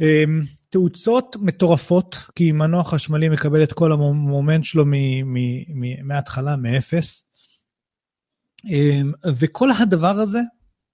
[0.02, 4.86] אמ, תאוצות מטורפות, כי מנוע חשמלי מקבל את כל המומנט שלו
[6.04, 7.26] מההתחלה, מאפס.
[8.66, 10.42] אמ, וכל הדבר הזה,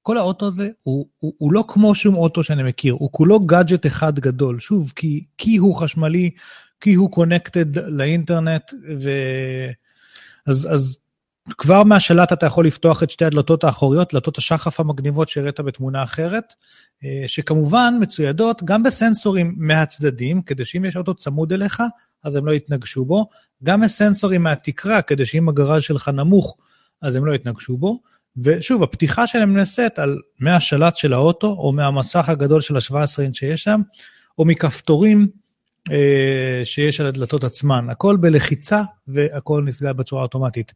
[0.02, 3.85] כל האוטו הזה, הוא, הוא, הוא לא כמו שום אוטו שאני מכיר, הוא כולו גאדג'ט
[3.85, 4.60] אחד גדול.
[4.60, 6.30] שוב, כי, כי הוא חשמלי,
[6.80, 9.10] כי הוא קונקטד לאינטרנט, ו...
[10.45, 10.98] אז, אז
[11.49, 16.53] כבר מהשלט אתה יכול לפתוח את שתי הדלתות האחוריות, דלתות השחף המגניבות שהראית בתמונה אחרת,
[17.03, 21.84] אה, שכמובן מצוידות גם בסנסורים מהצדדים, כדי שאם יש אוטו צמוד אליך,
[22.23, 23.30] אז הם לא יתנגשו בו,
[23.63, 26.57] גם בסנסורים מהתקרה, כדי שאם הגראז' שלך נמוך,
[27.01, 27.99] אז הם לא יתנגשו בו.
[28.38, 33.63] ושוב, הפתיחה שלהם נעשית על מהשלט של האוטו, או מהמסך הגדול של ה-17 אינץ' שיש
[33.63, 33.81] שם,
[34.38, 35.27] או מכפתורים
[35.91, 37.89] אה, שיש על הדלתות עצמן.
[37.89, 40.73] הכל בלחיצה והכל נסגר בצורה אוטומטית.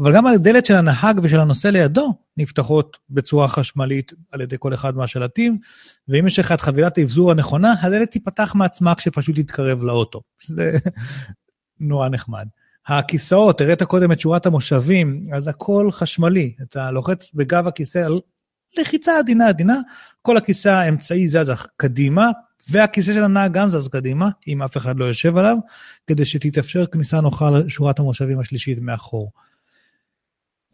[0.00, 4.96] אבל גם הדלת של הנהג ושל הנוסע לידו נפתחות בצורה חשמלית על ידי כל אחד
[4.96, 5.58] מהשלטים,
[6.08, 10.20] ואם יש לך את חבילת האבזור הנכונה, הדלת תיפתח מעצמה כשפשוט תתקרב לאוטו.
[10.46, 10.78] זה
[11.80, 12.46] נורא נחמד.
[12.86, 16.54] הכיסאות, הראית קודם את שורת המושבים, אז הכל חשמלי.
[16.62, 18.20] אתה לוחץ בגב הכיסא על
[18.78, 19.76] לחיצה עדינה עדינה,
[20.22, 22.30] כל הכיסא האמצעי זז קדימה,
[22.70, 25.56] והכיסא של הנהג גם זז קדימה, אם אף אחד לא יושב עליו,
[26.06, 29.30] כדי שתתאפשר כניסה נוחה לשורת המושבים השלישית מאחור.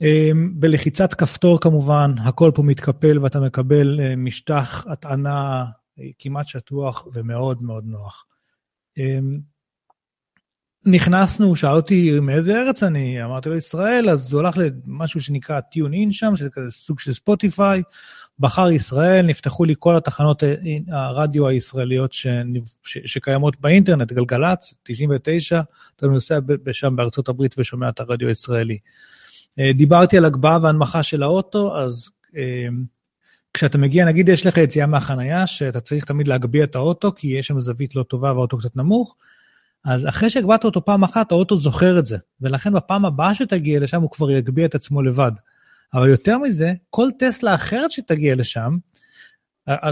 [0.01, 5.64] אמ, בלחיצת כפתור כמובן, הכל פה מתקפל ואתה מקבל אה, משטח הטענה
[5.98, 8.27] אה, כמעט שטוח ומאוד מאוד נוח.
[8.98, 9.39] אמ,
[10.86, 15.93] נכנסנו, שאל אותי מאיזה ארץ אני, אמרתי לו ישראל, אז הוא הלך למשהו שנקרא טיון
[15.93, 17.82] אין שם, שזה כזה סוג של ספוטיפיי,
[18.39, 20.55] בחר ישראל, נפתחו לי כל התחנות אה,
[20.89, 22.27] הרדיו הישראליות ש...
[22.82, 22.98] ש...
[23.05, 25.60] שקיימות באינטרנט, גלגלצ, 99,
[25.97, 26.39] אתה נוסע
[26.73, 28.78] שם בארצות הברית ושומע את הרדיו הישראלי.
[29.59, 32.66] אה, דיברתי על הגבהה והנמכה של האוטו, אז אה,
[33.55, 37.47] כשאתה מגיע, נגיד יש לך יציאה מהחנייה, שאתה צריך תמיד להגביה את האוטו, כי יש
[37.47, 39.16] שם זווית לא טובה והאוטו קצת נמוך,
[39.85, 44.03] אז אחרי שהגבהת אותו פעם אחת, האוטו זוכר את זה, ולכן בפעם הבאה שתגיע לשם
[44.03, 45.33] הוא כבר יגביה את עצמו לבד.
[45.95, 48.77] אבל יותר מזה, כל טסלה אחרת שתגיע לשם,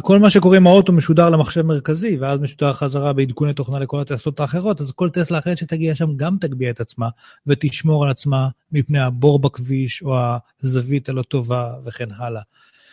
[0.03, 4.41] כל מה שקורה עם האוטו משודר למחשב מרכזי, ואז משודר חזרה בעדכוני תוכנה לכל הטסלות
[4.41, 7.09] האחרות, אז כל טסלה אחרת שתגיע שם גם תגביה את עצמה,
[7.47, 10.17] ותשמור על עצמה מפני הבור בכביש, או
[10.63, 12.43] הזווית הלא טובה, וכן הלאה.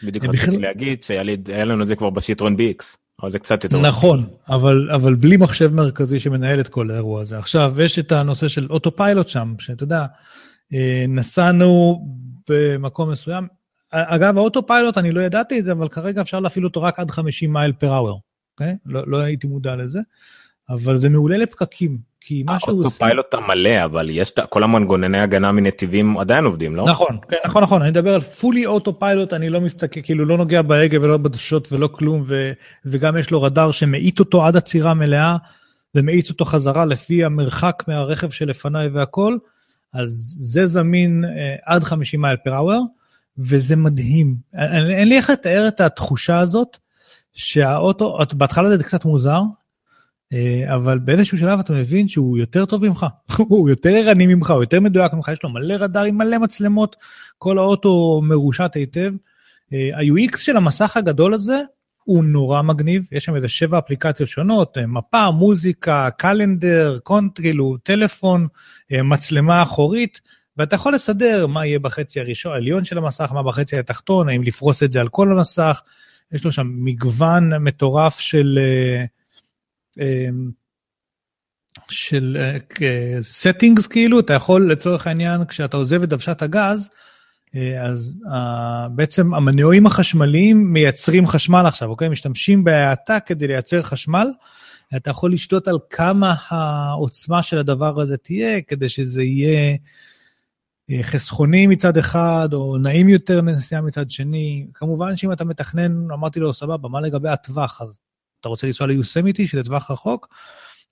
[0.03, 0.61] בדיוק רציתי בכלל...
[0.61, 2.83] להגיד שהיה לנו את זה כבר בשיטרון BX,
[3.21, 3.81] אבל זה קצת יותר...
[3.81, 7.37] נכון, אבל, אבל בלי מחשב מרכזי שמנהל את כל האירוע הזה.
[7.37, 10.05] עכשיו, יש את הנושא של autopilot שם, שאתה יודע,
[10.73, 12.05] אה, נסענו
[12.49, 13.47] במקום מסוים,
[13.91, 17.53] אגב, ה-autopilot, אני לא ידעתי את זה, אבל כרגע אפשר להפעיל אותו רק עד 50
[17.53, 18.15] מייל per hour,
[18.53, 18.75] אוקיי?
[18.85, 19.99] לא, לא הייתי מודע לזה,
[20.69, 22.83] אבל זה מעולה לפקקים, כי מה שהוא עושה...
[22.83, 26.85] ה-autopilot המלא, אבל יש כל המנגונני הגנה מנתיבים עדיין עובדים, לא?
[26.85, 30.61] נכון, כן, נכון, נכון, אני מדבר על fully autopilot, אני לא מסתכל, כאילו לא נוגע
[30.61, 32.51] בהגה ולא בדוושות ולא כלום, ו,
[32.85, 35.37] וגם יש לו רדאר שמאיט אותו עד עצירה מלאה,
[35.95, 39.37] ומאיץ אותו חזרה לפי המרחק מהרכב שלפניי והכל,
[39.93, 42.79] אז זה זמין אה, עד 50 מייל פר אאואר.
[43.41, 44.35] וזה מדהים.
[44.53, 46.77] אין, אין לי איך לתאר את התחושה הזאת,
[47.33, 49.41] שהאוטו, בהתחלה זה קצת מוזר,
[50.33, 53.05] אה, אבל באיזשהו שלב אתה מבין שהוא יותר טוב ממך,
[53.37, 56.95] הוא יותר ערני ממך, הוא יותר מדויק ממך, יש לו מלא רדארים, מלא מצלמות,
[57.37, 59.13] כל האוטו מרושת היטב.
[59.73, 61.61] אה, ה-UX של המסך הגדול הזה
[62.03, 68.47] הוא נורא מגניב, יש שם איזה שבע אפליקציות שונות, אה, מפה, מוזיקה, קלנדר, קונטרילו, טלפון,
[68.91, 70.21] מצלמה אחורית.
[70.61, 74.83] ואתה יכול לסדר מה יהיה בחצי הראשון, העליון של המסך, מה בחצי התחתון, האם לפרוס
[74.83, 75.81] את זה על כל המסך.
[76.31, 78.59] יש לו שם מגוון מטורף של...
[78.61, 79.05] אה,
[79.99, 80.29] אה,
[81.89, 82.37] של
[83.43, 86.89] settings כאילו, אתה יכול לצורך העניין, כשאתה עוזב את דוושת הגז,
[87.55, 92.09] אה, אז uh, בעצם המנועים החשמליים מייצרים חשמל עכשיו, אוקיי?
[92.09, 94.27] משתמשים בהאטה כדי לייצר חשמל.
[94.95, 99.75] אתה יכול לשתות על כמה העוצמה של הדבר הזה תהיה, כדי שזה יהיה אה,
[101.01, 104.67] חסכוני מצד אחד, או נעים יותר לנסיעה מצד שני.
[104.73, 107.81] כמובן שאם אתה מתכנן, אמרתי לו, סבבה, מה לגבי הטווח?
[107.81, 107.99] אז
[108.39, 110.27] אתה רוצה לנסוע ליוסמיטי, שזה טווח רחוק?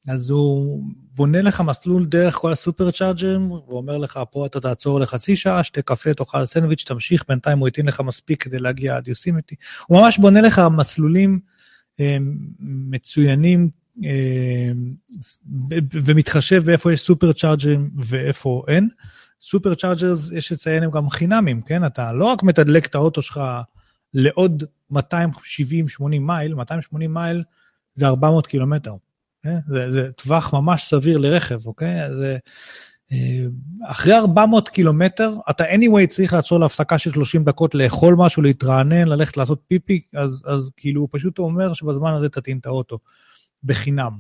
[0.08, 0.84] אז הוא
[1.16, 5.64] בונה לך מסלול דרך כל הסופר צ'ארג'רים, הוא אומר לך, פה אתה תעצור לחצי שעה,
[5.64, 9.56] שתי קפה, תאכל סנדוויץ', תמשיך, בינתיים הוא ייתן לך מספיק כדי להגיע עד יוסימיטי.
[9.88, 11.40] הוא ממש בונה לך מסלולים
[12.00, 12.18] אה,
[12.60, 13.70] מצוינים
[14.06, 14.72] אה,
[15.94, 18.90] ומתחשב באיפה יש supercharger־ים ואיפה אין.
[19.42, 21.86] superchargers, יש לציין, הם גם חינמים, כן?
[21.86, 23.42] אתה לא רק מתדלק את האוטו שלך
[24.14, 24.64] לעוד
[24.94, 24.98] 270-80
[26.20, 27.44] מייל, 280 מייל
[27.96, 28.94] זה 400 קילומטר.
[29.44, 29.58] כן?
[29.68, 32.14] זה, זה טווח ממש סביר לרכב, אוקיי?
[32.14, 32.38] זה,
[33.12, 33.46] אה,
[33.86, 39.38] אחרי 400 קילומטר, אתה anyway צריך לעצור להפסקה של 30 דקות, לאכול משהו, להתרענן, ללכת
[39.38, 43.00] לעשות פיפי, אז, אז כאילו הוא פשוט אומר שבזמן הזה תטעין את האוטו,
[43.64, 44.12] בחינם.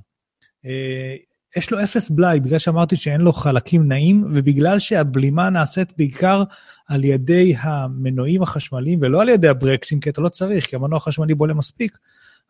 [1.57, 6.43] יש לו אפס בלאי, בגלל שאמרתי שאין לו חלקים נעים, ובגלל שהבלימה נעשית בעיקר
[6.87, 11.35] על ידי המנועים החשמליים ולא על ידי הברקסים, כי אתה לא צריך, כי המנוע החשמלי
[11.35, 11.97] בולה מספיק,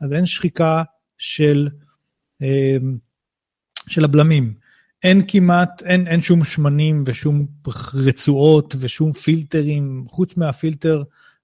[0.02, 0.84] אז אין שחיקה
[1.18, 1.70] של,
[2.42, 2.98] אמ,
[3.88, 4.54] של הבלמים.
[5.04, 7.46] אין כמעט, אין, אין שום שמנים ושום
[7.94, 11.04] רצועות ושום פילטרים, חוץ מהפילטר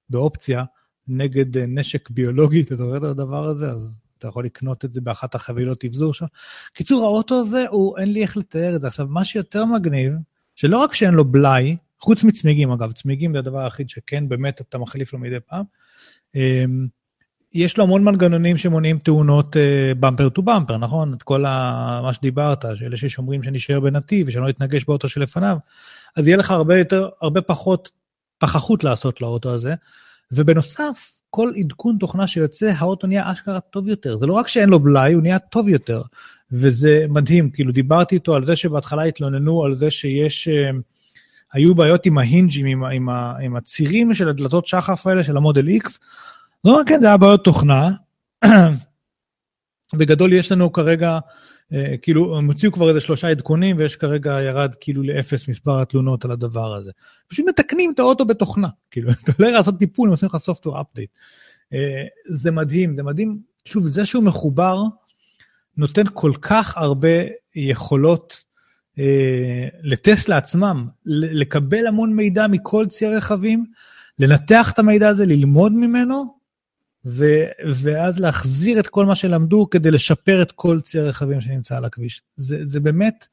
[0.10, 0.64] באופציה
[1.08, 3.72] נגד אה, נשק ביולוגי, אתה זוכר את הדבר הזה?
[3.72, 6.26] אז אתה יכול לקנות את זה באחת החבילות אבזור שם.
[6.74, 8.88] קיצור, האוטו הזה, הוא, אין לי איך לתאר את זה.
[8.88, 10.14] עכשיו, מה שיותר מגניב,
[10.56, 14.78] שלא רק שאין לו בלאי, חוץ מצמיגים אגב, צמיגים זה הדבר היחיד שכן, באמת אתה
[14.78, 15.64] מחליף לו מדי פעם.
[16.36, 16.88] אמ,
[17.54, 19.56] יש לו המון מנגנונים שמונעים תאונות
[20.00, 21.14] במפר טו במפר, נכון?
[21.14, 22.00] את כל ה...
[22.04, 25.58] מה שדיברת, שאלה ששומרים שנשאר בנתיב ושלא יתנגש באוטו שלפניו,
[26.16, 27.92] אז יהיה לך הרבה יותר, הרבה פחות
[28.38, 29.76] פחחות לעשות לאוטו הזה.
[30.32, 34.18] ובנוסף, כל עדכון תוכנה שיוצא, האוטו נהיה אשכרה טוב יותר.
[34.18, 36.02] זה לא רק שאין לו בלאי, הוא נהיה טוב יותר.
[36.52, 40.70] וזה מדהים, כאילו דיברתי איתו על זה שבהתחלה התלוננו על זה שיש, אה,
[41.54, 43.10] היו בעיות עם ההינג'ים, עם, עם,
[43.42, 45.98] עם הצירים של הדלתות שחף האלה של המודל X.
[46.66, 47.90] לא רק כן, זה היה בעיות תוכנה.
[49.98, 51.20] בגדול יש לנו כרגע,
[52.02, 56.32] כאילו, הם הוציאו כבר איזה שלושה עדכונים, ויש כרגע ירד כאילו לאפס מספר התלונות על
[56.32, 56.92] הדבר הזה.
[57.28, 61.12] פשוט מתקנים את האוטו בתוכנה, כאילו, אתה הולך לעשות טיפול, הם עושים לך software update.
[61.74, 63.40] אה, זה מדהים, זה מדהים.
[63.66, 64.84] שוב, זה שהוא מחובר,
[65.78, 67.10] נותן כל כך הרבה
[67.56, 68.44] יכולות
[69.00, 73.66] אה, לטסלה עצמם, לקבל המון מידע מכל צי הרכבים,
[74.20, 76.36] לנתח את המידע הזה, ללמוד ממנו,
[77.06, 77.26] ו,
[77.76, 82.22] ואז להחזיר את כל מה שלמדו כדי לשפר את כל צי הרכבים שנמצא על הכביש.
[82.36, 83.28] זה, זה באמת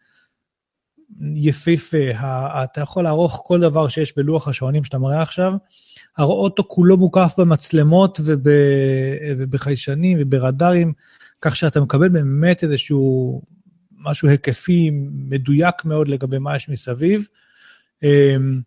[1.35, 2.11] יפהפה.
[2.65, 5.53] אתה יכול לערוך כל דבר שיש בלוח השעונים שאתה מראה עכשיו.
[6.17, 8.49] האוטו כולו מוקף במצלמות וב,
[9.39, 10.93] ובחיישנים וברדארים,
[11.41, 13.43] כך שאתה מקבל באמת איזשהו
[13.99, 17.27] משהו היקפי מדויק מאוד לגבי מה יש מסביב.
[18.03, 18.61] אמ,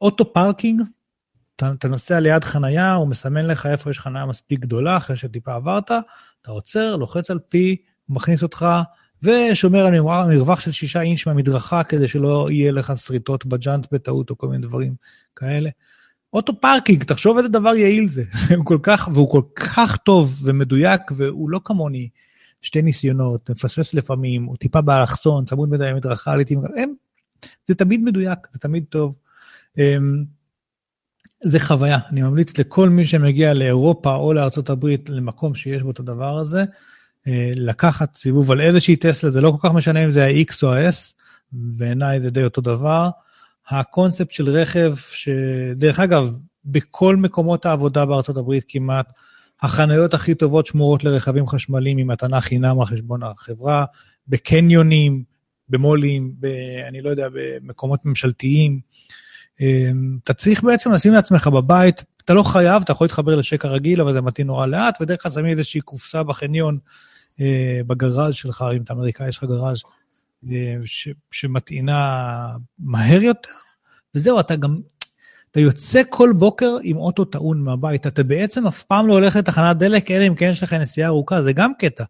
[0.00, 0.82] auto parking,
[1.56, 5.54] אתה, אתה נוסע ליד חנייה, הוא מסמן לך איפה יש חנייה מספיק גדולה, אחרי שטיפה
[5.54, 5.90] עברת,
[6.42, 7.76] אתה עוצר, לוחץ על P,
[8.08, 8.66] מכניס אותך,
[9.22, 14.38] ושומר על מרווח של שישה אינץ' מהמדרכה, כדי שלא יהיה לך שריטות בג'אנט בטעות או
[14.38, 14.94] כל מיני דברים
[15.36, 15.70] כאלה.
[16.32, 18.24] auto parking, תחשוב איזה דבר יעיל זה.
[18.56, 22.08] הוא כל כך, והוא כל כך טוב ומדויק, והוא לא כמוני,
[22.62, 26.62] שתי ניסיונות, מפספס לפעמים, הוא טיפה באלכסון, צמוד מדי מדרכה, לעיתים,
[27.66, 29.14] זה תמיד מדויק, זה תמיד טוב.
[31.40, 36.38] זה חוויה, אני ממליץ לכל מי שמגיע לאירופה או לארה"ב למקום שיש בו את הדבר
[36.38, 36.64] הזה,
[37.26, 40.74] אה, לקחת סיבוב על איזושהי טסלה, זה לא כל כך משנה אם זה ה-X או
[40.74, 41.12] ה-S,
[41.52, 43.10] בעיניי זה די אותו דבר.
[43.68, 46.32] הקונספט של רכב, שדרך אגב,
[46.64, 49.12] בכל מקומות העבודה בארצות הברית כמעט,
[49.62, 53.84] החניות הכי טובות שמורות לרכבים חשמליים עם מתנה חינם על חשבון החברה,
[54.28, 55.22] בקניונים,
[55.68, 56.46] במו"לים, ב,
[56.88, 58.80] אני לא יודע, במקומות ממשלתיים.
[59.60, 64.00] אמ, אתה צריך בעצם לשים לעצמך בבית, אתה לא חייב, אתה יכול להתחבר לשקע רגיל,
[64.00, 66.78] אבל זה מתאים נורא לאט, בדרך כלל שמים איזושהי קופסה בחניון,
[67.40, 69.82] אה, בגראז' שלך, אם אתה אמריקאי, יש לך גראז',
[70.50, 73.50] אה, ש, שמטעינה מהר יותר,
[74.14, 74.80] וזהו, אתה גם,
[75.50, 79.76] אתה יוצא כל בוקר עם אוטו טעון מהבית, אתה בעצם אף פעם לא הולך לתחנת
[79.76, 82.04] דלק, אלא אם כן יש לך נסיעה ארוכה, זה גם קטע.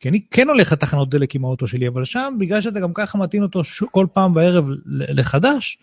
[0.00, 3.18] כי אני כן הולך לתחנות דלק עם האוטו שלי, אבל שם, בגלל שאתה גם ככה
[3.18, 5.78] מטעין אותו כל פעם בערב לחדש,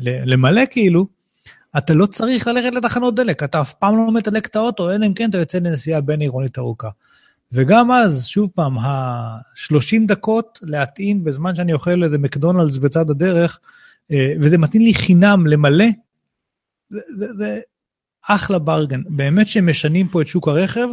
[0.00, 1.06] למלא כאילו,
[1.78, 5.14] אתה לא צריך ללכת לתחנות דלק, אתה אף פעם לא מתדלק את האוטו, אלא אם
[5.14, 6.88] כן אתה יוצא לנסיעה בין עירונית ארוכה.
[7.52, 13.60] וגם אז, שוב פעם, ה-30 דקות להטעין בזמן שאני אוכל איזה מקדונלדס בצד הדרך,
[14.10, 15.86] אה, וזה מתאים לי חינם למלא,
[16.90, 17.60] זה, זה, זה
[18.28, 19.02] אחלה ברגן.
[19.08, 20.88] באמת שהם משנים פה את שוק הרכב,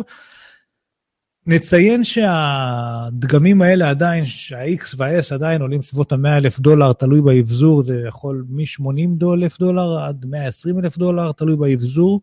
[1.48, 8.04] נציין שהדגמים האלה עדיין, שה-X וה-S עדיין עולים סביבות ה-100 אלף דולר, תלוי באבזור, זה
[8.08, 12.22] יכול מ-80 אלף דולר עד 120 אלף דולר, תלוי באבזור,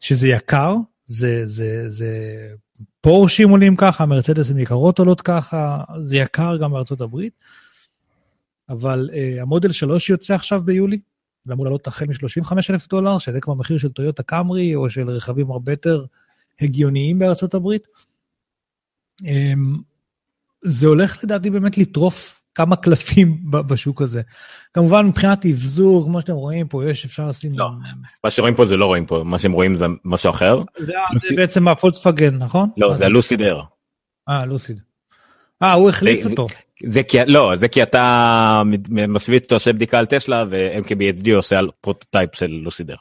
[0.00, 0.76] שזה יקר,
[1.06, 2.10] זה, זה, זה
[3.00, 7.32] פורשים עולים ככה, מרצדסים יקרות עולות ככה, זה יקר גם בארצות הברית.
[8.68, 10.98] אבל uh, המודל 3 יוצא עכשיו ביולי,
[11.46, 15.50] ואמור לעלות החל מ-35 אלף דולר, שזה כבר מחיר של טויוטה קאמרי, או של רכבים
[15.50, 16.04] הרבה יותר
[16.60, 17.82] הגיוניים בארצות הברית.
[19.24, 19.76] אמ,
[20.62, 24.22] זה הולך לדעתי באמת לטרוף כמה קלפים בשוק הזה.
[24.74, 27.58] כמובן מבחינת אבזור, כמו שאתם רואים פה, יש, אפשר לשים...
[27.58, 27.68] לא,
[28.24, 30.62] מה שרואים פה זה לא רואים פה, מה שהם רואים זה משהו אחר.
[30.78, 32.70] זה, זה בעצם הפולקסווגן, נכון?
[32.76, 33.62] לא, זה ה Lucid Air.
[34.28, 34.80] אה, Lucid.
[35.62, 36.46] אה, הוא החליף אותו.
[36.86, 41.70] זה כי לא זה כי אתה משוויץ אתה עושה בדיקה על טסלה ו-MKBHD עושה על
[41.80, 42.96] prototype של Lucid Air.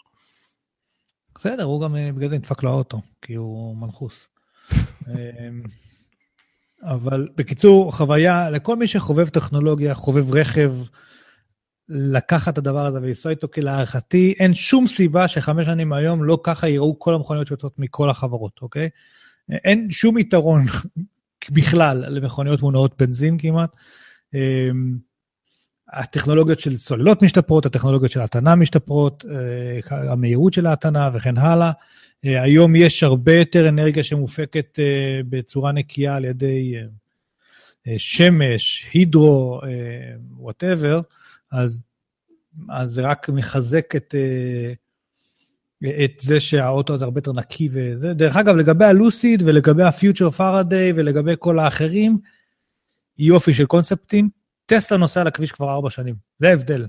[1.36, 4.28] בסדר הוא גם אה, בגלל זה נדפק לו האוטו כי הוא מנחוס.
[6.84, 10.74] אבל בקיצור, חוויה לכל מי שחובב טכנולוגיה, חובב רכב,
[11.90, 16.40] לקחת את הדבר הזה ולנסוע איתו, כי להערכתי אין שום סיבה שחמש שנים מהיום לא
[16.44, 18.90] ככה יראו כל המכוניות שיוצאות מכל החברות, אוקיי?
[19.50, 20.66] אין שום יתרון
[21.56, 23.76] בכלל למכוניות מונעות בנזין כמעט.
[24.34, 24.98] אמ,
[25.94, 31.72] הטכנולוגיות של סוללות משתפרות, הטכנולוגיות של ההטענה משתפרות, אה, המהירות של ההטענה וכן הלאה.
[32.26, 36.76] אה, היום יש הרבה יותר אנרגיה שמופקת אה, בצורה נקייה על ידי
[37.98, 39.62] שמש, hydro,
[40.38, 41.02] whatever,
[41.52, 41.84] אז,
[42.70, 44.16] אז זה רק מחזק את,
[45.84, 48.14] את זה שהאוטו הזה הרבה יותר נקי וזה.
[48.14, 52.18] דרך אגב, לגבי ה Lucid ולגבי ה Future Faraday ולגבי כל האחרים,
[53.18, 54.30] יופי של קונספטים.
[54.66, 56.88] טסלה נוסע על הכביש כבר ארבע שנים, זה ההבדל.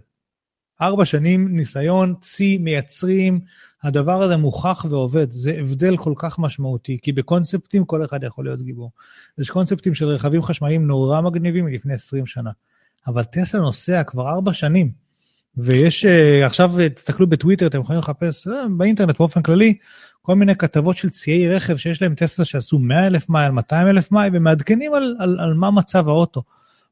[0.80, 3.40] ארבע שנים ניסיון, צי, מייצרים,
[3.82, 8.62] הדבר הזה מוכח ועובד, זה הבדל כל כך משמעותי, כי בקונספטים כל אחד יכול להיות
[8.62, 8.90] גיבור.
[9.38, 12.50] יש קונספטים של רכבים חשמליים נורא מגניבים מלפני 20 שנה,
[13.06, 14.90] אבל טסלה נוסע כבר ארבע שנים,
[15.56, 19.74] ויש, uh, עכשיו תסתכלו בטוויטר, אתם יכולים לחפש, uh, באינטרנט באופן כללי,
[20.22, 24.12] כל מיני כתבות של ציי רכב שיש להם טסלה שעשו 100 אלף מייל, 200 אלף
[24.12, 26.42] מייל, ומעדכנים על, על, על מה מצב האוטו.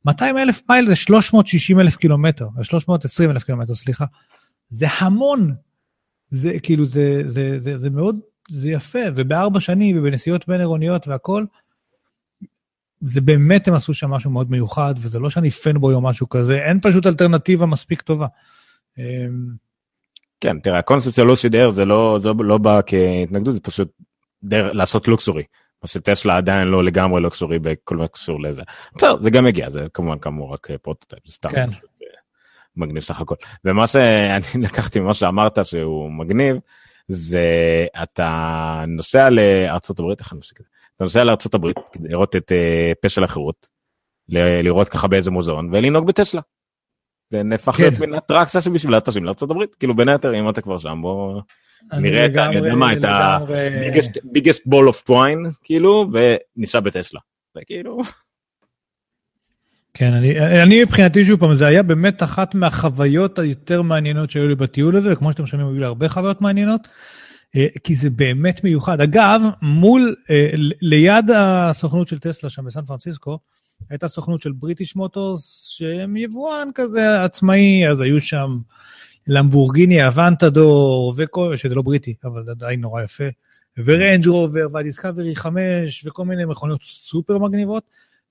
[0.06, 4.04] 200 אלף מייל זה 360 אלף קילומטר, 320 אלף קילומטר, סליחה.
[4.68, 5.54] זה המון.
[6.30, 8.18] זה כאילו, זה, זה, זה, זה מאוד,
[8.50, 11.44] זה יפה, ובארבע שנים ובנסיעות בין עירוניות והכל,
[13.00, 16.64] זה באמת הם עשו שם משהו מאוד מיוחד, וזה לא שאני פנבוי או משהו כזה,
[16.64, 18.26] אין פשוט אלטרנטיבה מספיק טובה.
[18.98, 19.46] אמ,
[20.40, 23.92] כן, תראה, הקונספט של לוסיד אר זה לא, זה לא בא כהתנגדות, זה פשוט
[24.42, 25.42] דרך לעשות לוקסורי.
[25.86, 28.62] מה שטסלה עדיין לא לגמרי luxury בכל מה קשור לזה.
[28.96, 31.70] בסדר, זה גם הגיע, זה כמובן כאמור רק prototype, זה סתם כן.
[31.70, 32.08] פשוט אה,
[32.76, 33.34] מגניב סך הכל.
[33.64, 36.56] ומה שאני לקחתי ממה שאמרת שהוא מגניב,
[37.08, 37.46] זה
[38.02, 40.70] אתה נוסע לארצות הברית, איך אני מפסיק את זה?
[40.96, 43.68] אתה נוסע לארצות הברית כדי לראות את אה, פסל החירות,
[44.28, 46.40] לראות ככה באיזה מוזיאון ולנהוג בטסלה.
[47.30, 48.00] זה נהפך להיות כן.
[48.00, 51.40] מין אטרקציה שבשבילה טסים לארצות הברית, כאילו בין היתר אם אתה כבר שם בוא
[51.92, 57.20] נראה את, אני יודע מה, את ה-biggest ball of twine, כאילו, וניסע בטסלה.
[57.56, 58.00] וכאילו...
[59.94, 64.54] כן, אני, אני מבחינתי שוב פעם, זה היה באמת אחת מהחוויות היותר מעניינות שהיו לי
[64.54, 66.88] בטיול הזה, וכמו שאתם שומעים, היו לי הרבה חוויות מעניינות,
[67.56, 69.00] אה, כי זה באמת מיוחד.
[69.00, 70.50] אגב, מול, אה,
[70.80, 73.38] ליד הסוכנות של טסלה שם בסן פרנסיסקו,
[73.90, 78.58] הייתה סוכנות של בריטיש מוטורס, שהם יבואן כזה עצמאי, אז היו שם
[79.26, 83.24] למבורגיני אבנטדור, וכל, שזה לא בריטי, אבל עדיין נורא יפה,
[83.78, 87.82] וריינג' רובר, וה Discovery 5, וכל מיני מכונות סופר מגניבות,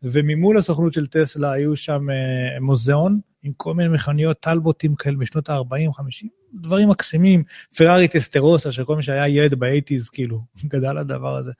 [0.03, 5.49] וממול הסוכנות של טסלה היו שם אה, מוזיאון, עם כל מיני מכוניות טלבוטים כאלה משנות
[5.49, 7.43] ה-40-50, דברים מקסימים,
[7.77, 10.41] פרארי טסטרוסה, שכל מי שהיה ילד ב eighties, כאילו,
[10.71, 11.51] גדל הדבר הזה.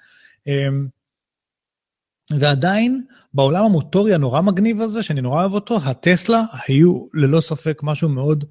[2.31, 8.10] ועדיין, בעולם המוטורי הנורא מגניב הזה, שאני נורא אוהב אותו, הטסלה היו ללא ספק משהו
[8.10, 8.45] מאוד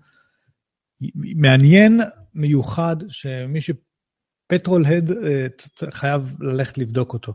[1.15, 2.01] מעניין,
[2.35, 5.47] מיוחד, שמי שפטרול הד אה,
[5.91, 7.35] חייב ללכת לבדוק אותו.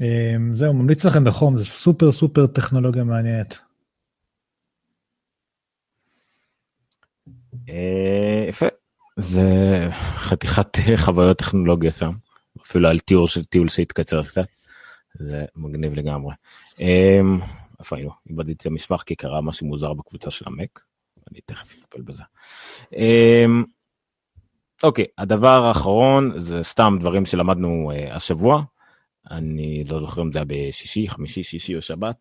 [0.00, 3.58] אה, זהו, ממליץ לכם בחום, זה סופר סופר טכנולוגיה מעניינת.
[7.68, 8.66] אה, יפה,
[9.16, 9.42] זה
[10.16, 12.12] חתיכת חוויות טכנולוגיה שם,
[12.74, 14.46] אפילו על של טיול שהתקצר קצת,
[15.14, 16.34] זה מגניב לגמרי.
[17.80, 18.10] איפה היינו?
[18.30, 20.80] איבדתי את המסמך כי קרה משהו מוזר בקבוצה של המק.
[21.30, 22.22] אני תכף אטפל בזה.
[22.92, 23.64] אמ,
[24.82, 28.62] אוקיי, הדבר האחרון זה סתם דברים שלמדנו uh, השבוע.
[29.30, 32.16] אני לא זוכר אם זה היה בשישי, חמישי, שישי או שבת,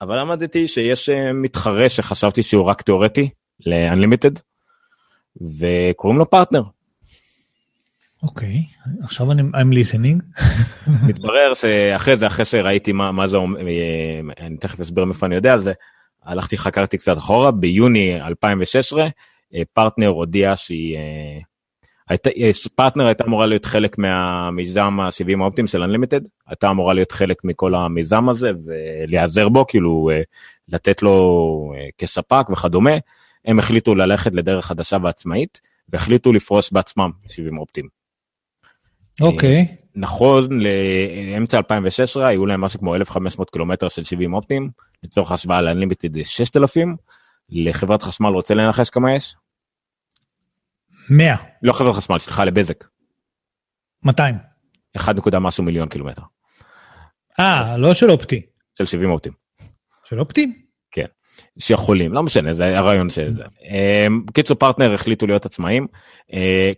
[0.00, 4.40] אבל למדתי שיש uh, מתחרה שחשבתי שהוא רק תיאורטי ל-Unlimited,
[5.58, 6.62] וקוראים לו פרטנר.
[8.24, 10.42] אוקיי, okay, עכשיו אני, I'm listening.
[11.08, 15.34] מתברר שאחרי זה, אחרי שראיתי מה, מה זה, אומר, אה, אני תכף אסביר מאיפה אני
[15.34, 15.72] יודע על זה,
[16.24, 19.08] הלכתי חקרתי קצת אחורה ביוני 2016
[19.54, 21.38] אה, פרטנר הודיע שהיא אה,
[22.08, 27.12] הייתה אה, פרטנר הייתה אמורה להיות חלק מהמיזם הסיבים האופטיים של Unlimited הייתה אמורה להיות
[27.12, 30.10] חלק מכל המיזם הזה ולהיעזר בו כאילו
[30.68, 32.94] לתת לו כספק וכדומה
[33.44, 38.03] הם החליטו ללכת לדרך חדשה ועצמאית והחליטו לפרוס בעצמם סיבים אופטיים.
[39.20, 39.66] אוקיי.
[39.70, 39.84] Okay.
[39.94, 44.70] נכון לאמצע 2016 היו להם משהו כמו 1500 קילומטר של סיבים אופטיים
[45.02, 46.96] לצורך השוואה ל-Unlimited 6,000
[47.48, 49.36] לחברת חשמל רוצה לנחש כמה יש?
[51.10, 51.36] 100.
[51.62, 52.84] לא חברת חשמל סליחה לבזק.
[54.02, 54.34] 200.
[54.96, 56.22] 1 נקודה משהו מיליון קילומטר.
[57.40, 58.42] אה לא של אופטי.
[58.78, 59.32] של 70 אופטים.
[60.04, 60.63] של אופטי?
[61.58, 63.44] שיכולים לא משנה זה הרעיון של זה.
[64.26, 65.86] בקיצור פרטנר החליטו להיות עצמאים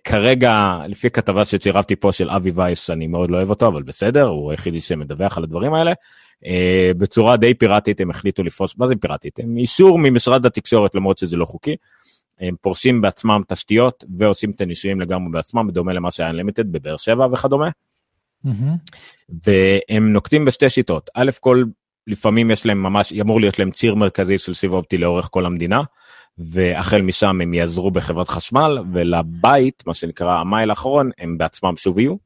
[0.04, 4.26] כרגע לפי כתבה שצירפתי פה של אבי וייס אני מאוד לא אוהב אותו אבל בסדר
[4.26, 5.92] הוא היחידי שמדווח על הדברים האלה.
[6.98, 11.36] בצורה די פיראטית הם החליטו לפרוס מה זה פיראטית הם אישור ממשרד התקשורת למרות שזה
[11.36, 11.76] לא חוקי.
[12.40, 17.26] הם פורשים בעצמם תשתיות ועושים את הניסויים לגמרי בעצמם בדומה למה שהיה Unlimited בבאר שבע
[17.32, 17.70] וכדומה.
[19.46, 21.64] והם נוקטים בשתי שיטות א' כל
[22.06, 25.80] לפעמים יש להם ממש אמור להיות להם ציר מרכזי של סיב אופטי לאורך כל המדינה
[26.38, 32.16] והחל משם הם יעזרו בחברת חשמל ולבית מה שנקרא המייל האחרון הם בעצמם שוב יהיו.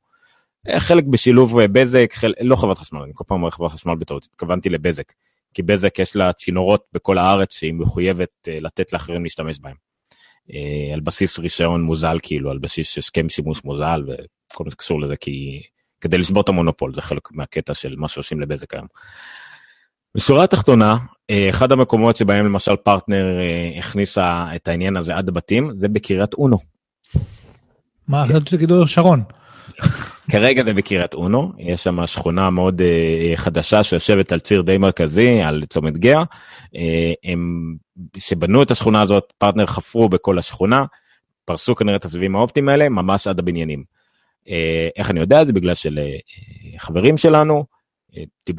[0.76, 2.32] חלק בשילוב בזק חל...
[2.40, 5.12] לא חברת חשמל אני כל פעם אומר חברת חשמל בטעות התכוונתי לבזק
[5.54, 9.76] כי בזק יש לה צינורות בכל הארץ שהיא מחויבת לתת לאחרים להשתמש בהם.
[10.94, 15.62] על בסיס רישיון מוזל כאילו על בסיס הסכם שימוש מוזל וכל מה שקשור לזה כי
[16.00, 18.86] כדי לשבור את המונופול זה חלק מהקטע של מה שעושים לבזק היום.
[20.16, 20.96] בשורה התחתונה
[21.50, 23.38] אחד המקומות שבהם למשל פרטנר
[23.78, 26.58] הכניסה את העניין הזה עד הבתים זה בקריית אונו.
[28.08, 29.22] מה חשבתי שתגיד הוד השרון.
[30.30, 32.82] כרגע זה בקריית אונו יש שם שכונה מאוד
[33.34, 36.22] חדשה שיושבת על ציר די מרכזי על צומת גאה.
[37.24, 37.74] הם
[38.18, 40.84] שבנו את השכונה הזאת פרטנר חפרו בכל השכונה
[41.44, 43.84] פרסו כנראה את הסיבים האופטיים האלה ממש עד הבניינים.
[44.96, 47.64] איך אני יודע את זה בגלל שלחברים שלנו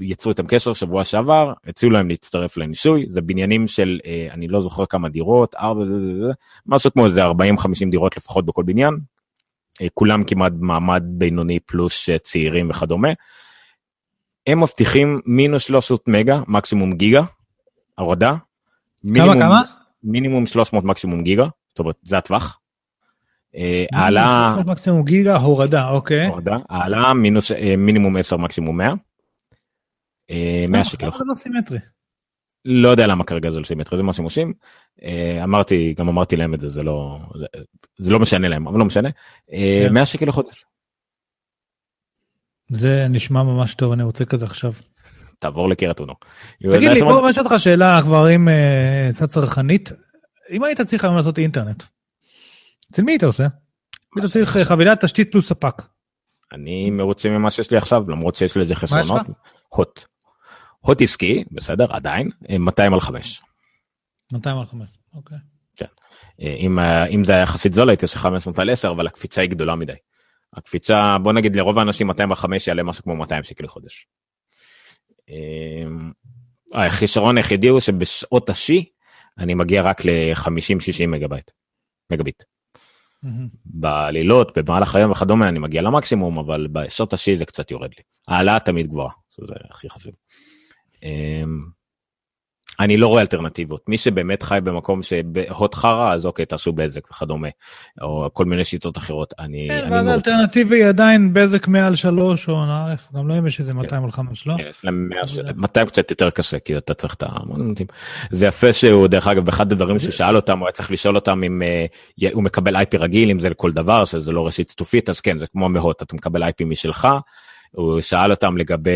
[0.01, 3.99] יצרו איתם קשר שבוע שעבר הציעו להם להצטרף לניסוי זה בניינים של
[4.31, 5.83] אני לא זוכר כמה דירות ארבע
[6.65, 8.97] משהו כמו איזה 40 50 דירות לפחות בכל בניין.
[9.93, 13.09] כולם כמעט מעמד בינוני פלוס צעירים וכדומה.
[14.47, 17.21] הם מבטיחים מינוס 300 מגה מקסימום גיגה
[17.97, 18.35] הורדה.
[19.15, 19.61] כמה כמה?
[20.03, 22.59] מינימום 300 מקסימום גיגה זאת אומרת זה הטווח.
[23.93, 26.27] העלאה מקסימום גיגה הורדה אוקיי.
[26.27, 28.93] הורדה העלאה מינוס מינימום 10 מקסימום 100.
[30.69, 31.09] 100 שקל.
[31.25, 31.77] לא סימטרי.
[32.65, 34.53] לא יודע למה כרגע זה לא סימטרי זה מה שהם עושים.
[35.43, 37.19] אמרתי גם אמרתי להם את זה זה לא
[37.97, 39.09] זה לא משנה להם אבל לא משנה
[39.91, 40.65] 100 שקל לחודש.
[42.69, 44.73] זה נשמע ממש טוב אני רוצה כזה עכשיו.
[45.39, 46.13] תעבור לקריית אונו.
[46.71, 48.47] תגיד לי בוא נשאל אותך שאלה כבר אם
[49.13, 49.91] קצת צרכנית
[50.49, 51.83] אם היית צריך היום לעשות אינטרנט.
[52.91, 53.47] אצל מי היית עושה?
[54.15, 55.81] היית צריך חבילת תשתית פלוס ספק.
[56.53, 59.27] אני מרוצה ממה שיש לי עכשיו למרות שיש לזה חסרונות.
[59.69, 60.03] הוט.
[60.81, 62.29] הוט עסקי בסדר עדיין
[62.59, 63.41] 200 על 5.
[64.31, 65.37] 200 על 5 אוקיי.
[65.75, 65.85] כן.
[66.39, 66.79] אם,
[67.15, 69.93] אם זה היה יחסית זול הייתי עושה 500 על 10 אבל הקפיצה היא גדולה מדי.
[70.53, 74.07] הקפיצה בוא נגיד לרוב האנשים 200 על 5 יעלה משהו כמו 200 שקל לחודש.
[76.73, 78.83] החישרון היחידי הוא שבשעות השיא
[79.37, 81.51] אני מגיע רק ל-50-60 מגבייט.
[82.11, 82.43] מגביט.
[83.65, 88.03] בלילות במהלך היום וכדומה אני מגיע למקסימום אבל בשעות השיא זה קצת יורד לי.
[88.27, 90.13] העלאה תמיד גבוהה זה הכי חשוב.
[92.79, 97.47] אני לא רואה אלטרנטיבות מי שבאמת חי במקום שבהוט חרא אז אוקיי תעשו בזק וכדומה
[98.01, 99.67] או כל מיני שיטות אחרות אני.
[99.69, 104.11] כן, אבל אלטרנטיבי עדיין בזק מעל שלוש או נערף גם לא יש איזה 200 על
[104.11, 104.55] 5 לא?
[105.55, 107.87] 200 קצת יותר קשה כי אתה צריך את המונטים.
[108.29, 111.61] זה יפה שהוא דרך אגב אחד הדברים ששאל אותם הוא היה צריך לשאול אותם אם
[112.33, 115.37] הוא מקבל איי פי רגיל אם זה לכל דבר שזה לא ראשית סטופית אז כן
[115.37, 117.07] זה כמו מהוט אתה מקבל איי פי משלך.
[117.71, 118.91] הוא שאל אותם לגבי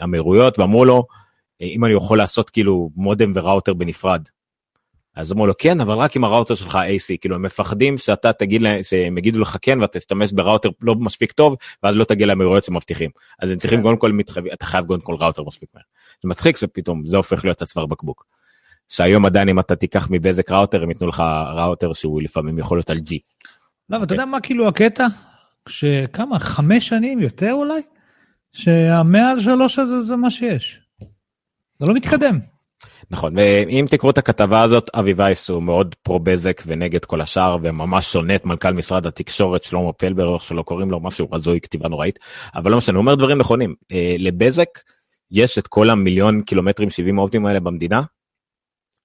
[0.00, 1.06] המהירויות ואמרו לו.
[1.60, 4.22] אם אני יכול לעשות כאילו מודם וראוטר בנפרד.
[5.16, 8.62] אז אמרו לו כן אבל רק עם הראוטר שלך AC כאילו הם מפחדים שאתה תגיד
[8.62, 12.64] להם שהם יגידו לך כן ואתה תשתמש בראוטר לא מספיק טוב ואז לא תגיע למהירויות
[12.64, 15.82] שמבטיחים אז הם צריכים קודם כל מתחייב אתה חייב קודם כל ראוטר מספיק מהר.
[16.22, 18.26] זה מצחיק שפתאום זה הופך להיות הצוואר בקבוק.
[18.88, 21.22] שהיום עדיין אם אתה תיקח מבזק ראוטר הם ייתנו לך
[21.56, 23.18] ראוטר שהוא לפעמים יכול להיות על G.
[23.90, 25.06] לא אבל אתה יודע מה כאילו הקטע
[25.70, 27.80] שכמה חמש שנים יותר אולי
[28.52, 30.80] שהמאה שלוש הזה זה מה שיש.
[31.78, 32.38] זה לא מתקדם.
[33.10, 37.56] נכון ואם תקראו את הכתבה הזאת אבי וייס הוא מאוד פרו בזק ונגד כל השאר
[37.62, 41.88] וממש שונא את מנכ"ל משרד התקשורת שלמה פלבר איך שלא קוראים לו משהו הזוי כתיבה
[41.88, 42.18] נוראית
[42.54, 43.74] אבל לא משנה הוא אומר דברים נכונים
[44.18, 44.68] לבזק
[45.30, 48.02] יש את כל המיליון קילומטרים 70 אופטים האלה במדינה.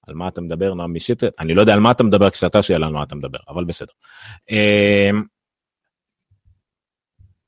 [0.07, 2.83] על מה אתה מדבר נועם משטרית אני לא יודע על מה אתה מדבר כשאתה שואל
[2.83, 3.93] על מה אתה מדבר אבל בסדר.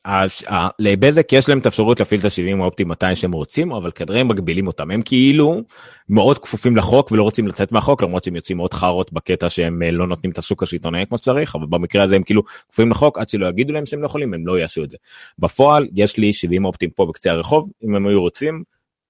[0.09, 3.91] אז uh, לבזק יש להם את האפשרות להפעיל את ה-70 האופטיים מתי שהם רוצים אבל
[3.95, 5.61] כנראה הם מגבילים אותם הם כאילו
[6.09, 9.91] מאוד כפופים לחוק ולא רוצים לצאת מהחוק למרות שהם יוצאים מאוד חארות בקטע שהם uh,
[9.91, 13.29] לא נותנים את הסוג השלטונאי כמו שצריך אבל במקרה הזה הם כאילו כפופים לחוק עד
[13.29, 14.97] שלא יגידו להם שהם לא יכולים הם לא יעשו את זה.
[15.39, 18.61] בפועל יש לי 70 אופטיים פה בקצה הרחוב אם הם היו רוצים.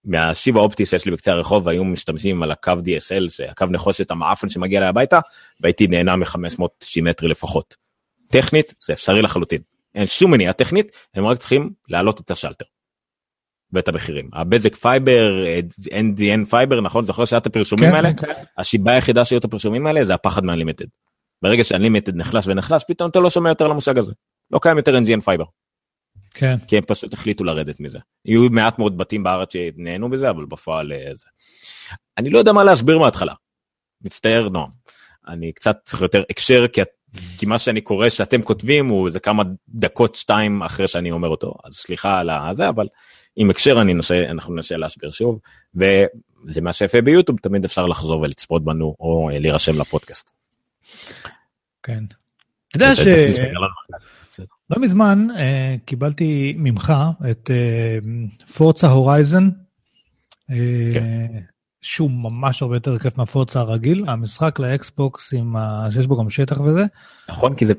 [0.05, 4.79] מהשיב האופטי שיש לי בקצה הרחוב היו משתמשים על הקו DSL שהקו נחושת המעפן שמגיע
[4.79, 5.19] אליי הביתה
[5.61, 7.75] והייתי נהנה מ-590 מטרי לפחות.
[8.31, 9.76] טכנית זה אפשרי לחלוטין.
[9.97, 12.65] אין שום מניעה טכנית, הם רק צריכים להעלות את השלטר.
[13.73, 14.29] ואת המחירים.
[14.33, 15.45] הבזק fiber,
[15.89, 17.05] NGN fiber, נכון?
[17.05, 18.13] זוכר שהיה את הפרסומים כן, האלה?
[18.13, 18.43] כן, כן.
[18.57, 20.85] הסיבה היחידה שהיו את הפרסומים האלה זה הפחד מ Unlimited.
[21.41, 24.11] ברגע ש Unlimited נחלש ונחלש, פתאום אתה לא שומע יותר על המושג הזה.
[24.51, 25.45] לא קיים יותר NGN fiber,
[26.33, 26.57] כן.
[26.67, 27.99] כי הם פשוט החליטו לרדת מזה.
[28.25, 31.27] יהיו מעט מאוד בתים בארץ שנהנו בזה, אבל בפועל אה, זה.
[32.17, 33.33] אני לא יודע מה להסביר מההתחלה.
[34.01, 34.69] מצטער נועם.
[35.27, 36.81] אני קצת צריך יותר הקשר, כי,
[37.37, 41.53] כי מה שאני קורא שאתם כותבים הוא זה כמה דקות שתיים אחרי שאני אומר אותו,
[41.63, 42.87] אז סליחה על הזה, אבל
[43.35, 45.39] עם הקשר אני ננסה, אנחנו ננסה להסביר שוב,
[45.75, 50.31] וזה מה שיפה ביוטיוב, תמיד אפשר לחזור ולצפות בנו או אה, להירשם לפודקאסט.
[51.83, 52.03] כן.
[52.67, 53.07] אתה יודע ש...
[54.69, 56.93] לא מזמן אה, קיבלתי ממך
[57.31, 57.97] את אה,
[58.57, 59.49] פורצה הורייזן,
[60.93, 61.39] כן.
[61.87, 65.87] שהוא ממש הרבה יותר כיף מה Forza הרגיל, המשחק לאקסבוקס עם ה...
[65.91, 66.85] שיש בו גם שטח וזה.
[67.29, 67.73] נכון כי זה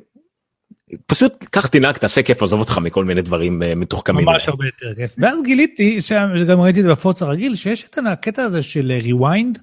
[1.06, 4.24] פשוט קח תנהג תעשה כיף עזוב אותך מכל מיני דברים אה, מתוחכמים.
[4.24, 5.14] ממש הרבה יותר כיף.
[5.18, 9.59] ואז גיליתי, שגם ראיתי את זה ב Forza הרגיל, שיש את הקטע הזה של rewind.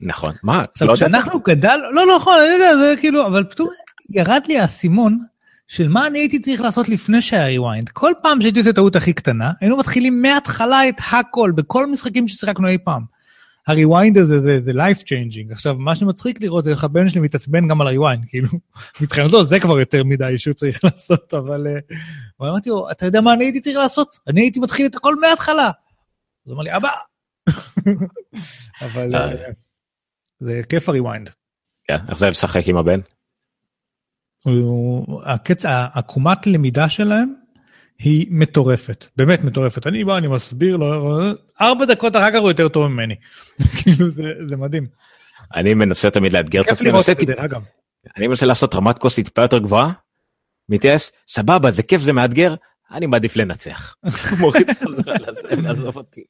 [0.00, 0.94] נכון מה עכשיו לא.
[0.94, 3.68] כשאנחנו גדל, לא לא נכון, אני יודע, זה כאילו, אבל פתאום
[4.10, 5.18] ירד לי האסימון
[5.66, 7.88] של מה אני הייתי צריך לעשות לפני שהיה rewind.
[7.88, 12.68] כל פעם שהייתי עושה טעות הכי קטנה, היינו מתחילים מההתחלה את הכל, בכל המשחקים ששיחקנו
[12.68, 13.19] אי פעם.
[13.70, 15.52] ה rewind הזה זה, זה life changing.
[15.52, 18.48] עכשיו, מה שמצחיק לראות זה איך הבן שלי מתעצבן גם על ה rewind, כאילו,
[19.00, 21.66] מבחינתו זה כבר יותר מדי שהוא צריך לעשות, אבל...
[21.66, 21.78] אה,
[22.40, 24.18] אבל אמרתי לו, אתה יודע מה אני הייתי צריך לעשות?
[24.26, 25.66] אני הייתי מתחיל את הכל מההתחלה.
[25.66, 25.72] אז
[26.44, 26.90] הוא אמר לי, אבא.
[28.86, 29.50] אבל אה,
[30.40, 31.30] זה כיף ה rewind.
[31.84, 33.00] כן, איך זה לשחק עם הבן?
[35.26, 37.39] הקץ, העקומת למידה שלהם
[38.00, 39.86] היא מטורפת, באמת מטורפת.
[39.86, 41.20] אני בא, אני מסביר לו,
[41.60, 43.14] ארבע דקות אחר כך הוא יותר טוב ממני.
[43.82, 44.86] כאילו זה, זה מדהים.
[45.54, 46.90] אני מנסה תמיד לאתגר את עצמי,
[47.36, 47.62] אגב.
[48.16, 49.92] אני מנסה לעשות רמת כוס טיפה יותר גבוהה,
[50.68, 52.54] מתייאש, סבבה זה כיף זה מאתגר,
[52.92, 53.94] אני מעדיף לנצח.
[54.40, 56.20] מוריד חזרה לזה, לעזוב אותי.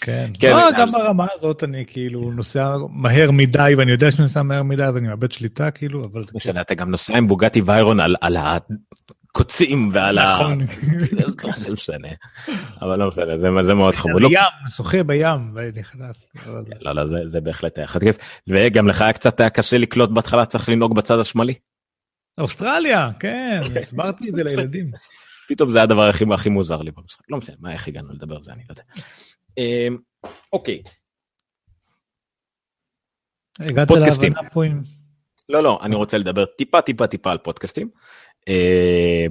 [0.00, 0.30] כן.
[0.40, 4.62] כן, לא, גם ברמה הזאת אני כאילו נוסע מהר מדי ואני יודע שאני נוסע מהר
[4.62, 6.30] מדי אז אני מאבד שליטה כאילו, אבל זה.
[6.34, 8.36] משנה, אתה גם נוסע עם בוגטי ויירון על- על
[9.36, 10.34] הקוצים ועל ה...
[10.34, 10.66] נכון.
[11.56, 12.08] זה משנה.
[12.80, 14.22] אבל לא משנה, זה זה מאוד חמוד.
[14.22, 14.38] לא, בים,
[14.76, 16.16] שוחה בים ונכנס.
[16.44, 16.50] זה-
[16.80, 18.16] לא, לא, זה- זה בהחלט היה חד כיף.
[18.48, 21.54] וגם לך היה קצת קשה לקלוט בהתחלה, צריך לנהוג בצד השמאלי.
[22.40, 24.90] אוסטרליה, כן, הסברתי את זה לילדים.
[25.48, 27.24] פתאום זה הדבר הכי הכי מוזר לי במשחק.
[27.28, 28.82] לא משנה, מה איך הגענו לדבר על זה אני לא יודע.
[29.58, 29.96] אמ,
[30.52, 30.82] אוקיי.
[33.60, 33.90] הגעת.
[33.90, 34.82] להבנה פה עם...
[35.48, 37.90] לא לא אני רוצה לדבר טיפה טיפה טיפה על פודקאסטים.
[38.48, 39.26] אה,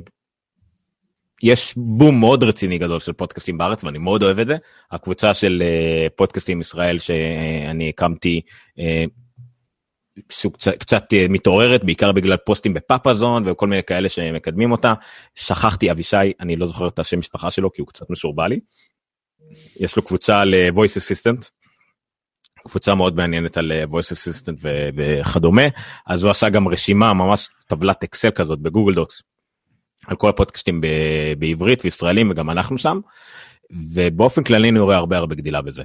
[1.44, 4.56] יש בום מאוד רציני גדול של פודקאסטים בארץ ואני מאוד אוהב את זה
[4.92, 8.42] הקבוצה של אה, פודקאסטים ישראל שאני הקמתי.
[8.80, 9.06] אה,
[10.80, 14.94] קצת, מתעוררת בעיקר בגלל פוסטים בפאפאזון וכל מיני כאלה שמקדמים אותה
[15.36, 18.60] שכחתי אבישי אני לא זוכר את השם משפחה שלו כי הוא קצת משורבע לי.
[19.80, 21.50] יש לו קבוצה ל-voice assistant
[22.66, 24.66] קבוצה מאוד מעניינת על אה, voice assistant
[24.96, 25.62] וכדומה
[26.08, 29.22] אז הוא עשה גם רשימה ממש טבלת אקסל כזאת ב Google Docs
[30.08, 33.00] על כל הפודקאסטים ב- בעברית וישראלים וגם אנחנו שם
[33.94, 35.84] ובאופן כללי אני רואה הרבה הרבה גדילה בזה.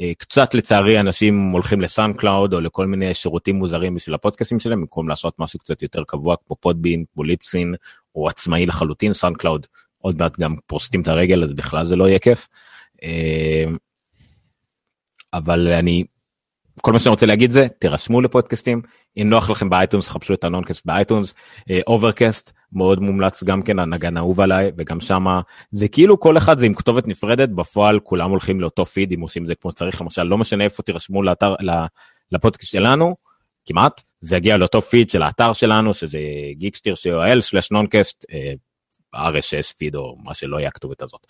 [0.00, 4.80] אה, קצת לצערי אנשים הולכים ל SoundCloud או לכל מיני שירותים מוזרים בשביל הפודקאסטים שלהם
[4.80, 7.74] במקום לעשות משהו קצת יותר קבוע כמו Podbean כמו Libsyn
[8.14, 9.66] או עצמאי לחלוטין SoundCloud
[9.98, 12.48] עוד מעט גם פושטים את הרגל אז בכלל זה לא יהיה כיף.
[13.02, 13.64] אה,
[15.32, 16.04] אבל אני
[16.84, 18.82] כל מה שאני רוצה להגיד זה תירשמו לפודקאסטים.
[19.16, 21.34] אם נוח לכם ב iTunes חפשו את הנונקאסט ב iTunes.
[21.86, 25.40] Overcast מאוד מומלץ גם כן הנגן אהוב עליי וגם שמה.
[25.70, 29.46] זה כאילו כל אחד זה עם כתובת נפרדת בפועל כולם הולכים לאותו פיד אם עושים
[29.46, 31.54] זה כמו שצריך למשל לא משנה איפה תירשמו לאתר
[32.32, 33.16] לפודקאסט שלנו
[33.66, 36.18] כמעט זה יגיע לאותו פיד של האתר שלנו שזה
[36.52, 38.24] Geekster co.il slash נונקאסט
[39.16, 41.26] RSS feed או מה שלא יהיה הכתובת הזאת.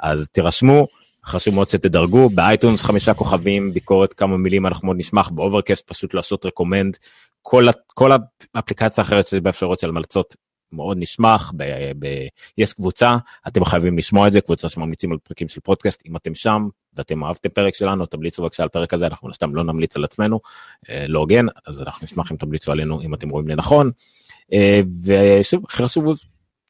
[0.00, 0.86] אז תירשמו
[1.26, 2.28] חשוב מאוד שתדרגו.
[2.28, 6.96] ב iTunes חמישה כוכבים ביקורת כמה מילים אנחנו מאוד נשמח ב Overcast פשוט לעשות recommend
[7.42, 8.10] כל, כל
[8.54, 10.36] האפליקציה האחרת שיש באפשרות של המלצות
[10.72, 11.52] מאוד נשמח.
[11.56, 11.64] ב,
[11.98, 12.06] ב,
[12.58, 13.16] יש קבוצה
[13.48, 16.02] אתם חייבים לשמוע את זה קבוצה שממליצים על פרקים של פודקאסט.
[16.06, 19.54] אם אתם שם ואתם אהבתם פרק שלנו תמליצו בבקשה על פרק הזה אנחנו מן הסתם
[19.54, 20.40] לא נמליץ על עצמנו
[20.90, 23.90] אה, לא הוגן אז אנחנו נשמח אם תמליצו עלינו אם אתם רואים לנכון.
[24.52, 26.18] אה, ושוב חשוב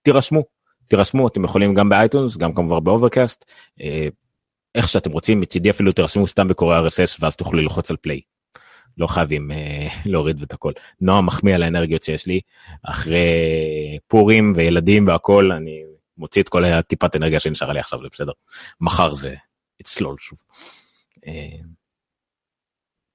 [0.02, 0.42] תירשמו.
[0.88, 3.52] תירשמו אתם יכולים גם ב iTunes גם כמובן ב Overcast.
[3.80, 4.06] אה,
[4.74, 8.20] איך שאתם רוצים מצידי אפילו תרשמו סתם בקורא RSS ואז תוכלו ללחוץ על play.
[8.98, 10.72] לא חייבים אה, להוריד את הכל.
[11.00, 12.40] נועם מחמיא על האנרגיות שיש לי
[12.82, 15.82] אחרי פורים וילדים והכל אני
[16.16, 18.32] מוציא את כל הטיפת אנרגיה שנשארה לי עכשיו זה בסדר.
[18.80, 19.34] מחר זה
[19.80, 20.38] יצלול שוב.
[21.26, 21.58] אה,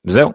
[0.05, 0.31] וזהו.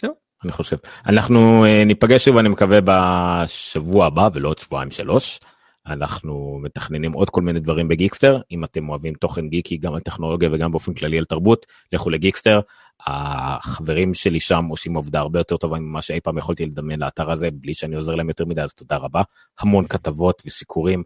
[0.00, 0.14] זהו
[0.44, 5.40] אני חושב אנחנו אה, ניפגש שוב אני מקווה בשבוע הבא ולא עוד שבועיים שלוש.
[5.86, 10.48] אנחנו מתכננים עוד כל מיני דברים בגיקסטר, אם אתם אוהבים תוכן גיקי גם על טכנולוגיה
[10.52, 12.60] וגם באופן כללי על תרבות, לכו לגיקסטר.
[13.06, 17.48] החברים שלי שם עושים עובדה הרבה יותר טובה ממה שאי פעם יכולתי לדמיין לאתר הזה,
[17.52, 19.22] בלי שאני עוזר להם יותר מדי, אז תודה רבה.
[19.60, 21.02] המון כתבות וסיקורים.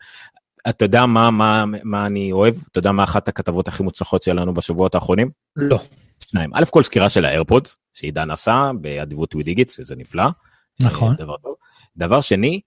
[0.68, 2.54] אתה יודע מה, מה, מה אני אוהב?
[2.70, 5.28] אתה יודע מה אחת הכתבות הכי מוצלחות שלנו בשבועות האחרונים?
[5.56, 5.78] לא.
[6.20, 6.50] שניים.
[6.54, 10.24] א' כל סקירה של האיירפודס, שעידן עשה באדיבות ווידיגיטס, זה נפלא.
[10.80, 11.14] נכון.
[11.14, 11.54] דבר, טוב.
[11.96, 12.60] דבר שני,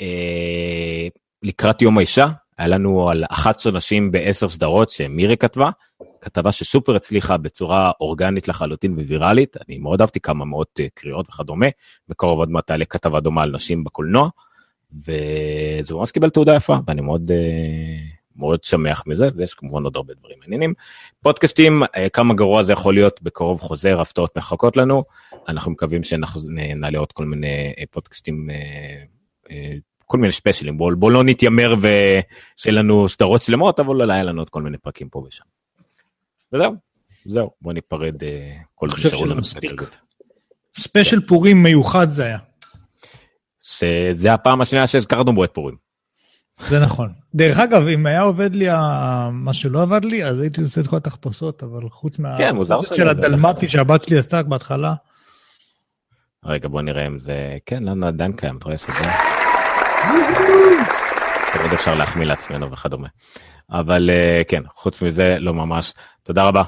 [0.00, 1.08] אה,
[1.42, 2.26] לקראת יום האישה,
[2.58, 5.70] היה לנו על 11 נשים בעשר סדרות שמירי כתבה,
[6.20, 11.66] כתבה שסופר הצליחה בצורה אורגנית לחלוטין וויראלית, אני מאוד אהבתי כמה מאות אה, קריאות וכדומה,
[12.08, 14.28] בקרוב עוד מעט תעלה כתבה דומה על נשים בקולנוע,
[14.92, 17.32] וזה ממש קיבל תעודה יפה, ואני מאוד...
[17.32, 20.74] אה, מאוד שמח מזה ויש כמובן עוד הרבה דברים מעניינים.
[21.22, 25.04] פודקאסטים אה, כמה גרוע זה יכול להיות בקרוב חוזר הפתעות מחכות לנו
[25.48, 28.48] אנחנו מקווים שנעלה עוד כל מיני פודקאסטים
[30.10, 34.40] כל מיני ספיישלים בואו בוא לא נתיימר ושיהיה לנו סדרות שלמות אבל אולי היה לנו
[34.40, 35.44] עוד כל מיני פרקים פה ושם.
[36.52, 36.74] וזהו
[37.24, 39.82] זהו בוא ניפרד אה, כל נשארו לנו מספיק.
[40.78, 42.38] ספיישל פורים מיוחד זה היה.
[43.62, 45.76] שזה הפעם השנייה שהזכרנו בו את פורים.
[46.68, 47.12] זה נכון.
[47.34, 48.68] דרך אגב, אם היה עובד לי
[49.32, 52.38] מה שלא עבד לי, אז הייתי עושה את כל התחפושות, אבל חוץ מה...
[52.38, 54.94] כן, מוזר של הדלמטי שהבת שלי עשתה בהתחלה.
[56.44, 57.58] רגע, בוא נראה אם זה...
[57.66, 59.39] כן, לנו עדיין קיים, אתה רואה שזה...
[61.52, 63.08] תמיד אפשר להחמיא לעצמנו וכדומה.
[63.70, 65.92] אבל אה, כן, חוץ מזה, לא ממש.
[66.22, 66.62] תודה רבה.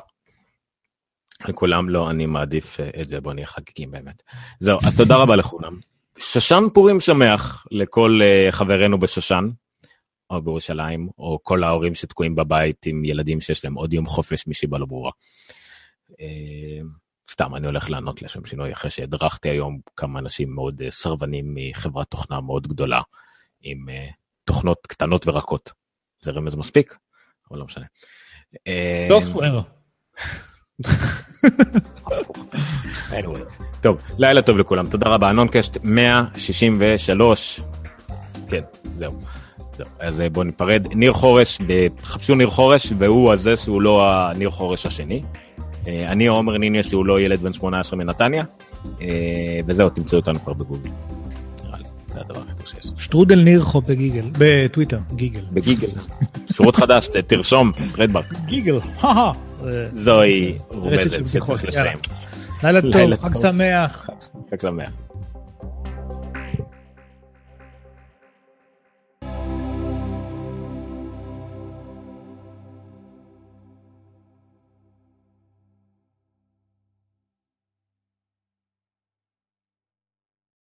[1.48, 4.23] לכולם לא, אני מעדיף אה, את זה, בוא נהיה חגיגים באמת.
[4.59, 5.78] זהו, אז תודה רבה לכולם.
[6.19, 9.48] שושן פורים שמח לכל אה, חברינו בשושן,
[10.31, 14.78] או בירושלים, או כל ההורים שתקועים בבית עם ילדים שיש להם עוד יום חופש מסיבה
[14.78, 15.10] לא ברורה.
[17.31, 22.40] סתם אני הולך לענות לשם שינוי אחרי שהדרכתי היום כמה אנשים מאוד סרבנים מחברת תוכנה
[22.40, 23.01] מאוד גדולה
[23.62, 23.86] עם
[24.44, 25.70] תוכנות קטנות ורקות.
[26.22, 26.97] זה רמז מספיק?
[27.51, 27.84] אבל לא משנה.
[29.09, 29.62] סופטוור.
[33.82, 37.60] טוב, לילה טוב לכולם, תודה רבה, נונקשט 163.
[38.48, 38.60] כן,
[38.98, 39.12] זהו.
[39.76, 39.86] זהו.
[39.98, 40.86] אז בואו ניפרד.
[40.94, 41.59] ניר חורש,
[42.02, 45.22] חפשו ניר חורש, והוא הזה שהוא לא הניר חורש השני.
[45.86, 48.44] אני עומר ניני שהוא לא ילד בן 18 מנתניה,
[49.66, 50.90] וזהו, תמצאו אותנו כבר בגוגל.
[52.14, 52.93] זה הדבר הכי טוב שיש.
[52.98, 55.44] שטרודל נירחו בגיגל, בטוויטר, גיגל.
[55.52, 55.89] בגיגל.
[56.52, 58.24] שירות חדש, תרשום, טרדבק.
[58.47, 58.78] גיגל,
[59.93, 61.98] זוהי רומזת שצריך לסיים.
[62.62, 64.10] לילה טוב, חג שמח.
[64.51, 64.90] חג שמח.